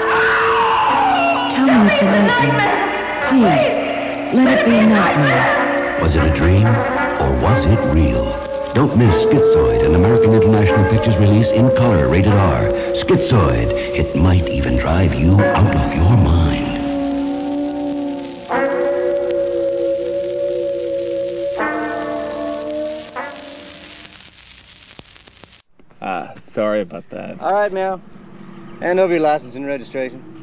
Tell 1.54 1.66
me 1.66 1.72
it's 1.92 2.02
a 2.02 2.06
nightmare. 2.06 2.88
Please, 3.28 3.87
let 4.34 4.60
it 4.60 4.66
be 4.66 4.76
a 4.76 4.86
nightmare. 4.86 6.00
Was 6.02 6.16
it 6.16 6.24
a 6.24 6.36
dream 6.36 6.66
or 6.66 7.42
was 7.42 7.66
it 7.66 7.80
real? 7.94 8.26
Don't 8.74 8.98
miss 8.98 9.14
Schizoid, 9.26 9.86
an 9.86 9.96
American 9.96 10.34
International 10.34 10.90
Pictures 10.92 11.16
release 11.18 11.50
in 11.50 11.70
color, 11.76 12.10
rated 12.10 12.34
R. 12.34 12.68
Schizoid. 12.94 13.72
It 13.72 14.16
might 14.16 14.48
even 14.48 14.78
drive 14.78 15.14
you 15.14 15.40
out 15.42 15.76
of 15.76 15.94
your 15.96 16.18
mind. 16.18 16.78
Ah, 26.02 26.36
sorry 26.54 26.82
about 26.82 27.06
that. 27.12 27.40
All 27.40 27.54
right, 27.54 27.72
Meow. 27.72 28.00
Hand 28.80 29.00
over 29.00 29.14
your 29.14 29.22
license 29.22 29.56
and 29.56 29.66
registration. 29.66 30.37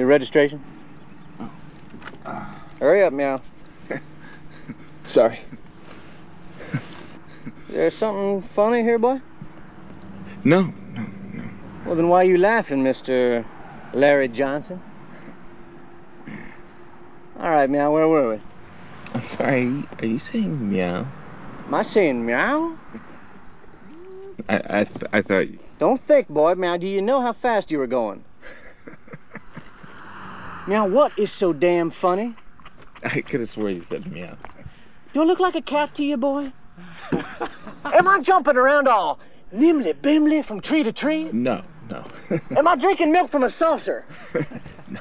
Your 0.00 0.06
registration? 0.06 0.64
Oh. 2.24 2.62
Hurry 2.78 3.04
up, 3.04 3.12
Meow. 3.12 3.42
Sorry. 5.08 5.40
There's 7.68 7.94
something 7.98 8.48
funny 8.56 8.82
here, 8.82 8.98
boy? 8.98 9.20
No. 10.42 10.62
No, 10.62 11.06
no. 11.34 11.50
Well, 11.84 11.96
then 11.96 12.08
why 12.08 12.22
are 12.22 12.24
you 12.24 12.38
laughing, 12.38 12.82
Mr. 12.82 13.44
Larry 13.92 14.28
Johnson? 14.28 14.80
All 17.38 17.50
right, 17.50 17.68
Meow, 17.68 17.92
where 17.92 18.08
were 18.08 18.36
we? 18.36 18.42
I'm 19.12 19.28
sorry. 19.36 19.84
Are 19.98 20.06
you 20.06 20.18
saying 20.32 20.70
meow? 20.70 21.12
Am 21.66 21.74
I 21.74 21.82
saying 21.82 22.24
meow? 22.24 22.78
I 24.48 24.80
I, 24.80 24.84
th- 24.84 25.10
I 25.12 25.20
thought. 25.20 25.50
You... 25.50 25.58
Don't 25.78 26.00
think, 26.06 26.28
boy. 26.28 26.54
Meow, 26.54 26.78
do 26.78 26.86
you 26.86 27.02
know 27.02 27.20
how 27.20 27.34
fast 27.34 27.70
you 27.70 27.76
were 27.76 27.86
going? 27.86 28.24
Meow, 30.66 30.86
what 30.86 31.18
is 31.18 31.32
so 31.32 31.52
damn 31.52 31.90
funny? 31.90 32.36
I 33.02 33.20
could 33.22 33.40
have 33.40 33.50
sworn 33.50 33.76
you 33.76 33.84
said 33.88 34.10
meow. 34.10 34.36
Do 35.12 35.22
I 35.22 35.24
look 35.24 35.40
like 35.40 35.54
a 35.54 35.62
cat 35.62 35.94
to 35.96 36.02
you, 36.02 36.16
boy? 36.16 36.52
Am 37.84 38.06
I 38.08 38.20
jumping 38.22 38.56
around 38.56 38.88
all 38.88 39.18
nimbly 39.52 39.92
bimly 39.92 40.46
from 40.46 40.60
tree 40.60 40.82
to 40.82 40.92
tree? 40.92 41.30
No, 41.32 41.62
no. 41.88 42.06
Am 42.56 42.68
I 42.68 42.76
drinking 42.76 43.12
milk 43.12 43.30
from 43.30 43.42
a 43.42 43.50
saucer? 43.50 44.04
no. 44.88 45.00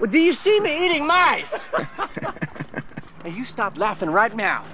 Well, 0.00 0.10
do 0.10 0.18
you 0.18 0.34
see 0.34 0.60
me 0.60 0.86
eating 0.86 1.06
mice? 1.06 1.52
now, 3.24 3.30
you 3.30 3.44
stop 3.46 3.76
laughing 3.76 4.10
right 4.10 4.34
now. 4.34 4.64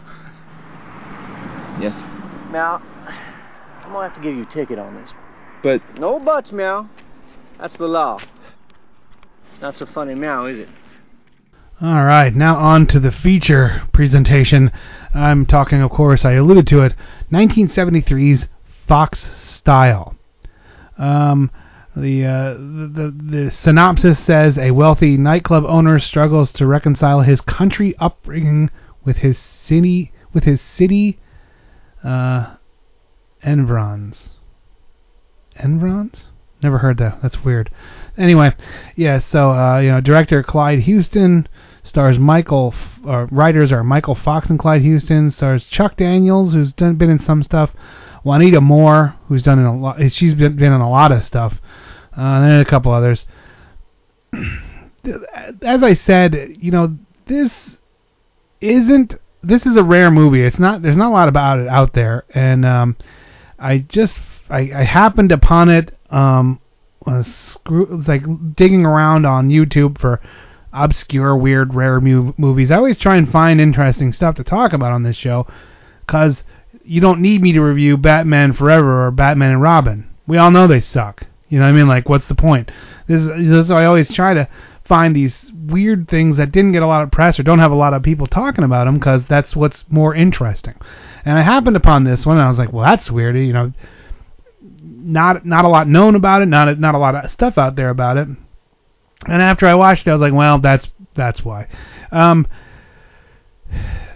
Yes. 1.80 1.94
Now, 2.52 2.82
I'm 3.84 3.92
gonna 3.92 4.08
have 4.08 4.16
to 4.16 4.22
give 4.22 4.34
you 4.34 4.42
a 4.42 4.52
ticket 4.52 4.78
on 4.78 4.94
this. 4.96 5.10
But 5.62 5.80
No 5.98 6.18
buts, 6.18 6.52
Meow. 6.52 6.88
That's 7.58 7.76
the 7.76 7.86
law. 7.86 8.20
Not 9.64 9.78
so 9.78 9.86
funny, 9.86 10.14
now, 10.14 10.44
is 10.44 10.58
it? 10.58 10.68
All 11.80 12.04
right, 12.04 12.34
now 12.34 12.56
on 12.56 12.86
to 12.88 13.00
the 13.00 13.10
feature 13.10 13.88
presentation. 13.94 14.70
I'm 15.14 15.46
talking, 15.46 15.80
of 15.80 15.90
course, 15.90 16.22
I 16.22 16.32
alluded 16.32 16.66
to 16.66 16.82
it, 16.82 16.92
1973's 17.32 18.44
Fox 18.86 19.26
Style. 19.34 20.16
Um, 20.98 21.50
the, 21.96 22.26
uh, 22.26 22.52
the, 22.52 22.90
the 22.92 23.30
the 23.46 23.50
synopsis 23.50 24.18
says 24.18 24.58
a 24.58 24.72
wealthy 24.72 25.16
nightclub 25.16 25.64
owner 25.64 25.98
struggles 25.98 26.52
to 26.52 26.66
reconcile 26.66 27.22
his 27.22 27.40
country 27.40 27.96
upbringing 27.96 28.68
with 29.02 29.16
his 29.16 29.38
city 29.38 30.12
with 30.34 30.44
his 30.44 30.60
city 30.60 31.18
uh, 32.04 32.56
environs. 33.42 34.28
Environs? 35.58 36.26
Never 36.64 36.78
heard 36.78 36.96
that. 36.96 37.20
That's 37.20 37.44
weird. 37.44 37.70
Anyway, 38.16 38.54
yeah. 38.96 39.18
So 39.18 39.52
uh, 39.52 39.80
you 39.80 39.90
know, 39.90 40.00
director 40.00 40.42
Clyde 40.42 40.78
Houston 40.80 41.46
stars 41.82 42.18
Michael. 42.18 42.74
Uh, 43.06 43.26
writers 43.30 43.70
are 43.70 43.84
Michael 43.84 44.14
Fox 44.14 44.48
and 44.48 44.58
Clyde 44.58 44.80
Houston. 44.80 45.30
Stars 45.30 45.68
Chuck 45.68 45.98
Daniels, 45.98 46.54
who's 46.54 46.72
done 46.72 46.94
been 46.94 47.10
in 47.10 47.18
some 47.18 47.42
stuff. 47.42 47.72
Juanita 48.24 48.62
Moore, 48.62 49.14
who's 49.28 49.42
done 49.42 49.58
in 49.58 49.66
a 49.66 49.76
lot. 49.76 50.10
She's 50.10 50.32
been, 50.32 50.56
been 50.56 50.72
in 50.72 50.80
a 50.80 50.88
lot 50.88 51.12
of 51.12 51.22
stuff. 51.22 51.52
Uh, 52.16 52.22
and 52.22 52.46
then 52.46 52.60
a 52.60 52.64
couple 52.64 52.92
others. 52.92 53.26
As 55.60 55.82
I 55.82 55.92
said, 55.92 56.56
you 56.60 56.70
know, 56.70 56.96
this 57.26 57.76
isn't. 58.62 59.16
This 59.42 59.66
is 59.66 59.76
a 59.76 59.84
rare 59.84 60.10
movie. 60.10 60.42
It's 60.42 60.58
not. 60.58 60.80
There's 60.80 60.96
not 60.96 61.10
a 61.10 61.12
lot 61.12 61.28
about 61.28 61.58
it 61.58 61.68
out 61.68 61.92
there, 61.92 62.24
and 62.34 62.64
um, 62.64 62.96
I 63.58 63.76
just 63.76 64.18
I, 64.48 64.70
I 64.74 64.84
happened 64.84 65.32
upon 65.32 65.68
it. 65.68 65.96
Um, 66.10 66.60
screw, 67.22 68.02
like 68.06 68.22
digging 68.56 68.86
around 68.86 69.26
on 69.26 69.50
YouTube 69.50 69.98
for 69.98 70.20
obscure, 70.72 71.36
weird, 71.36 71.74
rare 71.74 72.00
mu- 72.00 72.34
movies. 72.36 72.70
I 72.70 72.76
always 72.76 72.98
try 72.98 73.16
and 73.16 73.30
find 73.30 73.60
interesting 73.60 74.12
stuff 74.12 74.34
to 74.36 74.44
talk 74.44 74.72
about 74.72 74.92
on 74.92 75.02
this 75.02 75.16
show, 75.16 75.46
cause 76.06 76.42
you 76.84 77.00
don't 77.00 77.20
need 77.20 77.40
me 77.40 77.52
to 77.52 77.60
review 77.60 77.96
Batman 77.96 78.52
Forever 78.52 79.06
or 79.06 79.10
Batman 79.10 79.52
and 79.52 79.62
Robin. 79.62 80.08
We 80.26 80.38
all 80.38 80.50
know 80.50 80.66
they 80.66 80.80
suck. 80.80 81.26
You 81.48 81.58
know 81.58 81.66
what 81.66 81.72
I 81.72 81.76
mean? 81.76 81.88
Like, 81.88 82.08
what's 82.08 82.26
the 82.26 82.34
point? 82.34 82.70
This 83.06 83.22
is, 83.22 83.28
this 83.28 83.66
is 83.66 83.70
I 83.70 83.84
always 83.84 84.12
try 84.12 84.34
to 84.34 84.48
find 84.84 85.14
these 85.14 85.50
weird 85.66 86.08
things 86.08 86.36
that 86.36 86.52
didn't 86.52 86.72
get 86.72 86.82
a 86.82 86.86
lot 86.86 87.02
of 87.02 87.10
press 87.10 87.38
or 87.38 87.42
don't 87.42 87.58
have 87.58 87.72
a 87.72 87.76
lot 87.76 87.94
of 87.94 88.02
people 88.02 88.26
talking 88.26 88.64
about 88.64 88.84
them 88.84 88.96
because 88.96 89.24
that's 89.26 89.56
what's 89.56 89.84
more 89.88 90.14
interesting. 90.14 90.74
And 91.24 91.38
I 91.38 91.42
happened 91.42 91.76
upon 91.76 92.04
this 92.04 92.26
one 92.26 92.36
and 92.36 92.44
I 92.44 92.48
was 92.48 92.58
like, 92.58 92.72
well, 92.72 92.84
that's 92.84 93.10
weird. 93.10 93.36
You 93.36 93.52
know, 93.52 93.72
not 94.84 95.44
not 95.46 95.64
a 95.64 95.68
lot 95.68 95.88
known 95.88 96.14
about 96.14 96.42
it, 96.42 96.46
not 96.46 96.78
not 96.78 96.94
a 96.94 96.98
lot 96.98 97.14
of 97.14 97.30
stuff 97.30 97.58
out 97.58 97.76
there 97.76 97.90
about 97.90 98.16
it. 98.16 98.28
And 99.26 99.42
after 99.42 99.66
I 99.66 99.74
watched 99.74 100.06
it, 100.06 100.10
I 100.10 100.14
was 100.14 100.20
like, 100.20 100.34
well, 100.34 100.58
that's 100.58 100.88
that's 101.14 101.44
why. 101.44 101.68
Um, 102.12 102.46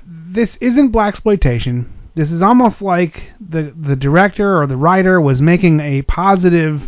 this 0.06 0.56
isn't 0.60 0.92
blaxploitation. 0.92 1.86
This 2.14 2.30
is 2.30 2.42
almost 2.42 2.82
like 2.82 3.32
the 3.40 3.72
the 3.80 3.96
director 3.96 4.60
or 4.60 4.66
the 4.66 4.76
writer 4.76 5.20
was 5.20 5.40
making 5.40 5.80
a 5.80 6.02
positive, 6.02 6.82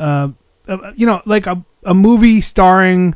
uh, 0.00 0.28
uh, 0.68 0.92
you 0.96 1.06
know, 1.06 1.22
like 1.26 1.46
a 1.46 1.64
a 1.84 1.94
movie 1.94 2.40
starring 2.40 3.14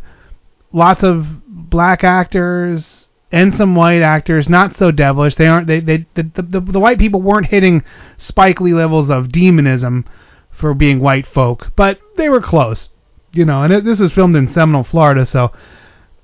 lots 0.72 1.02
of 1.02 1.26
black 1.46 2.04
actors 2.04 3.05
and 3.32 3.54
some 3.54 3.74
white 3.74 4.02
actors, 4.02 4.48
not 4.48 4.76
so 4.76 4.90
devilish. 4.90 5.34
They 5.34 5.46
aren't. 5.46 5.66
They 5.66 5.80
they 5.80 6.06
the 6.14 6.22
the, 6.22 6.60
the 6.60 6.80
white 6.80 6.98
people 6.98 7.20
weren't 7.20 7.46
hitting 7.46 7.82
Spike 8.16 8.60
Lee 8.60 8.74
levels 8.74 9.10
of 9.10 9.32
demonism 9.32 10.04
for 10.50 10.74
being 10.74 11.00
white 11.00 11.26
folk, 11.26 11.72
but 11.76 11.98
they 12.16 12.28
were 12.28 12.40
close, 12.40 12.88
you 13.32 13.44
know. 13.44 13.62
And 13.62 13.72
it, 13.72 13.84
this 13.84 14.00
was 14.00 14.12
filmed 14.12 14.36
in 14.36 14.48
Seminole, 14.48 14.84
Florida, 14.84 15.26
so 15.26 15.52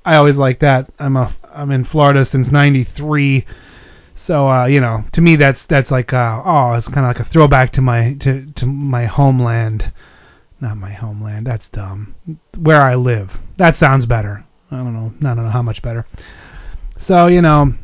I 0.05 0.17
always 0.17 0.37
like 0.37 0.61
that. 0.61 0.91
I'm 0.99 1.17
a 1.17 1.35
I'm 1.53 1.71
in 1.71 1.85
Florida 1.85 2.25
since 2.25 2.51
'93, 2.51 3.45
so 4.15 4.49
uh, 4.49 4.67
you 4.67 4.81
know, 4.81 5.05
to 5.13 5.21
me 5.21 5.37
that's 5.37 5.65
that's 5.65 5.91
like 5.91 6.13
uh, 6.13 6.41
oh, 6.45 6.75
it's 6.75 6.89
kind 6.89 7.07
of 7.07 7.17
like 7.17 7.27
a 7.27 7.31
throwback 7.31 7.73
to 7.73 7.81
my 7.81 8.15
to 8.21 8.47
to 8.53 8.67
my 8.67 9.07
homeland. 9.07 9.93
Not 10.61 10.77
my 10.77 10.93
homeland. 10.93 11.49
That's 11.49 11.69
dumb. 11.71 12.15
Where 12.57 12.81
I 12.81 12.95
live. 12.95 13.33
That 13.59 13.77
sounds 13.79 14.07
better. 14.07 14.45
I 14.71 14.77
don't 14.77 14.95
know. 14.95 15.13
I 15.29 15.35
don't 15.35 15.45
know 15.45 15.51
how 15.51 15.63
much 15.63 15.83
better. 15.83 16.07
So 17.07 17.27
you 17.27 17.43
know, 17.43 17.75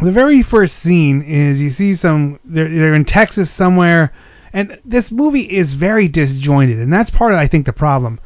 the 0.00 0.12
very 0.12 0.42
first 0.42 0.82
scene 0.82 1.22
is 1.22 1.60
you 1.60 1.70
see 1.70 1.94
some 1.94 2.38
they're, 2.44 2.68
they're 2.68 2.94
in 2.94 3.04
Texas 3.04 3.50
somewhere, 3.50 4.12
and 4.52 4.78
this 4.84 5.10
movie 5.10 5.42
is 5.42 5.74
very 5.74 6.08
disjointed, 6.08 6.78
and 6.78 6.92
that's 6.92 7.10
part 7.10 7.32
of 7.32 7.38
I 7.38 7.48
think 7.48 7.66
the 7.66 7.72
problem. 7.72 8.20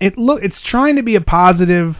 It 0.00 0.18
look 0.18 0.42
it's 0.42 0.60
trying 0.60 0.96
to 0.96 1.02
be 1.02 1.14
a 1.14 1.20
positive, 1.20 1.96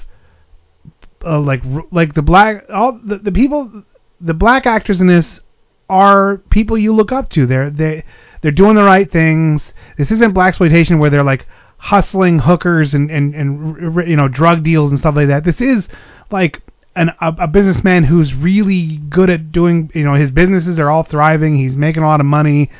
uh, 1.25 1.41
like 1.41 1.63
like 1.91 2.15
the 2.15 2.23
black 2.23 2.65
all 2.73 3.01
the, 3.03 3.19
the 3.19 3.33
people 3.33 3.85
the 4.21 4.35
black 4.35 4.67
actors 4.67 5.01
in 5.01 5.07
this 5.07 5.41
are 5.89 6.39
people 6.51 6.77
you 6.77 6.95
look 6.95 7.13
up 7.13 7.31
to. 7.31 7.47
They're 7.47 7.71
they 7.71 8.05
they're 8.43 8.51
doing 8.51 8.75
the 8.75 8.85
right 8.85 9.11
things. 9.11 9.73
This 9.97 10.11
isn't 10.11 10.35
blaxploitation 10.35 10.99
where 10.99 11.11
they're 11.11 11.23
like 11.23 11.47
hustling 11.79 12.39
hookers 12.41 12.95
and 12.95 13.11
and 13.11 13.35
and 13.35 14.09
you 14.09 14.17
know 14.17 14.29
drug 14.29 14.63
deals 14.63 14.91
and 14.91 14.99
stuff 14.99 15.15
like 15.15 15.29
that. 15.29 15.45
This 15.45 15.61
is 15.61 15.89
like 16.31 16.61
an 16.97 17.11
a, 17.21 17.35
a 17.41 17.49
businessman 17.49 18.05
who's 18.05 18.35
really 18.35 18.99
good 19.09 19.31
at 19.31 19.53
doing 19.53 19.91
you 19.95 20.05
know 20.05 20.15
his 20.15 20.31
businesses 20.31 20.79
are 20.79 20.91
all 20.91 21.03
thriving. 21.03 21.57
He's 21.57 21.77
making 21.77 22.03
a 22.03 22.07
lot 22.07 22.21
of 22.21 22.27
money 22.27 22.71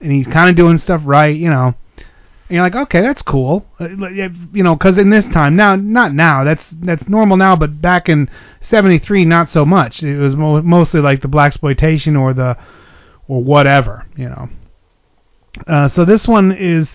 and 0.00 0.12
he's 0.12 0.26
kind 0.26 0.50
of 0.50 0.56
doing 0.56 0.78
stuff 0.78 1.02
right. 1.04 1.34
You 1.34 1.50
know. 1.50 1.74
And 2.48 2.56
you're 2.56 2.64
like, 2.64 2.74
okay, 2.74 3.00
that's 3.00 3.22
cool, 3.22 3.64
uh, 3.80 3.88
you 3.88 4.62
know, 4.62 4.76
because 4.76 4.98
in 4.98 5.08
this 5.08 5.24
time 5.28 5.56
now, 5.56 5.74
not 5.74 6.12
now, 6.12 6.44
that's 6.44 6.68
that's 6.82 7.08
normal 7.08 7.38
now, 7.38 7.56
but 7.56 7.80
back 7.80 8.10
in 8.10 8.28
'73, 8.60 9.24
not 9.24 9.48
so 9.48 9.64
much. 9.64 10.02
It 10.02 10.18
was 10.18 10.36
mo- 10.36 10.60
mostly 10.60 11.00
like 11.00 11.22
the 11.22 11.28
blaxploitation 11.28 12.20
or 12.20 12.34
the 12.34 12.58
or 13.26 13.42
whatever, 13.42 14.04
you 14.16 14.28
know. 14.28 14.50
Uh, 15.66 15.88
so 15.88 16.04
this 16.04 16.28
one 16.28 16.52
is, 16.52 16.94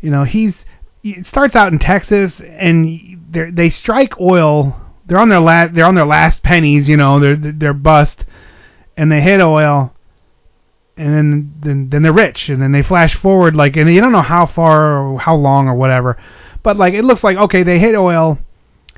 you 0.00 0.10
know, 0.10 0.24
he's 0.24 0.64
it 1.02 1.26
starts 1.26 1.54
out 1.54 1.72
in 1.72 1.78
Texas 1.78 2.40
and 2.40 3.18
they 3.30 3.50
they 3.50 3.70
strike 3.70 4.18
oil. 4.20 4.80
They're 5.06 5.18
on 5.18 5.28
their 5.28 5.40
last 5.40 5.74
they're 5.74 5.86
on 5.86 5.94
their 5.94 6.06
last 6.06 6.42
pennies, 6.42 6.88
you 6.88 6.96
know, 6.96 7.20
they're 7.20 7.36
they're 7.36 7.72
bust, 7.72 8.24
and 8.96 9.10
they 9.10 9.20
hit 9.20 9.40
oil, 9.40 9.92
and 10.96 11.14
then 11.14 11.54
then 11.60 11.88
then 11.90 12.02
they're 12.02 12.12
rich, 12.12 12.48
and 12.48 12.60
then 12.60 12.72
they 12.72 12.82
flash 12.82 13.14
forward 13.14 13.56
like, 13.56 13.76
and 13.76 13.88
you 13.92 14.00
don't 14.00 14.12
know 14.12 14.22
how 14.22 14.46
far 14.46 14.98
or 14.98 15.18
how 15.20 15.36
long 15.36 15.68
or 15.68 15.74
whatever, 15.74 16.16
but 16.62 16.76
like 16.76 16.94
it 16.94 17.04
looks 17.04 17.22
like 17.22 17.36
okay, 17.36 17.62
they 17.62 17.78
hit 17.78 17.94
oil, 17.94 18.38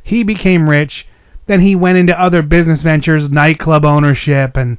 he 0.03 0.23
became 0.23 0.69
rich, 0.69 1.07
then 1.47 1.61
he 1.61 1.77
went 1.77 1.99
into 1.99 2.19
other 2.19 2.43
business 2.43 2.83
ventures, 2.83 3.31
nightclub 3.31 3.85
ownership, 3.85 4.57
and 4.57 4.79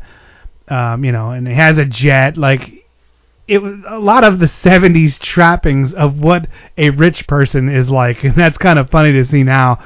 um, 0.67 1.03
you 1.03 1.11
know, 1.11 1.31
and 1.31 1.47
he 1.47 1.53
has 1.53 1.77
a 1.77 1.85
jet, 1.85 2.37
like 2.37 2.79
it 3.49 3.63
was 3.63 3.79
a 3.87 3.97
lot 3.97 4.23
of 4.23 4.37
the 4.37 4.45
70s 4.45 5.17
trappings 5.17 5.91
of 5.95 6.19
what 6.19 6.47
a 6.77 6.91
rich 6.91 7.25
person 7.25 7.67
is 7.67 7.89
like 7.89 8.23
and 8.23 8.35
that's 8.35 8.59
kind 8.59 8.77
of 8.77 8.89
funny 8.91 9.11
to 9.11 9.25
see 9.25 9.43
now 9.43 9.83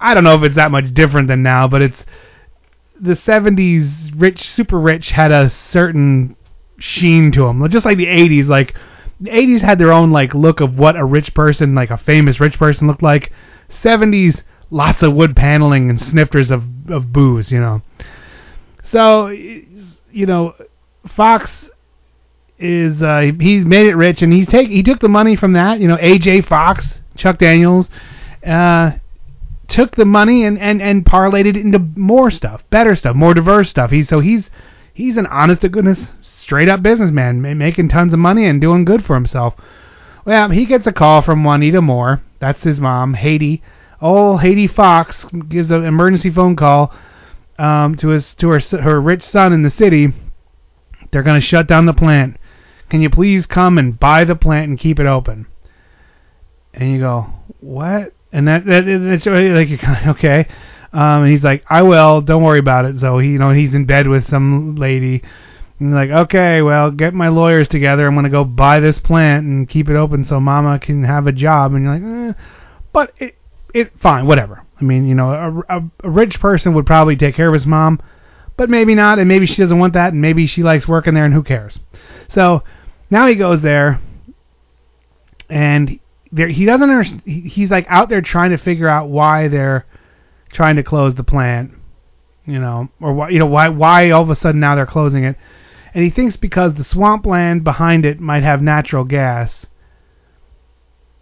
i 0.00 0.14
don't 0.14 0.24
know 0.24 0.34
if 0.34 0.42
it's 0.42 0.56
that 0.56 0.70
much 0.70 0.92
different 0.94 1.28
than 1.28 1.42
now 1.42 1.68
but 1.68 1.82
it's 1.82 2.04
the 3.00 3.14
70s 3.14 4.10
rich 4.16 4.48
super 4.48 4.78
rich 4.78 5.10
had 5.10 5.32
a 5.32 5.50
certain 5.50 6.36
sheen 6.78 7.30
to 7.32 7.40
them 7.42 7.66
just 7.68 7.84
like 7.84 7.96
the 7.96 8.06
80s 8.06 8.46
like 8.46 8.74
the 9.20 9.30
80s 9.30 9.60
had 9.60 9.78
their 9.78 9.92
own 9.92 10.10
like 10.10 10.34
look 10.34 10.60
of 10.60 10.78
what 10.78 10.96
a 10.96 11.04
rich 11.04 11.34
person 11.34 11.74
like 11.74 11.90
a 11.90 11.98
famous 11.98 12.40
rich 12.40 12.58
person 12.58 12.86
looked 12.86 13.02
like 13.02 13.32
70s 13.82 14.42
lots 14.70 15.02
of 15.02 15.14
wood 15.14 15.36
paneling 15.36 15.90
and 15.90 16.00
snifters 16.00 16.50
of 16.50 16.62
of 16.88 17.12
booze 17.12 17.52
you 17.52 17.60
know 17.60 17.82
so 18.84 19.28
you 19.28 20.26
know 20.26 20.54
fox 21.16 21.70
is 22.60 23.02
uh, 23.02 23.32
he's 23.40 23.64
made 23.64 23.86
it 23.86 23.96
rich, 23.96 24.22
and 24.22 24.32
he's 24.32 24.46
take 24.46 24.68
he 24.68 24.82
took 24.82 25.00
the 25.00 25.08
money 25.08 25.34
from 25.34 25.54
that. 25.54 25.80
You 25.80 25.88
know, 25.88 25.96
AJ 25.96 26.46
Fox, 26.46 27.00
Chuck 27.16 27.38
Daniels, 27.38 27.88
uh, 28.46 28.92
took 29.70 29.96
the 29.96 30.04
money 30.04 30.44
and 30.44 30.58
and 30.58 30.82
and 30.82 31.04
parlayed 31.04 31.46
it 31.46 31.56
into 31.56 31.78
more 31.78 32.30
stuff, 32.30 32.62
better 32.70 32.96
stuff, 32.96 33.16
more 33.16 33.34
diverse 33.34 33.70
stuff. 33.70 33.90
He's 33.90 34.08
so 34.08 34.20
he's 34.20 34.50
he's 34.92 35.16
an 35.16 35.26
honest 35.26 35.62
to 35.62 35.68
goodness, 35.68 36.12
straight 36.22 36.68
up 36.68 36.82
businessman, 36.82 37.40
making 37.40 37.88
tons 37.88 38.12
of 38.12 38.18
money 38.18 38.46
and 38.46 38.60
doing 38.60 38.84
good 38.84 39.04
for 39.04 39.14
himself. 39.14 39.54
Well, 40.24 40.50
he 40.50 40.66
gets 40.66 40.86
a 40.86 40.92
call 40.92 41.22
from 41.22 41.44
Juanita 41.44 41.80
Moore. 41.80 42.20
That's 42.40 42.62
his 42.62 42.78
mom, 42.80 43.14
Haiti. 43.14 43.62
Old 44.02 44.40
Haiti 44.40 44.66
Fox 44.66 45.26
gives 45.48 45.70
an 45.70 45.84
emergency 45.84 46.30
phone 46.30 46.56
call 46.56 46.92
um, 47.58 47.96
to 47.96 48.08
his 48.08 48.34
to 48.36 48.48
her 48.48 48.60
her 48.80 49.00
rich 49.00 49.22
son 49.22 49.52
in 49.52 49.62
the 49.62 49.70
city. 49.70 50.12
They're 51.10 51.22
going 51.22 51.40
to 51.40 51.46
shut 51.46 51.66
down 51.66 51.86
the 51.86 51.92
plant. 51.92 52.36
Can 52.88 53.02
you 53.02 53.10
please 53.10 53.46
come 53.46 53.78
and 53.78 53.98
buy 53.98 54.24
the 54.24 54.34
plant 54.34 54.68
and 54.68 54.78
keep 54.78 54.98
it 54.98 55.06
open? 55.06 55.46
And 56.72 56.92
you 56.92 56.98
go, 57.00 57.26
what? 57.60 58.12
And 58.32 58.46
that, 58.48 58.64
that 58.66 58.84
that's 58.84 59.26
like 59.26 60.06
okay. 60.08 60.46
Um, 60.92 61.22
and 61.22 61.30
he's 61.30 61.44
like, 61.44 61.64
I 61.68 61.82
will. 61.82 62.20
Don't 62.20 62.42
worry 62.42 62.58
about 62.58 62.84
it. 62.84 62.98
So 62.98 63.18
he, 63.18 63.28
you 63.30 63.38
know, 63.38 63.50
he's 63.50 63.74
in 63.74 63.84
bed 63.84 64.08
with 64.08 64.28
some 64.28 64.76
lady. 64.76 65.22
And 65.78 65.94
like, 65.94 66.10
okay, 66.10 66.62
well, 66.62 66.90
get 66.90 67.14
my 67.14 67.28
lawyers 67.28 67.68
together. 67.68 68.06
I'm 68.06 68.14
gonna 68.14 68.28
go 68.28 68.44
buy 68.44 68.80
this 68.80 68.98
plant 68.98 69.46
and 69.46 69.68
keep 69.68 69.88
it 69.88 69.96
open 69.96 70.24
so 70.24 70.40
Mama 70.40 70.78
can 70.78 71.04
have 71.04 71.26
a 71.26 71.32
job. 71.32 71.74
And 71.74 71.84
you're 71.84 71.94
like, 71.94 72.34
eh. 72.36 72.38
but 72.92 73.12
it, 73.18 73.36
it, 73.72 73.98
fine, 73.98 74.26
whatever. 74.26 74.62
I 74.80 74.84
mean, 74.84 75.06
you 75.06 75.14
know, 75.14 75.30
a, 75.30 75.78
a, 75.78 75.82
a 76.04 76.10
rich 76.10 76.40
person 76.40 76.74
would 76.74 76.86
probably 76.86 77.16
take 77.16 77.34
care 77.34 77.48
of 77.48 77.54
his 77.54 77.66
mom, 77.66 78.00
but 78.56 78.70
maybe 78.70 78.94
not, 78.94 79.18
and 79.18 79.28
maybe 79.28 79.46
she 79.46 79.56
doesn't 79.56 79.78
want 79.78 79.92
that, 79.94 80.12
and 80.12 80.20
maybe 80.20 80.46
she 80.46 80.62
likes 80.62 80.88
working 80.88 81.14
there, 81.14 81.24
and 81.24 81.34
who 81.34 81.42
cares? 81.42 81.78
So 82.28 82.62
now 83.10 83.26
he 83.26 83.34
goes 83.34 83.62
there, 83.62 84.00
and 85.48 85.98
there 86.32 86.48
he 86.48 86.64
doesn't 86.64 86.88
understand. 86.88 87.22
He's 87.24 87.70
like 87.70 87.86
out 87.88 88.08
there 88.08 88.20
trying 88.20 88.50
to 88.50 88.58
figure 88.58 88.88
out 88.88 89.08
why 89.08 89.48
they're 89.48 89.86
trying 90.52 90.76
to 90.76 90.82
close 90.82 91.14
the 91.14 91.24
plant, 91.24 91.72
you 92.46 92.58
know, 92.58 92.88
or 93.00 93.12
why 93.12 93.30
you 93.30 93.38
know 93.38 93.46
why 93.46 93.68
why 93.68 94.10
all 94.10 94.22
of 94.22 94.30
a 94.30 94.36
sudden 94.36 94.60
now 94.60 94.74
they're 94.74 94.86
closing 94.86 95.24
it, 95.24 95.36
and 95.94 96.04
he 96.04 96.10
thinks 96.10 96.36
because 96.36 96.74
the 96.74 96.84
swampland 96.84 97.64
behind 97.64 98.04
it 98.04 98.20
might 98.20 98.42
have 98.42 98.62
natural 98.62 99.04
gas. 99.04 99.66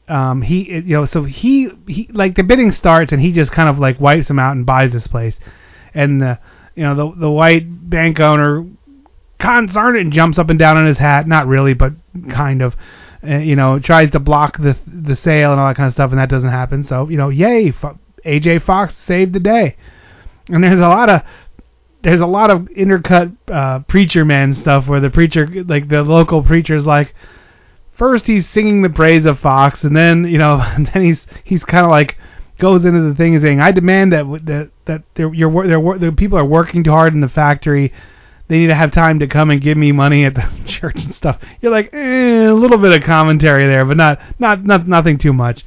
Um, 0.08 0.42
he 0.42 0.70
you 0.72 0.96
know 0.96 1.06
so 1.06 1.24
he 1.24 1.70
he 1.86 2.08
like 2.12 2.34
the 2.34 2.42
bidding 2.42 2.72
starts 2.72 3.12
and 3.12 3.20
he 3.20 3.30
just 3.30 3.52
kind 3.52 3.68
of 3.68 3.78
like 3.78 4.00
wipes 4.00 4.28
them 4.28 4.38
out 4.38 4.56
and 4.56 4.64
buys 4.64 4.92
this 4.92 5.06
place, 5.06 5.38
and 5.94 6.20
the 6.20 6.38
you 6.74 6.82
know 6.82 6.94
the 6.94 7.20
the 7.20 7.30
white 7.30 7.90
bank 7.90 8.20
owner 8.20 8.66
concerned 9.38 9.96
and 9.96 10.12
jumps 10.12 10.38
up 10.38 10.50
and 10.50 10.58
down 10.58 10.76
on 10.76 10.86
his 10.86 10.98
hat. 10.98 11.26
Not 11.26 11.46
really, 11.46 11.72
but 11.72 11.94
kind 12.30 12.60
of. 12.60 12.76
Uh, 13.26 13.38
you 13.38 13.56
know, 13.56 13.78
tries 13.80 14.10
to 14.12 14.18
block 14.20 14.58
the 14.58 14.76
the 14.86 15.16
sale 15.16 15.50
and 15.50 15.60
all 15.60 15.68
that 15.68 15.76
kind 15.76 15.88
of 15.88 15.94
stuff, 15.94 16.10
and 16.10 16.20
that 16.20 16.28
doesn't 16.28 16.50
happen. 16.50 16.84
So 16.84 17.08
you 17.08 17.16
know, 17.16 17.30
yay, 17.30 17.72
AJ 18.24 18.62
Fox 18.64 18.94
saved 18.96 19.32
the 19.32 19.40
day. 19.40 19.76
And 20.48 20.62
there's 20.62 20.78
a 20.78 20.88
lot 20.88 21.08
of 21.08 21.22
there's 22.02 22.20
a 22.20 22.26
lot 22.26 22.50
of 22.50 22.62
intercut 22.76 23.36
uh, 23.48 23.80
preacher 23.80 24.24
man 24.24 24.54
stuff 24.54 24.86
where 24.86 25.00
the 25.00 25.10
preacher, 25.10 25.48
like 25.66 25.88
the 25.88 26.02
local 26.02 26.42
preacher's 26.42 26.86
like, 26.86 27.14
first 27.96 28.26
he's 28.26 28.48
singing 28.48 28.82
the 28.82 28.90
praise 28.90 29.26
of 29.26 29.40
Fox, 29.40 29.82
and 29.82 29.96
then 29.96 30.24
you 30.24 30.38
know, 30.38 30.58
then 30.94 31.04
he's 31.04 31.26
he's 31.44 31.64
kind 31.64 31.84
of 31.84 31.90
like 31.90 32.16
goes 32.58 32.84
into 32.84 33.00
the 33.00 33.14
thing 33.14 33.34
and 33.34 33.42
saying, 33.42 33.60
I 33.60 33.72
demand 33.72 34.12
that 34.12 34.24
that 34.46 34.70
that 34.86 35.02
they're, 35.14 35.34
you're, 35.34 35.66
they're, 35.66 35.98
the 35.98 36.12
people 36.12 36.38
are 36.38 36.44
working 36.44 36.84
too 36.84 36.90
hard 36.90 37.14
in 37.14 37.20
the 37.20 37.28
factory 37.28 37.92
they 38.48 38.58
need 38.58 38.68
to 38.68 38.74
have 38.74 38.92
time 38.92 39.18
to 39.18 39.26
come 39.26 39.50
and 39.50 39.60
give 39.60 39.76
me 39.76 39.92
money 39.92 40.24
at 40.24 40.34
the 40.34 40.50
church 40.66 41.04
and 41.04 41.14
stuff. 41.14 41.38
You're 41.60 41.72
like, 41.72 41.90
eh, 41.92 42.48
a 42.48 42.54
little 42.54 42.78
bit 42.78 42.92
of 42.92 43.02
commentary 43.06 43.66
there, 43.66 43.84
but 43.84 43.96
not 43.96 44.20
not 44.38 44.64
not 44.64 44.88
nothing 44.88 45.18
too 45.18 45.32
much. 45.32 45.64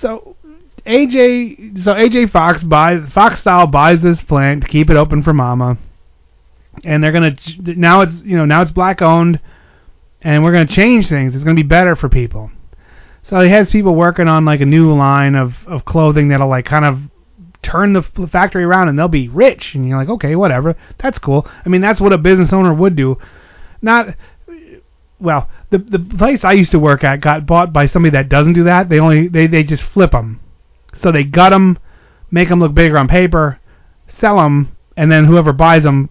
So 0.00 0.36
AJ, 0.84 1.84
so 1.84 1.94
AJ 1.94 2.30
Fox 2.30 2.62
buys 2.62 3.08
Fox 3.12 3.40
Style 3.40 3.66
buys 3.66 4.00
this 4.00 4.22
plant 4.22 4.62
to 4.62 4.68
keep 4.68 4.90
it 4.90 4.96
open 4.96 5.22
for 5.22 5.32
Mama, 5.32 5.78
and 6.84 7.02
they're 7.02 7.12
gonna 7.12 7.36
now 7.58 8.00
it's 8.00 8.14
you 8.22 8.36
know 8.36 8.44
now 8.44 8.62
it's 8.62 8.72
black 8.72 9.00
owned, 9.00 9.40
and 10.22 10.42
we're 10.42 10.52
gonna 10.52 10.66
change 10.66 11.08
things. 11.08 11.34
It's 11.34 11.44
gonna 11.44 11.54
be 11.54 11.62
better 11.62 11.94
for 11.94 12.08
people. 12.08 12.50
So 13.22 13.40
he 13.40 13.50
has 13.50 13.70
people 13.70 13.94
working 13.94 14.28
on 14.28 14.44
like 14.44 14.60
a 14.60 14.66
new 14.66 14.92
line 14.92 15.34
of 15.34 15.54
of 15.66 15.84
clothing 15.84 16.28
that'll 16.28 16.48
like 16.48 16.64
kind 16.64 16.84
of 16.84 16.98
turn 17.62 17.92
the 17.92 18.02
factory 18.30 18.64
around 18.64 18.88
and 18.88 18.98
they'll 18.98 19.08
be 19.08 19.28
rich. 19.28 19.74
And 19.74 19.86
you're 19.86 19.98
like, 19.98 20.08
okay, 20.08 20.36
whatever. 20.36 20.76
That's 20.98 21.18
cool. 21.18 21.46
I 21.64 21.68
mean, 21.68 21.80
that's 21.80 22.00
what 22.00 22.12
a 22.12 22.18
business 22.18 22.52
owner 22.52 22.72
would 22.72 22.96
do. 22.96 23.18
Not, 23.82 24.14
well, 25.20 25.48
the 25.70 25.78
the 25.78 25.98
place 25.98 26.44
I 26.44 26.52
used 26.52 26.72
to 26.72 26.78
work 26.78 27.04
at 27.04 27.20
got 27.20 27.46
bought 27.46 27.72
by 27.72 27.86
somebody 27.86 28.12
that 28.12 28.28
doesn't 28.28 28.54
do 28.54 28.64
that. 28.64 28.88
They 28.88 29.00
only 29.00 29.28
they 29.28 29.46
they 29.46 29.62
just 29.62 29.82
flip 29.82 30.12
them. 30.12 30.40
So 30.96 31.12
they 31.12 31.24
gut 31.24 31.52
them, 31.52 31.78
make 32.30 32.48
them 32.48 32.60
look 32.60 32.74
bigger 32.74 32.98
on 32.98 33.08
paper, 33.08 33.60
sell 34.08 34.36
them, 34.36 34.76
and 34.96 35.12
then 35.12 35.26
whoever 35.26 35.52
buys 35.52 35.82
them 35.84 36.08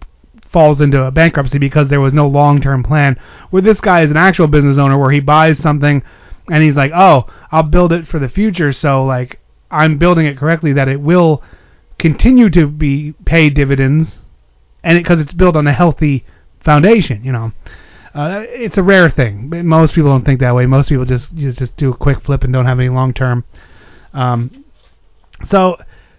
falls 0.50 0.80
into 0.80 1.02
a 1.02 1.10
bankruptcy 1.10 1.58
because 1.58 1.88
there 1.88 2.00
was 2.00 2.14
no 2.14 2.26
long-term 2.26 2.82
plan. 2.82 3.18
Where 3.50 3.60
this 3.60 3.80
guy 3.80 4.02
is 4.02 4.10
an 4.10 4.16
actual 4.16 4.46
business 4.46 4.78
owner 4.78 4.98
where 4.98 5.10
he 5.10 5.20
buys 5.20 5.58
something 5.58 6.02
and 6.50 6.62
he's 6.62 6.76
like, 6.76 6.92
"Oh, 6.94 7.26
I'll 7.50 7.64
build 7.64 7.92
it 7.92 8.06
for 8.06 8.18
the 8.18 8.28
future 8.28 8.72
so 8.72 9.04
like 9.04 9.40
I'm 9.70 9.98
building 9.98 10.26
it 10.26 10.38
correctly 10.38 10.72
that 10.74 10.88
it 10.88 11.00
will 11.00 11.42
continue 11.98 12.48
to 12.50 12.66
be 12.66 13.14
pay 13.24 13.50
dividends, 13.50 14.18
and 14.82 14.98
because 14.98 15.20
it, 15.20 15.24
it's 15.24 15.32
built 15.32 15.56
on 15.56 15.66
a 15.66 15.72
healthy 15.72 16.24
foundation, 16.64 17.24
you 17.24 17.32
know. 17.32 17.52
Uh, 18.14 18.42
it's 18.48 18.78
a 18.78 18.82
rare 18.82 19.10
thing. 19.10 19.50
Most 19.66 19.94
people 19.94 20.10
don't 20.10 20.24
think 20.24 20.40
that 20.40 20.54
way. 20.54 20.66
Most 20.66 20.88
people 20.88 21.04
just 21.04 21.34
just, 21.34 21.76
do 21.76 21.92
a 21.92 21.96
quick 21.96 22.22
flip 22.22 22.42
and 22.42 22.52
don't 22.52 22.66
have 22.66 22.80
any 22.80 22.88
long 22.88 23.12
term. 23.12 23.44
Um, 24.12 24.64
so 25.48 25.76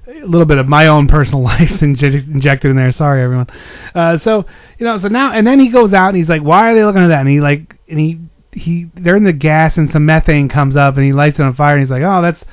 a 0.07 0.25
little 0.25 0.45
bit 0.45 0.57
of 0.57 0.67
my 0.67 0.87
own 0.87 1.07
personal 1.07 1.43
life 1.53 1.69
inje- 1.81 2.27
injected 2.27 2.71
in 2.71 2.77
there. 2.77 2.91
Sorry, 2.91 3.23
everyone. 3.23 3.47
Uh, 3.93 4.17
so 4.19 4.45
you 4.77 4.85
know, 4.85 4.97
so 4.97 5.07
now 5.07 5.33
and 5.33 5.45
then 5.45 5.59
he 5.59 5.69
goes 5.69 5.93
out 5.93 6.09
and 6.09 6.17
he's 6.17 6.29
like, 6.29 6.41
"Why 6.41 6.71
are 6.71 6.75
they 6.75 6.85
looking 6.85 7.01
at 7.01 7.07
that?" 7.07 7.21
And 7.21 7.29
he 7.29 7.41
like, 7.41 7.77
and 7.89 7.99
he 7.99 8.19
he 8.51 8.89
they're 8.93 9.17
in 9.17 9.23
the 9.23 9.33
gas 9.33 9.77
and 9.77 9.89
some 9.89 10.05
methane 10.05 10.49
comes 10.49 10.75
up 10.75 10.95
and 10.95 11.03
he 11.03 11.13
lights 11.13 11.39
it 11.39 11.43
on 11.43 11.55
fire 11.55 11.73
and 11.75 11.81
he's 11.81 11.91
like, 11.91 12.03
"Oh, 12.03 12.21
that's." 12.21 12.43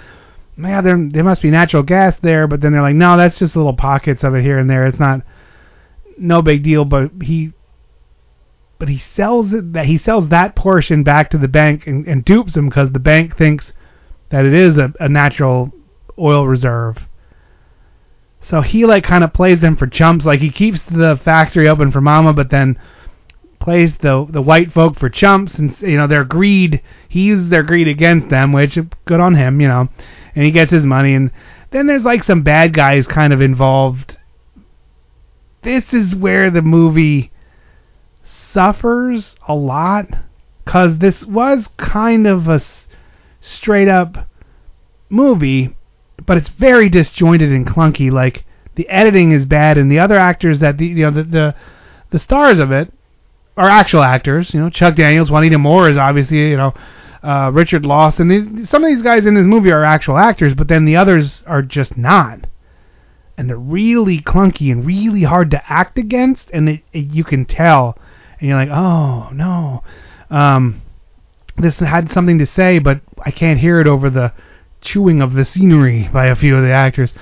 Yeah, 0.59 0.80
there 0.80 0.96
there 1.11 1.24
must 1.24 1.42
be 1.42 1.50
natural 1.50 1.82
gas 1.82 2.16
there, 2.22 2.46
but 2.46 2.61
then 2.61 2.72
they're 2.72 2.82
like, 2.82 2.96
no, 2.96 3.16
that's 3.16 3.38
just 3.38 3.57
little 3.57 3.74
pockets 3.74 4.24
of 4.24 4.34
it 4.34 4.42
here 4.42 4.59
and 4.59 4.70
there. 4.70 4.86
It's 4.86 4.98
not 4.98 5.22
no 6.16 6.40
big 6.40 6.62
deal. 6.62 6.84
But 6.84 7.11
he 7.22 7.52
but 8.78 8.88
he 8.88 8.98
sells 8.98 9.52
it 9.52 9.72
that 9.74 9.86
he 9.86 9.98
sells 9.98 10.28
that 10.30 10.57
portion 10.57 11.02
back 11.02 11.30
to 11.30 11.38
the 11.38 11.48
bank 11.48 11.86
and, 11.86 12.07
and 12.07 12.24
dupes 12.24 12.57
him 12.57 12.68
because 12.68 12.90
the 12.92 12.98
bank 12.98 13.36
thinks 13.36 13.72
that 14.30 14.44
it 14.46 14.54
is 14.54 14.78
a, 14.78 14.92
a 14.98 15.09
natural 15.09 15.72
oil 16.18 16.46
reserve. 16.46 16.98
So 18.40 18.62
he 18.62 18.86
like 18.86 19.04
kind 19.04 19.24
of 19.24 19.34
plays 19.34 19.61
them 19.61 19.76
for 19.76 19.86
chumps. 19.86 20.24
Like 20.24 20.40
he 20.40 20.50
keeps 20.50 20.80
the 20.90 21.20
factory 21.22 21.68
open 21.68 21.92
for 21.92 22.00
Mama, 22.00 22.32
but 22.32 22.50
then 22.50 22.78
plays 23.66 23.90
the 23.98 24.24
the 24.30 24.40
white 24.40 24.72
folk 24.72 24.96
for 24.96 25.08
chumps, 25.08 25.56
and 25.56 25.76
you 25.80 25.96
know 25.96 26.06
their 26.06 26.22
greed. 26.22 26.80
He 27.08 27.22
uses 27.22 27.48
their 27.48 27.64
greed 27.64 27.88
against 27.88 28.28
them, 28.28 28.52
which 28.52 28.78
good 29.06 29.18
on 29.18 29.34
him, 29.34 29.60
you 29.60 29.66
know. 29.66 29.88
And 30.36 30.44
he 30.44 30.52
gets 30.52 30.70
his 30.70 30.84
money, 30.84 31.14
and 31.14 31.32
then 31.72 31.88
there's 31.88 32.04
like 32.04 32.22
some 32.22 32.42
bad 32.42 32.72
guys 32.72 33.08
kind 33.08 33.32
of 33.32 33.42
involved. 33.42 34.18
This 35.62 35.92
is 35.92 36.14
where 36.14 36.48
the 36.48 36.62
movie 36.62 37.32
suffers 38.24 39.34
a 39.48 39.56
lot, 39.56 40.06
cause 40.64 40.98
this 40.98 41.24
was 41.24 41.66
kind 41.76 42.28
of 42.28 42.46
a 42.46 42.62
straight 43.40 43.88
up 43.88 44.28
movie, 45.10 45.74
but 46.24 46.36
it's 46.36 46.50
very 46.50 46.88
disjointed 46.88 47.50
and 47.50 47.66
clunky. 47.66 48.12
Like 48.12 48.44
the 48.76 48.88
editing 48.88 49.32
is 49.32 49.44
bad, 49.44 49.76
and 49.76 49.90
the 49.90 49.98
other 49.98 50.18
actors 50.18 50.60
that 50.60 50.78
the 50.78 50.86
you 50.86 51.02
know 51.02 51.10
the 51.10 51.24
the, 51.24 51.54
the 52.10 52.20
stars 52.20 52.60
of 52.60 52.70
it 52.70 52.92
are 53.57 53.68
actual 53.68 54.02
actors. 54.02 54.52
You 54.52 54.61
know, 54.61 54.70
Chuck 54.70 54.96
Daniels, 54.96 55.30
Juanita 55.30 55.59
Moore 55.59 55.88
is 55.88 55.96
obviously 55.96 56.50
you 56.50 56.57
know 56.57 56.74
uh, 57.22 57.50
Richard 57.52 57.84
Lawson. 57.84 58.66
Some 58.66 58.84
of 58.84 58.88
these 58.88 59.02
guys 59.02 59.26
in 59.26 59.34
this 59.34 59.46
movie 59.46 59.72
are 59.72 59.84
actual 59.84 60.16
actors, 60.16 60.54
but 60.54 60.68
then 60.68 60.84
the 60.84 60.96
others 60.96 61.42
are 61.46 61.62
just 61.62 61.96
not. 61.96 62.46
And 63.38 63.48
they're 63.48 63.59
really 63.59 64.20
clunky 64.20 64.72
and 64.72 64.86
really 64.86 65.24
hard 65.24 65.50
to 65.50 65.62
act 65.70 65.98
against, 65.98 66.50
and 66.52 66.68
it, 66.68 66.80
it, 66.92 67.12
you 67.12 67.24
can 67.24 67.44
tell. 67.44 67.98
And 68.38 68.48
you're 68.48 68.57
like, 68.57 68.70
oh 68.70 69.28
no, 69.30 69.82
um, 70.30 70.82
this 71.59 71.80
had 71.80 72.11
something 72.12 72.38
to 72.38 72.46
say, 72.46 72.78
but 72.78 73.00
I 73.24 73.30
can't 73.30 73.61
hear 73.61 73.78
it 73.78 73.86
over 73.86 74.09
the 74.09 74.32
chewing 74.80 75.20
of 75.20 75.34
the 75.34 75.44
scenery 75.44 76.09
by 76.12 76.26
a 76.26 76.36
few 76.36 76.57
of 76.57 76.62
the 76.62 76.72
actors. 76.72 77.12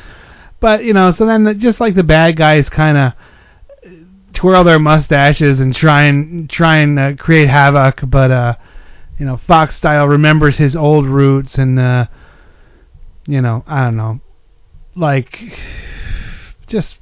But 0.60 0.84
you 0.84 0.92
know, 0.92 1.12
so 1.12 1.26
then 1.26 1.44
the, 1.44 1.54
just 1.54 1.80
like 1.80 1.94
the 1.94 2.04
bad 2.04 2.36
guys 2.36 2.68
kind 2.68 2.96
of 2.96 3.12
twirl 4.34 4.64
their 4.64 4.78
mustaches 4.78 5.60
and 5.60 5.74
try 5.74 6.04
and 6.04 6.50
try 6.50 6.78
and 6.78 6.98
uh, 6.98 7.14
create 7.16 7.48
havoc, 7.48 8.00
but 8.06 8.30
uh, 8.30 8.54
you 9.18 9.26
know, 9.26 9.36
Fox 9.36 9.76
style 9.76 10.06
remembers 10.08 10.58
his 10.58 10.76
old 10.76 11.06
roots 11.06 11.56
and 11.56 11.78
uh, 11.78 12.06
you 13.26 13.40
know, 13.40 13.64
I 13.66 13.84
don't 13.84 13.96
know, 13.96 14.20
like 14.94 15.38
just 16.66 16.96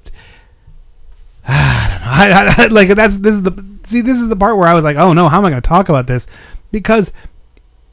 I 1.46 1.88
don't 1.88 2.00
know. 2.00 2.06
I, 2.12 2.64
I, 2.64 2.66
like 2.66 2.94
that's 2.94 3.18
this 3.18 3.34
is 3.34 3.42
the 3.42 3.72
see 3.88 4.00
this 4.00 4.18
is 4.18 4.28
the 4.28 4.36
part 4.36 4.56
where 4.56 4.68
I 4.68 4.74
was 4.74 4.84
like, 4.84 4.96
oh 4.96 5.12
no, 5.12 5.28
how 5.28 5.38
am 5.38 5.44
I 5.44 5.50
going 5.50 5.62
to 5.62 5.68
talk 5.68 5.88
about 5.88 6.06
this? 6.06 6.26
Because 6.70 7.10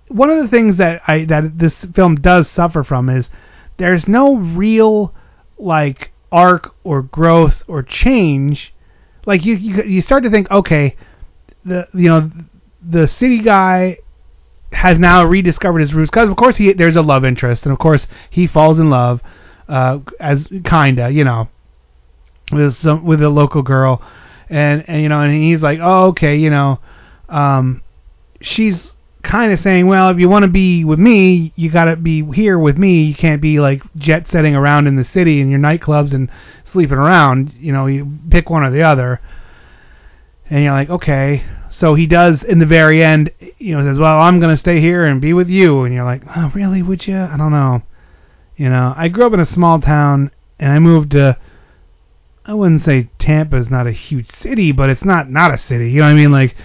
one 0.08 0.30
of 0.30 0.38
the 0.38 0.48
things 0.48 0.78
that 0.78 1.02
I 1.08 1.26
that 1.26 1.58
this 1.58 1.76
film 1.94 2.16
does 2.16 2.50
suffer 2.50 2.84
from 2.84 3.10
is 3.10 3.30
there's 3.78 4.08
no 4.08 4.36
real 4.36 5.14
like 5.58 6.12
arc 6.32 6.74
or 6.84 7.02
growth 7.02 7.64
or 7.68 7.84
change. 7.84 8.74
Like 9.26 9.46
you 9.46 9.56
you, 9.56 9.84
you 9.84 10.02
start 10.02 10.24
to 10.24 10.30
think, 10.30 10.50
okay, 10.52 10.96
the 11.66 11.88
you 11.94 12.10
know 12.10 12.32
the 12.82 13.08
city 13.08 13.40
guy 13.40 13.98
has 14.72 14.98
now 15.00 15.26
rediscovered 15.26 15.80
his 15.80 15.94
roots 15.94 16.10
because 16.10 16.30
of 16.30 16.38
course 16.38 16.56
he 16.58 16.74
there's 16.74 16.96
a 16.96 17.02
love 17.02 17.26
interest 17.26 17.64
and 17.64 17.74
of 17.74 17.80
course 17.80 18.08
he 18.30 18.46
falls 18.46 18.80
in 18.80 18.92
love 18.92 19.20
uh 19.68 19.98
as 20.20 20.48
kinda 20.64 21.10
you 21.10 21.24
know 21.24 21.48
with 22.52 22.76
some 22.76 23.04
with 23.06 23.22
a 23.22 23.30
local 23.30 23.62
girl. 23.62 24.02
And 24.50 24.84
and 24.88 25.02
you 25.02 25.10
know 25.10 25.22
and 25.22 25.34
he's 25.34 25.62
like 25.62 25.80
oh 25.82 26.08
okay 26.08 26.36
you 26.36 26.50
know 26.50 26.80
um 27.28 27.84
she's 28.42 28.92
kind 29.22 29.52
of 29.52 29.60
saying 29.60 29.86
well 29.86 30.10
if 30.10 30.18
you 30.18 30.30
want 30.30 30.44
to 30.44 30.50
be 30.50 30.84
with 30.84 30.98
me 30.98 31.54
you 31.56 31.70
got 31.70 31.86
to 31.86 31.96
be 31.96 32.24
here 32.32 32.58
with 32.58 32.78
me. 32.78 33.04
You 33.04 33.16
can't 33.16 33.42
be 33.42 33.60
like 33.60 33.84
jet 33.96 34.28
setting 34.28 34.56
around 34.56 34.88
in 34.88 34.96
the 34.96 35.04
city 35.06 35.42
in 35.42 35.50
your 35.50 35.60
nightclubs 35.60 36.14
and 36.14 36.32
sleeping 36.72 36.98
around 36.98 37.54
you 37.58 37.72
know 37.72 37.86
you 37.86 38.20
pick 38.30 38.50
one 38.50 38.64
or 38.64 38.72
the 38.72 38.82
other 38.82 39.20
and 40.50 40.64
you're 40.64 40.72
like 40.72 40.90
okay 40.90 41.44
so 41.70 41.96
he 41.96 42.08
does 42.08 42.44
in 42.44 42.60
the 42.60 42.66
very 42.66 43.04
end 43.04 43.32
you 43.58 43.76
know 43.76 43.84
says 43.84 44.00
well 44.00 44.20
i'm 44.20 44.40
to 44.40 44.58
stay 44.58 44.80
here 44.82 45.06
and 45.06 45.22
be 45.22 45.34
with 45.34 45.50
you 45.50 45.84
and 45.84 45.94
you're 45.94 46.04
like 46.04 46.22
oh 46.36 46.52
really 46.56 46.82
would 46.82 47.06
you 47.06 47.18
i 47.18 47.38
don't 47.38 47.52
know 47.52 47.82
you 48.56 48.70
know 48.70 48.94
i 48.96 49.08
grew 49.08 49.26
up 49.26 49.34
in 49.34 49.40
a 49.40 49.46
small 49.46 49.80
town 49.80 50.32
and 50.60 50.72
i 50.72 50.80
moved 50.80 51.12
to 51.12 51.38
I 52.50 52.54
wouldn't 52.56 52.82
say 52.82 53.12
Tampa's 53.20 53.70
not 53.70 53.86
a 53.86 53.92
huge 53.92 54.28
city, 54.28 54.72
but 54.72 54.90
it's 54.90 55.06
not 55.06 55.30
not 55.30 55.54
a 55.54 55.58
city. 55.60 55.92
You 55.92 56.00
know 56.00 56.06
what 56.06 56.14
I 56.14 56.16
mean? 56.16 56.32
Like, 56.32 56.56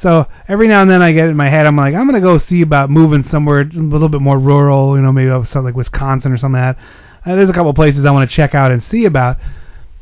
so 0.00 0.26
every 0.48 0.66
now 0.66 0.80
and 0.80 0.90
then 0.90 1.02
I 1.02 1.12
get 1.12 1.28
in 1.28 1.36
my 1.36 1.50
head, 1.50 1.66
I'm 1.66 1.76
like, 1.76 1.94
I'm 1.94 2.06
gonna 2.06 2.22
go 2.22 2.38
see 2.38 2.62
about 2.62 2.88
moving 2.88 3.22
somewhere 3.22 3.60
a 3.60 3.64
little 3.64 4.08
bit 4.08 4.22
more 4.22 4.38
rural. 4.38 4.96
You 4.96 5.02
know, 5.02 5.12
maybe 5.12 5.28
something 5.30 5.64
like 5.64 5.76
Wisconsin 5.76 6.32
or 6.32 6.38
something 6.38 6.58
like 6.58 6.76
that. 6.76 6.84
Uh, 7.26 7.34
there's 7.34 7.50
a 7.50 7.52
couple 7.52 7.74
places 7.74 8.04
I 8.04 8.12
want 8.12 8.28
to 8.30 8.34
check 8.34 8.54
out 8.54 8.70
and 8.70 8.82
see 8.82 9.04
about. 9.04 9.38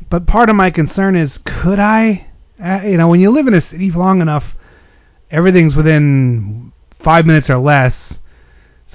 But 0.09 0.27
part 0.27 0.49
of 0.49 0.55
my 0.55 0.69
concern 0.69 1.15
is, 1.15 1.39
could 1.39 1.79
I? 1.79 2.27
Uh, 2.63 2.81
you 2.83 2.97
know, 2.97 3.07
when 3.07 3.19
you 3.19 3.31
live 3.31 3.47
in 3.47 3.53
a 3.53 3.61
city 3.61 3.91
long 3.91 4.21
enough, 4.21 4.55
everything's 5.31 5.75
within 5.75 6.71
five 6.99 7.25
minutes 7.25 7.49
or 7.49 7.57
less 7.57 8.19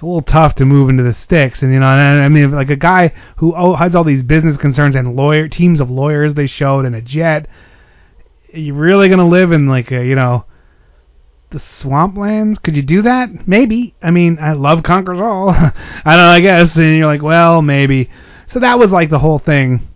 it's 0.01 0.03
a 0.03 0.07
little 0.07 0.22
tough 0.22 0.55
to 0.55 0.64
move 0.64 0.89
into 0.89 1.03
the 1.03 1.12
sticks. 1.12 1.61
And 1.61 1.74
you 1.74 1.78
know, 1.78 1.85
I 1.85 2.26
mean, 2.31 2.53
like 2.53 2.70
a 2.70 2.76
guy 2.76 3.12
who 3.37 3.55
oh, 3.55 3.74
has 3.74 3.95
all 3.95 4.03
these 4.03 4.22
business 4.22 4.57
concerns 4.57 4.97
and 4.97 5.14
lawyer 5.14 5.47
teams 5.47 5.78
of 5.78 5.91
lawyers 5.91 6.33
they 6.33 6.47
showed 6.47 6.87
and 6.87 6.97
a 6.97 7.03
jet. 7.03 7.47
Are 8.55 8.59
you 8.59 8.72
really 8.72 9.11
gonna 9.11 9.28
live 9.28 9.53
in 9.53 9.66
like 9.66 9.91
a 9.91 10.03
you 10.03 10.14
know 10.14 10.47
the 11.51 11.59
swamplands? 11.59 12.62
Could 12.62 12.76
you 12.76 12.82
do 12.82 13.03
that? 13.03 13.46
Maybe. 13.46 13.94
I 14.03 14.11
mean, 14.11 14.38
I 14.40 14.53
love 14.53 14.82
conquers 14.82 15.20
all. 15.20 15.51
I 15.51 15.72
don't 16.05 16.16
know. 16.16 16.30
I 16.30 16.40
guess. 16.40 16.76
And 16.76 16.96
you're 16.96 17.07
like, 17.07 17.22
well, 17.22 17.62
maybe. 17.62 18.11
So 18.48 18.61
that 18.61 18.78
was 18.78 18.90
like 18.90 19.11
the 19.11 19.18
whole 19.18 19.38
thing. 19.38 19.88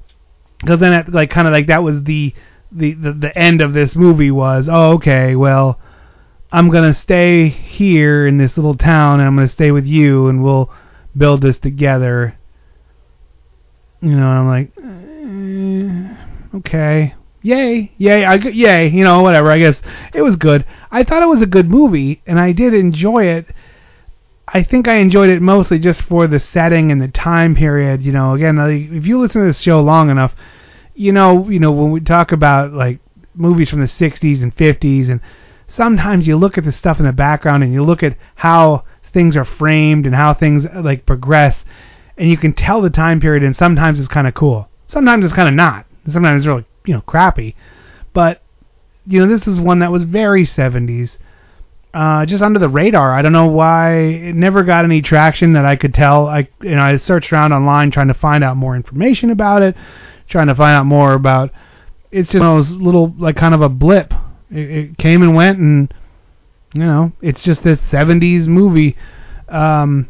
Because 0.61 0.81
then, 0.81 0.93
it, 0.93 1.13
like, 1.13 1.31
kind 1.31 1.47
of 1.47 1.53
like 1.53 1.67
that 1.67 1.83
was 1.83 2.03
the, 2.05 2.35
the 2.73 2.95
the 2.95 3.13
the 3.13 3.39
end 3.39 3.61
of 3.61 3.73
this 3.73 3.95
movie 3.95 4.31
was, 4.31 4.69
oh, 4.71 4.95
okay, 4.95 5.37
well 5.37 5.79
I'm 6.55 6.71
gonna 6.71 6.95
stay 6.95 7.49
here 7.49 8.29
in 8.29 8.39
this 8.39 8.57
little 8.57 8.77
town, 8.77 9.19
and 9.19 9.27
I'm 9.27 9.35
gonna 9.35 9.49
stay 9.49 9.73
with 9.73 9.87
you, 9.87 10.29
and 10.29 10.41
we'll 10.41 10.71
build 11.17 11.43
this 11.43 11.59
together. 11.59 12.39
You 14.01 14.15
know, 14.15 14.29
I'm 14.29 14.47
like, 14.47 14.71
eh, 14.79 16.59
okay, 16.59 17.15
yay, 17.45 17.93
yay, 17.99 18.25
I 18.25 18.35
yay, 18.37 18.89
you 18.89 19.05
know, 19.05 19.23
whatever. 19.23 19.51
I 19.51 19.59
guess 19.59 19.81
it 20.13 20.23
was 20.23 20.35
good. 20.35 20.65
I 20.91 21.05
thought 21.05 21.23
it 21.23 21.29
was 21.29 21.43
a 21.43 21.47
good 21.47 21.69
movie, 21.69 22.23
and 22.27 22.41
I 22.41 22.53
did 22.53 22.75
enjoy 22.75 23.27
it. 23.27 23.47
I 24.49 24.63
think 24.63 24.89
I 24.89 24.97
enjoyed 24.97 25.31
it 25.31 25.43
mostly 25.43 25.79
just 25.79 26.03
for 26.03 26.27
the 26.27 26.41
setting 26.41 26.91
and 26.91 27.01
the 27.01 27.09
time 27.09 27.55
period. 27.55 28.03
You 28.03 28.13
know, 28.13 28.33
again, 28.33 28.59
if 28.59 29.07
you 29.07 29.21
listen 29.21 29.43
to 29.43 29.47
this 29.47 29.61
show 29.61 29.81
long 29.81 30.11
enough, 30.11 30.33
you 30.95 31.13
know, 31.13 31.49
you 31.49 31.61
know 31.61 31.71
when 31.71 31.91
we 31.91 32.01
talk 32.01 32.33
about 32.33 32.73
like 32.73 32.99
movies 33.35 33.69
from 33.69 33.81
the 33.81 33.87
60s 33.87 34.43
and 34.43 34.57
50s 34.57 35.11
and 35.11 35.21
sometimes 35.67 36.27
you 36.27 36.37
look 36.37 36.57
at 36.57 36.65
the 36.65 36.73
stuff 36.73 37.01
in 37.01 37.07
the 37.07 37.13
background 37.13 37.65
and 37.65 37.73
you 37.73 37.83
look 37.83 38.03
at 38.03 38.17
how 38.37 38.85
things 39.13 39.37
are 39.37 39.45
framed 39.45 40.07
and 40.07 40.15
how 40.15 40.33
things 40.33 40.65
like 40.73 41.05
progress 41.05 41.65
and 42.17 42.31
you 42.31 42.37
can 42.37 42.53
tell 42.53 42.81
the 42.81 42.91
time 42.91 43.21
period 43.21 43.43
and 43.43 43.57
sometimes 43.57 43.99
it's 43.99 44.07
kind 44.07 44.29
of 44.29 44.35
cool 44.35 44.69
sometimes 44.87 45.25
it's 45.25 45.35
kind 45.35 45.49
of 45.49 45.55
not 45.55 45.85
sometimes 46.13 46.43
it's 46.43 46.47
really 46.47 46.65
you 46.85 46.95
know 46.95 47.01
crappy 47.03 47.55
but 48.13 48.43
you 49.07 49.21
know 49.21 49.27
this 49.27 49.47
is 49.47 49.61
one 49.61 49.81
that 49.81 49.93
was 49.93 50.03
very 50.03 50.45
70s 50.45 51.17
uh, 51.95 52.27
just 52.27 52.43
under 52.43 52.59
the 52.59 52.69
radar. 52.69 53.17
I 53.17 53.23
don't 53.23 53.33
know 53.33 53.47
why 53.47 53.95
it 53.95 54.35
never 54.35 54.65
got 54.65 54.85
any 54.85 55.01
traction 55.01 55.53
that 55.53 55.65
I 55.65 55.77
could 55.77 55.95
tell. 55.95 56.27
I 56.27 56.49
you 56.61 56.75
know 56.75 56.83
I 56.83 56.97
searched 56.97 57.33
around 57.33 57.53
online 57.53 57.93
trying 57.93 58.09
to 58.09 58.15
find 58.15 58.43
out 58.43 58.57
more 58.57 58.75
information 58.75 59.31
about 59.31 59.63
it, 59.63 59.77
trying 60.29 60.49
to 60.49 60.57
find 60.57 60.77
out 60.77 60.87
more 60.87 61.15
about. 61.15 61.53
It's 62.11 62.33
just 62.33 62.43
one 62.43 62.59
of 62.59 62.67
those 62.67 62.77
little 62.77 63.15
like 63.17 63.37
kind 63.37 63.55
of 63.55 63.63
a 63.63 63.69
blip 63.69 64.13
it, 64.51 64.71
it 64.71 64.99
came 64.99 65.23
and 65.23 65.37
went, 65.37 65.59
and 65.59 65.95
you 66.75 66.85
know, 66.85 67.13
it's 67.23 67.45
just 67.45 67.63
this 67.63 67.81
'70s 67.93 68.49
movie. 68.49 68.97
Um, 69.49 70.09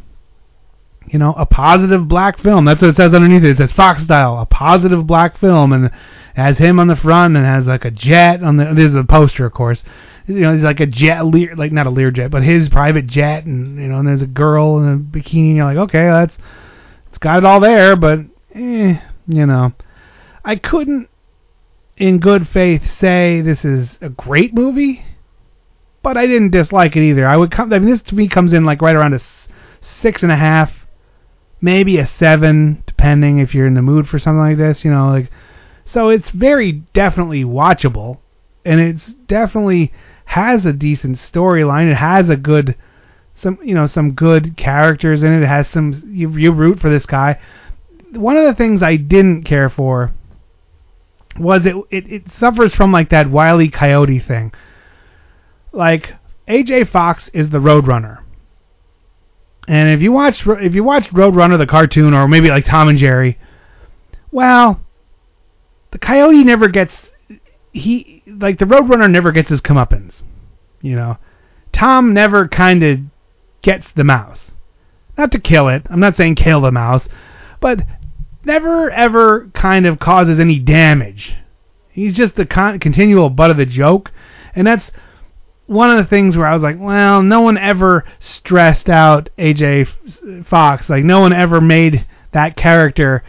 you 1.06 1.18
know, 1.18 1.34
a 1.34 1.44
positive 1.44 2.08
black 2.08 2.38
film. 2.38 2.64
That's 2.64 2.80
what 2.80 2.92
it 2.92 2.96
says 2.96 3.12
underneath 3.12 3.44
it. 3.44 3.50
It 3.50 3.56
says 3.58 3.72
Fox 3.72 4.02
style, 4.02 4.38
a 4.38 4.46
positive 4.46 5.06
black 5.06 5.36
film, 5.36 5.74
and 5.74 5.90
has 6.34 6.58
him 6.58 6.80
on 6.80 6.88
the 6.88 6.96
front 6.96 7.36
and 7.36 7.46
has 7.46 7.66
like 7.66 7.84
a 7.84 7.90
jet 7.90 8.42
on 8.42 8.56
the. 8.56 8.72
This 8.74 8.86
is 8.86 8.94
a 8.94 9.04
poster, 9.04 9.46
of 9.46 9.52
course. 9.52 9.82
You 10.26 10.40
know, 10.40 10.54
he's 10.54 10.62
like 10.62 10.80
a 10.80 10.86
jet, 10.86 11.24
lear, 11.26 11.54
like 11.54 11.70
not 11.72 11.86
a 11.86 11.90
Learjet, 11.90 12.30
but 12.30 12.42
his 12.42 12.68
private 12.68 13.06
jet, 13.06 13.44
and 13.44 13.80
you 13.80 13.88
know, 13.88 13.98
and 13.98 14.08
there's 14.08 14.22
a 14.22 14.26
girl 14.26 14.78
in 14.78 14.92
a 14.92 14.96
bikini. 14.96 15.56
You're 15.56 15.64
like, 15.64 15.76
okay, 15.76 16.06
that's 16.06 16.36
it's 17.08 17.18
got 17.18 17.38
it 17.38 17.44
all 17.44 17.60
there, 17.60 17.94
but 17.94 18.20
eh, 18.54 18.98
You 19.28 19.46
know, 19.46 19.72
I 20.44 20.56
couldn't, 20.56 21.08
in 21.96 22.18
good 22.18 22.48
faith, 22.48 22.82
say 22.98 23.40
this 23.40 23.64
is 23.64 23.96
a 24.00 24.08
great 24.08 24.52
movie, 24.52 25.04
but 26.02 26.16
I 26.16 26.26
didn't 26.26 26.50
dislike 26.50 26.96
it 26.96 27.08
either. 27.08 27.26
I 27.26 27.36
would 27.36 27.52
come. 27.52 27.72
I 27.72 27.78
mean, 27.78 27.90
this 27.90 28.02
to 28.02 28.14
me 28.14 28.28
comes 28.28 28.52
in 28.52 28.64
like 28.64 28.82
right 28.82 28.96
around 28.96 29.14
a 29.14 29.20
six 29.80 30.24
and 30.24 30.32
a 30.32 30.36
half, 30.36 30.72
maybe 31.60 31.98
a 31.98 32.06
seven, 32.06 32.82
depending 32.86 33.38
if 33.38 33.54
you're 33.54 33.66
in 33.66 33.74
the 33.74 33.82
mood 33.82 34.08
for 34.08 34.18
something 34.18 34.40
like 34.40 34.58
this. 34.58 34.84
You 34.84 34.90
know, 34.90 35.08
like 35.08 35.30
so 35.84 36.08
it's 36.08 36.30
very 36.30 36.72
definitely 36.72 37.44
watchable, 37.44 38.18
and 38.64 38.80
it's 38.80 39.06
definitely 39.26 39.92
has 40.26 40.64
a 40.66 40.72
decent 40.72 41.18
storyline. 41.18 41.90
It 41.90 41.96
has 41.96 42.28
a 42.28 42.36
good 42.36 42.76
some 43.34 43.58
you 43.62 43.74
know 43.74 43.86
some 43.86 44.12
good 44.12 44.56
characters 44.56 45.22
in 45.22 45.32
it. 45.32 45.42
It 45.42 45.48
has 45.48 45.68
some 45.68 46.02
you 46.06 46.30
you 46.30 46.52
root 46.52 46.80
for 46.80 46.90
this 46.90 47.06
guy. 47.06 47.38
One 48.12 48.36
of 48.36 48.44
the 48.44 48.54
things 48.54 48.82
I 48.82 48.96
didn't 48.96 49.44
care 49.44 49.68
for 49.68 50.12
was 51.38 51.66
it 51.66 51.74
it, 51.90 52.12
it 52.12 52.30
suffers 52.32 52.74
from 52.74 52.92
like 52.92 53.10
that 53.10 53.30
wily 53.30 53.68
coyote 53.68 54.20
thing. 54.20 54.52
Like 55.72 56.14
AJ 56.48 56.90
Fox 56.90 57.28
is 57.34 57.50
the 57.50 57.58
Roadrunner. 57.58 58.20
And 59.66 59.88
if 59.88 60.00
you 60.00 60.12
watch 60.12 60.46
if 60.46 60.74
you 60.74 60.84
watch 60.84 61.10
Roadrunner 61.10 61.58
the 61.58 61.66
cartoon 61.66 62.14
or 62.14 62.28
maybe 62.28 62.48
like 62.48 62.66
Tom 62.66 62.88
and 62.88 62.98
Jerry, 62.98 63.38
well, 64.30 64.83
the 65.94 65.98
coyote 66.00 66.42
never 66.42 66.66
gets 66.66 66.92
he 67.70 68.20
like 68.26 68.58
the 68.58 68.64
Roadrunner 68.64 69.08
never 69.08 69.30
gets 69.30 69.48
his 69.48 69.60
comeuppance. 69.60 70.22
You 70.82 70.96
know, 70.96 71.18
Tom 71.70 72.12
never 72.12 72.48
kind 72.48 72.82
of 72.82 72.98
gets 73.62 73.86
the 73.92 74.02
mouse. 74.02 74.50
Not 75.16 75.30
to 75.30 75.38
kill 75.38 75.68
it. 75.68 75.86
I'm 75.88 76.00
not 76.00 76.16
saying 76.16 76.34
kill 76.34 76.60
the 76.60 76.72
mouse, 76.72 77.08
but 77.60 77.78
never 78.44 78.90
ever 78.90 79.48
kind 79.54 79.86
of 79.86 80.00
causes 80.00 80.40
any 80.40 80.58
damage. 80.58 81.36
He's 81.90 82.16
just 82.16 82.34
the 82.34 82.44
con- 82.44 82.80
continual 82.80 83.30
butt 83.30 83.52
of 83.52 83.56
the 83.56 83.64
joke, 83.64 84.10
and 84.52 84.66
that's 84.66 84.90
one 85.66 85.92
of 85.92 85.96
the 85.96 86.10
things 86.10 86.36
where 86.36 86.46
I 86.46 86.54
was 86.54 86.62
like, 86.64 86.76
well, 86.76 87.22
no 87.22 87.40
one 87.40 87.56
ever 87.56 88.04
stressed 88.18 88.90
out 88.90 89.30
AJ 89.38 90.44
Fox. 90.44 90.88
Like 90.88 91.04
no 91.04 91.20
one 91.20 91.32
ever 91.32 91.60
made 91.60 92.04
that 92.32 92.56
character 92.56 93.22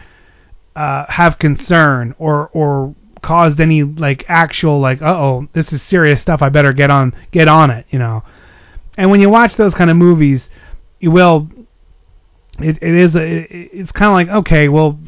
uh, 0.76 1.06
have 1.08 1.38
concern 1.38 2.14
or 2.18 2.50
or 2.52 2.94
caused 3.22 3.58
any 3.60 3.82
like 3.82 4.24
actual 4.28 4.78
like, 4.78 5.00
uh 5.02 5.16
oh, 5.16 5.48
this 5.54 5.72
is 5.72 5.82
serious 5.82 6.20
stuff. 6.20 6.42
I 6.42 6.50
better 6.50 6.72
get 6.72 6.90
on 6.90 7.14
get 7.32 7.48
on 7.48 7.70
it, 7.70 7.86
you 7.90 7.98
know. 7.98 8.22
And 8.96 9.10
when 9.10 9.20
you 9.20 9.30
watch 9.30 9.56
those 9.56 9.74
kind 9.74 9.90
of 9.90 9.96
movies, 9.96 10.48
you 11.00 11.10
will. 11.10 11.48
It, 12.58 12.78
it 12.80 12.94
is 12.94 13.14
a, 13.14 13.22
it, 13.22 13.48
it's 13.50 13.92
kind 13.92 14.08
of 14.08 14.14
like 14.14 14.42
okay, 14.42 14.68
well, 14.68 14.98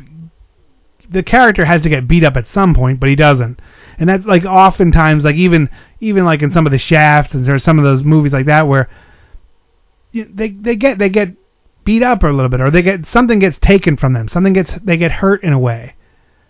the 1.10 1.22
character 1.22 1.64
has 1.66 1.82
to 1.82 1.90
get 1.90 2.08
beat 2.08 2.24
up 2.24 2.36
at 2.36 2.46
some 2.48 2.74
point, 2.74 2.98
but 2.98 3.10
he 3.10 3.14
doesn't. 3.14 3.60
And 3.98 4.08
that's 4.08 4.24
like 4.24 4.44
oftentimes 4.44 5.24
like 5.24 5.36
even 5.36 5.68
even 6.00 6.24
like 6.24 6.40
in 6.40 6.50
some 6.50 6.66
of 6.66 6.72
the 6.72 6.78
shafts 6.78 7.34
and 7.34 7.44
there's 7.44 7.64
some 7.64 7.78
of 7.78 7.84
those 7.84 8.02
movies 8.02 8.32
like 8.32 8.46
that 8.46 8.66
where 8.66 8.88
you, 10.12 10.30
they 10.32 10.50
they 10.50 10.76
get 10.76 10.98
they 10.98 11.10
get 11.10 11.34
beat 11.88 12.02
up 12.02 12.22
a 12.22 12.26
little 12.26 12.50
bit 12.50 12.60
or 12.60 12.70
they 12.70 12.82
get 12.82 13.06
something 13.06 13.38
gets 13.38 13.58
taken 13.60 13.96
from 13.96 14.12
them. 14.12 14.28
Something 14.28 14.52
gets 14.52 14.74
they 14.84 14.98
get 14.98 15.10
hurt 15.10 15.42
in 15.42 15.54
a 15.54 15.58
way. 15.58 15.94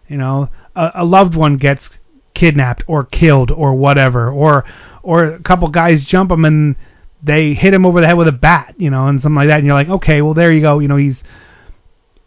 You 0.09 0.17
know 0.17 0.49
a, 0.75 0.91
a 0.97 1.05
loved 1.05 1.37
one 1.37 1.59
gets 1.59 1.91
kidnapped 2.35 2.83
or 2.89 3.05
killed 3.05 3.53
or 3.53 3.73
whatever 3.75 4.33
or 4.33 4.65
or 5.05 5.25
a 5.27 5.39
couple 5.39 5.69
guys 5.69 6.03
jump 6.03 6.33
him 6.33 6.45
and 6.45 6.75
they 7.23 7.55
hit 7.55 7.73
him 7.73 7.87
over 7.87 8.01
the 8.01 8.09
head 8.09 8.17
with 8.17 8.27
a 8.27 8.33
bat 8.33 8.75
you 8.79 8.91
know 8.91 9.07
and 9.07 9.23
something 9.23 9.37
like 9.37 9.47
that 9.47 9.59
and 9.59 9.67
you're 9.67 9.77
like 9.77 9.89
okay 9.89 10.23
well 10.23 10.35
there 10.35 10.53
you 10.53 10.61
go. 10.61 10.81
You 10.81 10.89
know 10.89 10.97
he's 10.97 11.23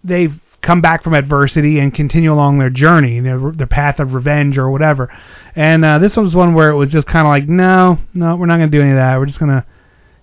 they've 0.05 0.39
come 0.61 0.79
back 0.79 1.03
from 1.03 1.13
adversity 1.13 1.79
and 1.79 1.93
continue 1.93 2.31
along 2.31 2.59
their 2.59 2.69
journey 2.69 3.19
their, 3.19 3.51
their 3.51 3.67
path 3.67 3.99
of 3.99 4.13
revenge 4.13 4.57
or 4.57 4.71
whatever. 4.71 5.13
And 5.53 5.83
uh, 5.83 5.99
this 5.99 6.15
one 6.15 6.23
was 6.23 6.33
one 6.33 6.53
where 6.53 6.69
it 6.69 6.77
was 6.77 6.89
just 6.89 7.07
kind 7.07 7.27
of 7.27 7.31
like 7.31 7.49
no 7.49 7.97
no 8.13 8.37
we're 8.37 8.45
not 8.45 8.55
going 8.55 8.71
to 8.71 8.77
do 8.77 8.81
any 8.81 8.91
of 8.91 8.97
that. 8.97 9.19
We're 9.19 9.25
just 9.25 9.39
to 9.39 9.65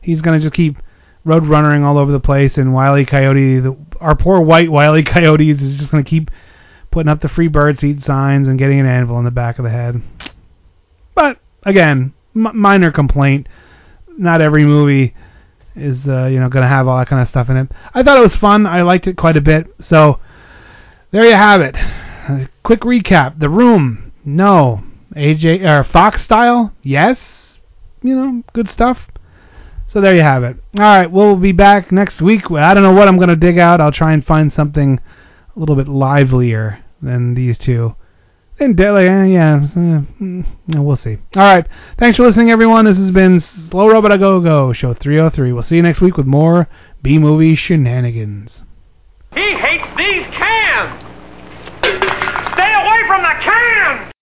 he's 0.00 0.22
going 0.22 0.40
to 0.40 0.42
just 0.42 0.54
keep 0.54 0.78
road 1.24 1.46
runnering 1.46 1.84
all 1.84 1.98
over 1.98 2.12
the 2.12 2.20
place 2.20 2.56
and 2.56 2.72
Wiley 2.72 3.04
Coyote 3.04 3.60
the, 3.60 3.76
our 4.00 4.16
poor 4.16 4.40
white 4.40 4.70
Wiley 4.70 5.02
Coyote 5.02 5.50
is 5.50 5.78
just 5.78 5.90
going 5.90 6.02
to 6.02 6.08
keep 6.08 6.30
putting 6.90 7.10
up 7.10 7.20
the 7.20 7.28
free 7.28 7.48
bird 7.48 7.78
seat 7.78 8.02
signs 8.02 8.48
and 8.48 8.58
getting 8.58 8.80
an 8.80 8.86
anvil 8.86 9.18
in 9.18 9.24
the 9.24 9.30
back 9.30 9.58
of 9.58 9.64
the 9.64 9.70
head. 9.70 10.00
But 11.14 11.38
again 11.64 12.14
m- 12.34 12.56
minor 12.56 12.90
complaint. 12.90 13.48
Not 14.16 14.42
every 14.42 14.64
movie 14.64 15.14
is 15.76 16.06
uh, 16.08 16.26
you 16.26 16.40
know 16.40 16.48
going 16.48 16.64
to 16.64 16.68
have 16.68 16.88
all 16.88 16.98
that 16.98 17.08
kind 17.08 17.22
of 17.22 17.28
stuff 17.28 17.48
in 17.48 17.56
it. 17.56 17.68
I 17.94 18.02
thought 18.02 18.18
it 18.18 18.22
was 18.22 18.36
fun. 18.36 18.66
I 18.66 18.82
liked 18.82 19.06
it 19.06 19.16
quite 19.16 19.36
a 19.36 19.40
bit. 19.40 19.66
So 19.80 20.20
there 21.10 21.24
you 21.24 21.34
have 21.34 21.60
it. 21.60 21.76
Uh, 21.76 22.46
quick 22.62 22.80
recap. 22.80 23.38
The 23.38 23.48
room. 23.48 24.12
No. 24.24 24.82
AJ 25.14 25.66
or 25.66 25.84
Fox 25.84 26.22
style? 26.22 26.72
Yes. 26.82 27.58
You 28.02 28.14
know 28.14 28.42
good 28.52 28.68
stuff 28.68 28.98
so 29.88 30.02
there 30.02 30.14
you 30.14 30.22
have 30.22 30.44
it. 30.44 30.56
All 30.76 30.82
right, 30.82 31.10
we'll 31.10 31.36
be 31.36 31.52
back 31.52 31.90
next 31.90 32.20
week. 32.20 32.50
I 32.50 32.74
don't 32.74 32.82
know 32.82 32.92
what 32.92 33.08
I'm 33.08 33.16
going 33.16 33.30
to 33.30 33.36
dig 33.36 33.58
out. 33.58 33.80
I'll 33.80 33.90
try 33.90 34.12
and 34.12 34.24
find 34.24 34.52
something 34.52 35.00
a 35.56 35.58
little 35.58 35.76
bit 35.76 35.88
livelier 35.88 36.84
than 37.00 37.34
these 37.34 37.56
two. 37.56 37.94
And 38.60 38.76
de- 38.76 38.92
like, 38.92 39.06
eh, 39.06 39.24
yeah, 39.24 39.54
uh, 39.56 40.02
mm, 40.20 40.44
we'll 40.68 40.96
see. 40.96 41.16
All 41.36 41.42
right, 41.42 41.66
thanks 41.96 42.16
for 42.16 42.26
listening, 42.26 42.50
everyone. 42.50 42.84
This 42.84 42.98
has 42.98 43.12
been 43.12 43.40
Slow 43.40 43.88
Robot 43.88 44.12
a 44.12 44.18
Go 44.18 44.40
Go 44.40 44.72
Show 44.72 44.92
303. 44.94 45.52
We'll 45.52 45.62
see 45.62 45.76
you 45.76 45.82
next 45.82 46.00
week 46.00 46.16
with 46.16 46.26
more 46.26 46.68
B 47.00 47.18
movie 47.18 47.54
shenanigans. 47.54 48.62
He 49.32 49.52
hates 49.54 49.86
these 49.96 50.26
cans! 50.26 51.02
Stay 51.82 52.74
away 52.74 53.06
from 53.06 53.22
the 53.22 53.34
cans! 53.40 54.12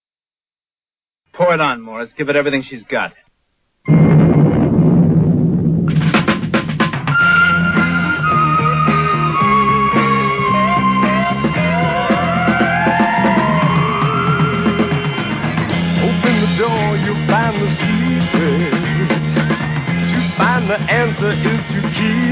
Pour 1.32 1.54
it 1.54 1.60
on, 1.60 1.80
Morris. 1.80 2.12
Give 2.12 2.28
it 2.28 2.36
everything 2.36 2.62
she's 2.62 2.84
got. 2.84 3.14
Is 21.98 22.25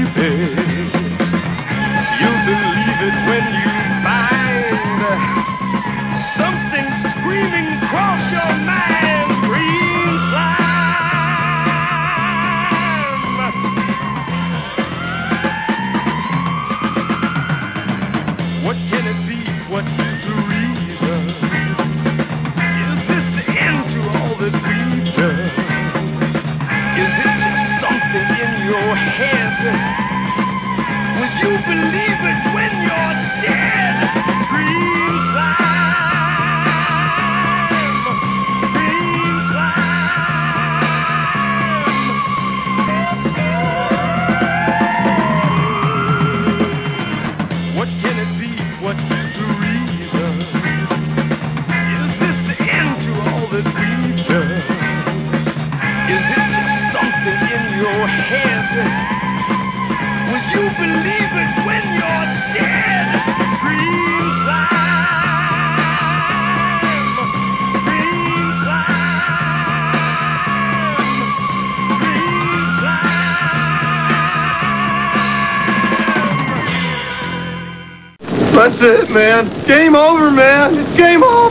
it, 78.85 79.09
man. 79.09 79.65
Game 79.67 79.95
over, 79.95 80.31
man. 80.31 80.75
It's 80.77 80.97
game 80.97 81.23
over. 81.23 81.44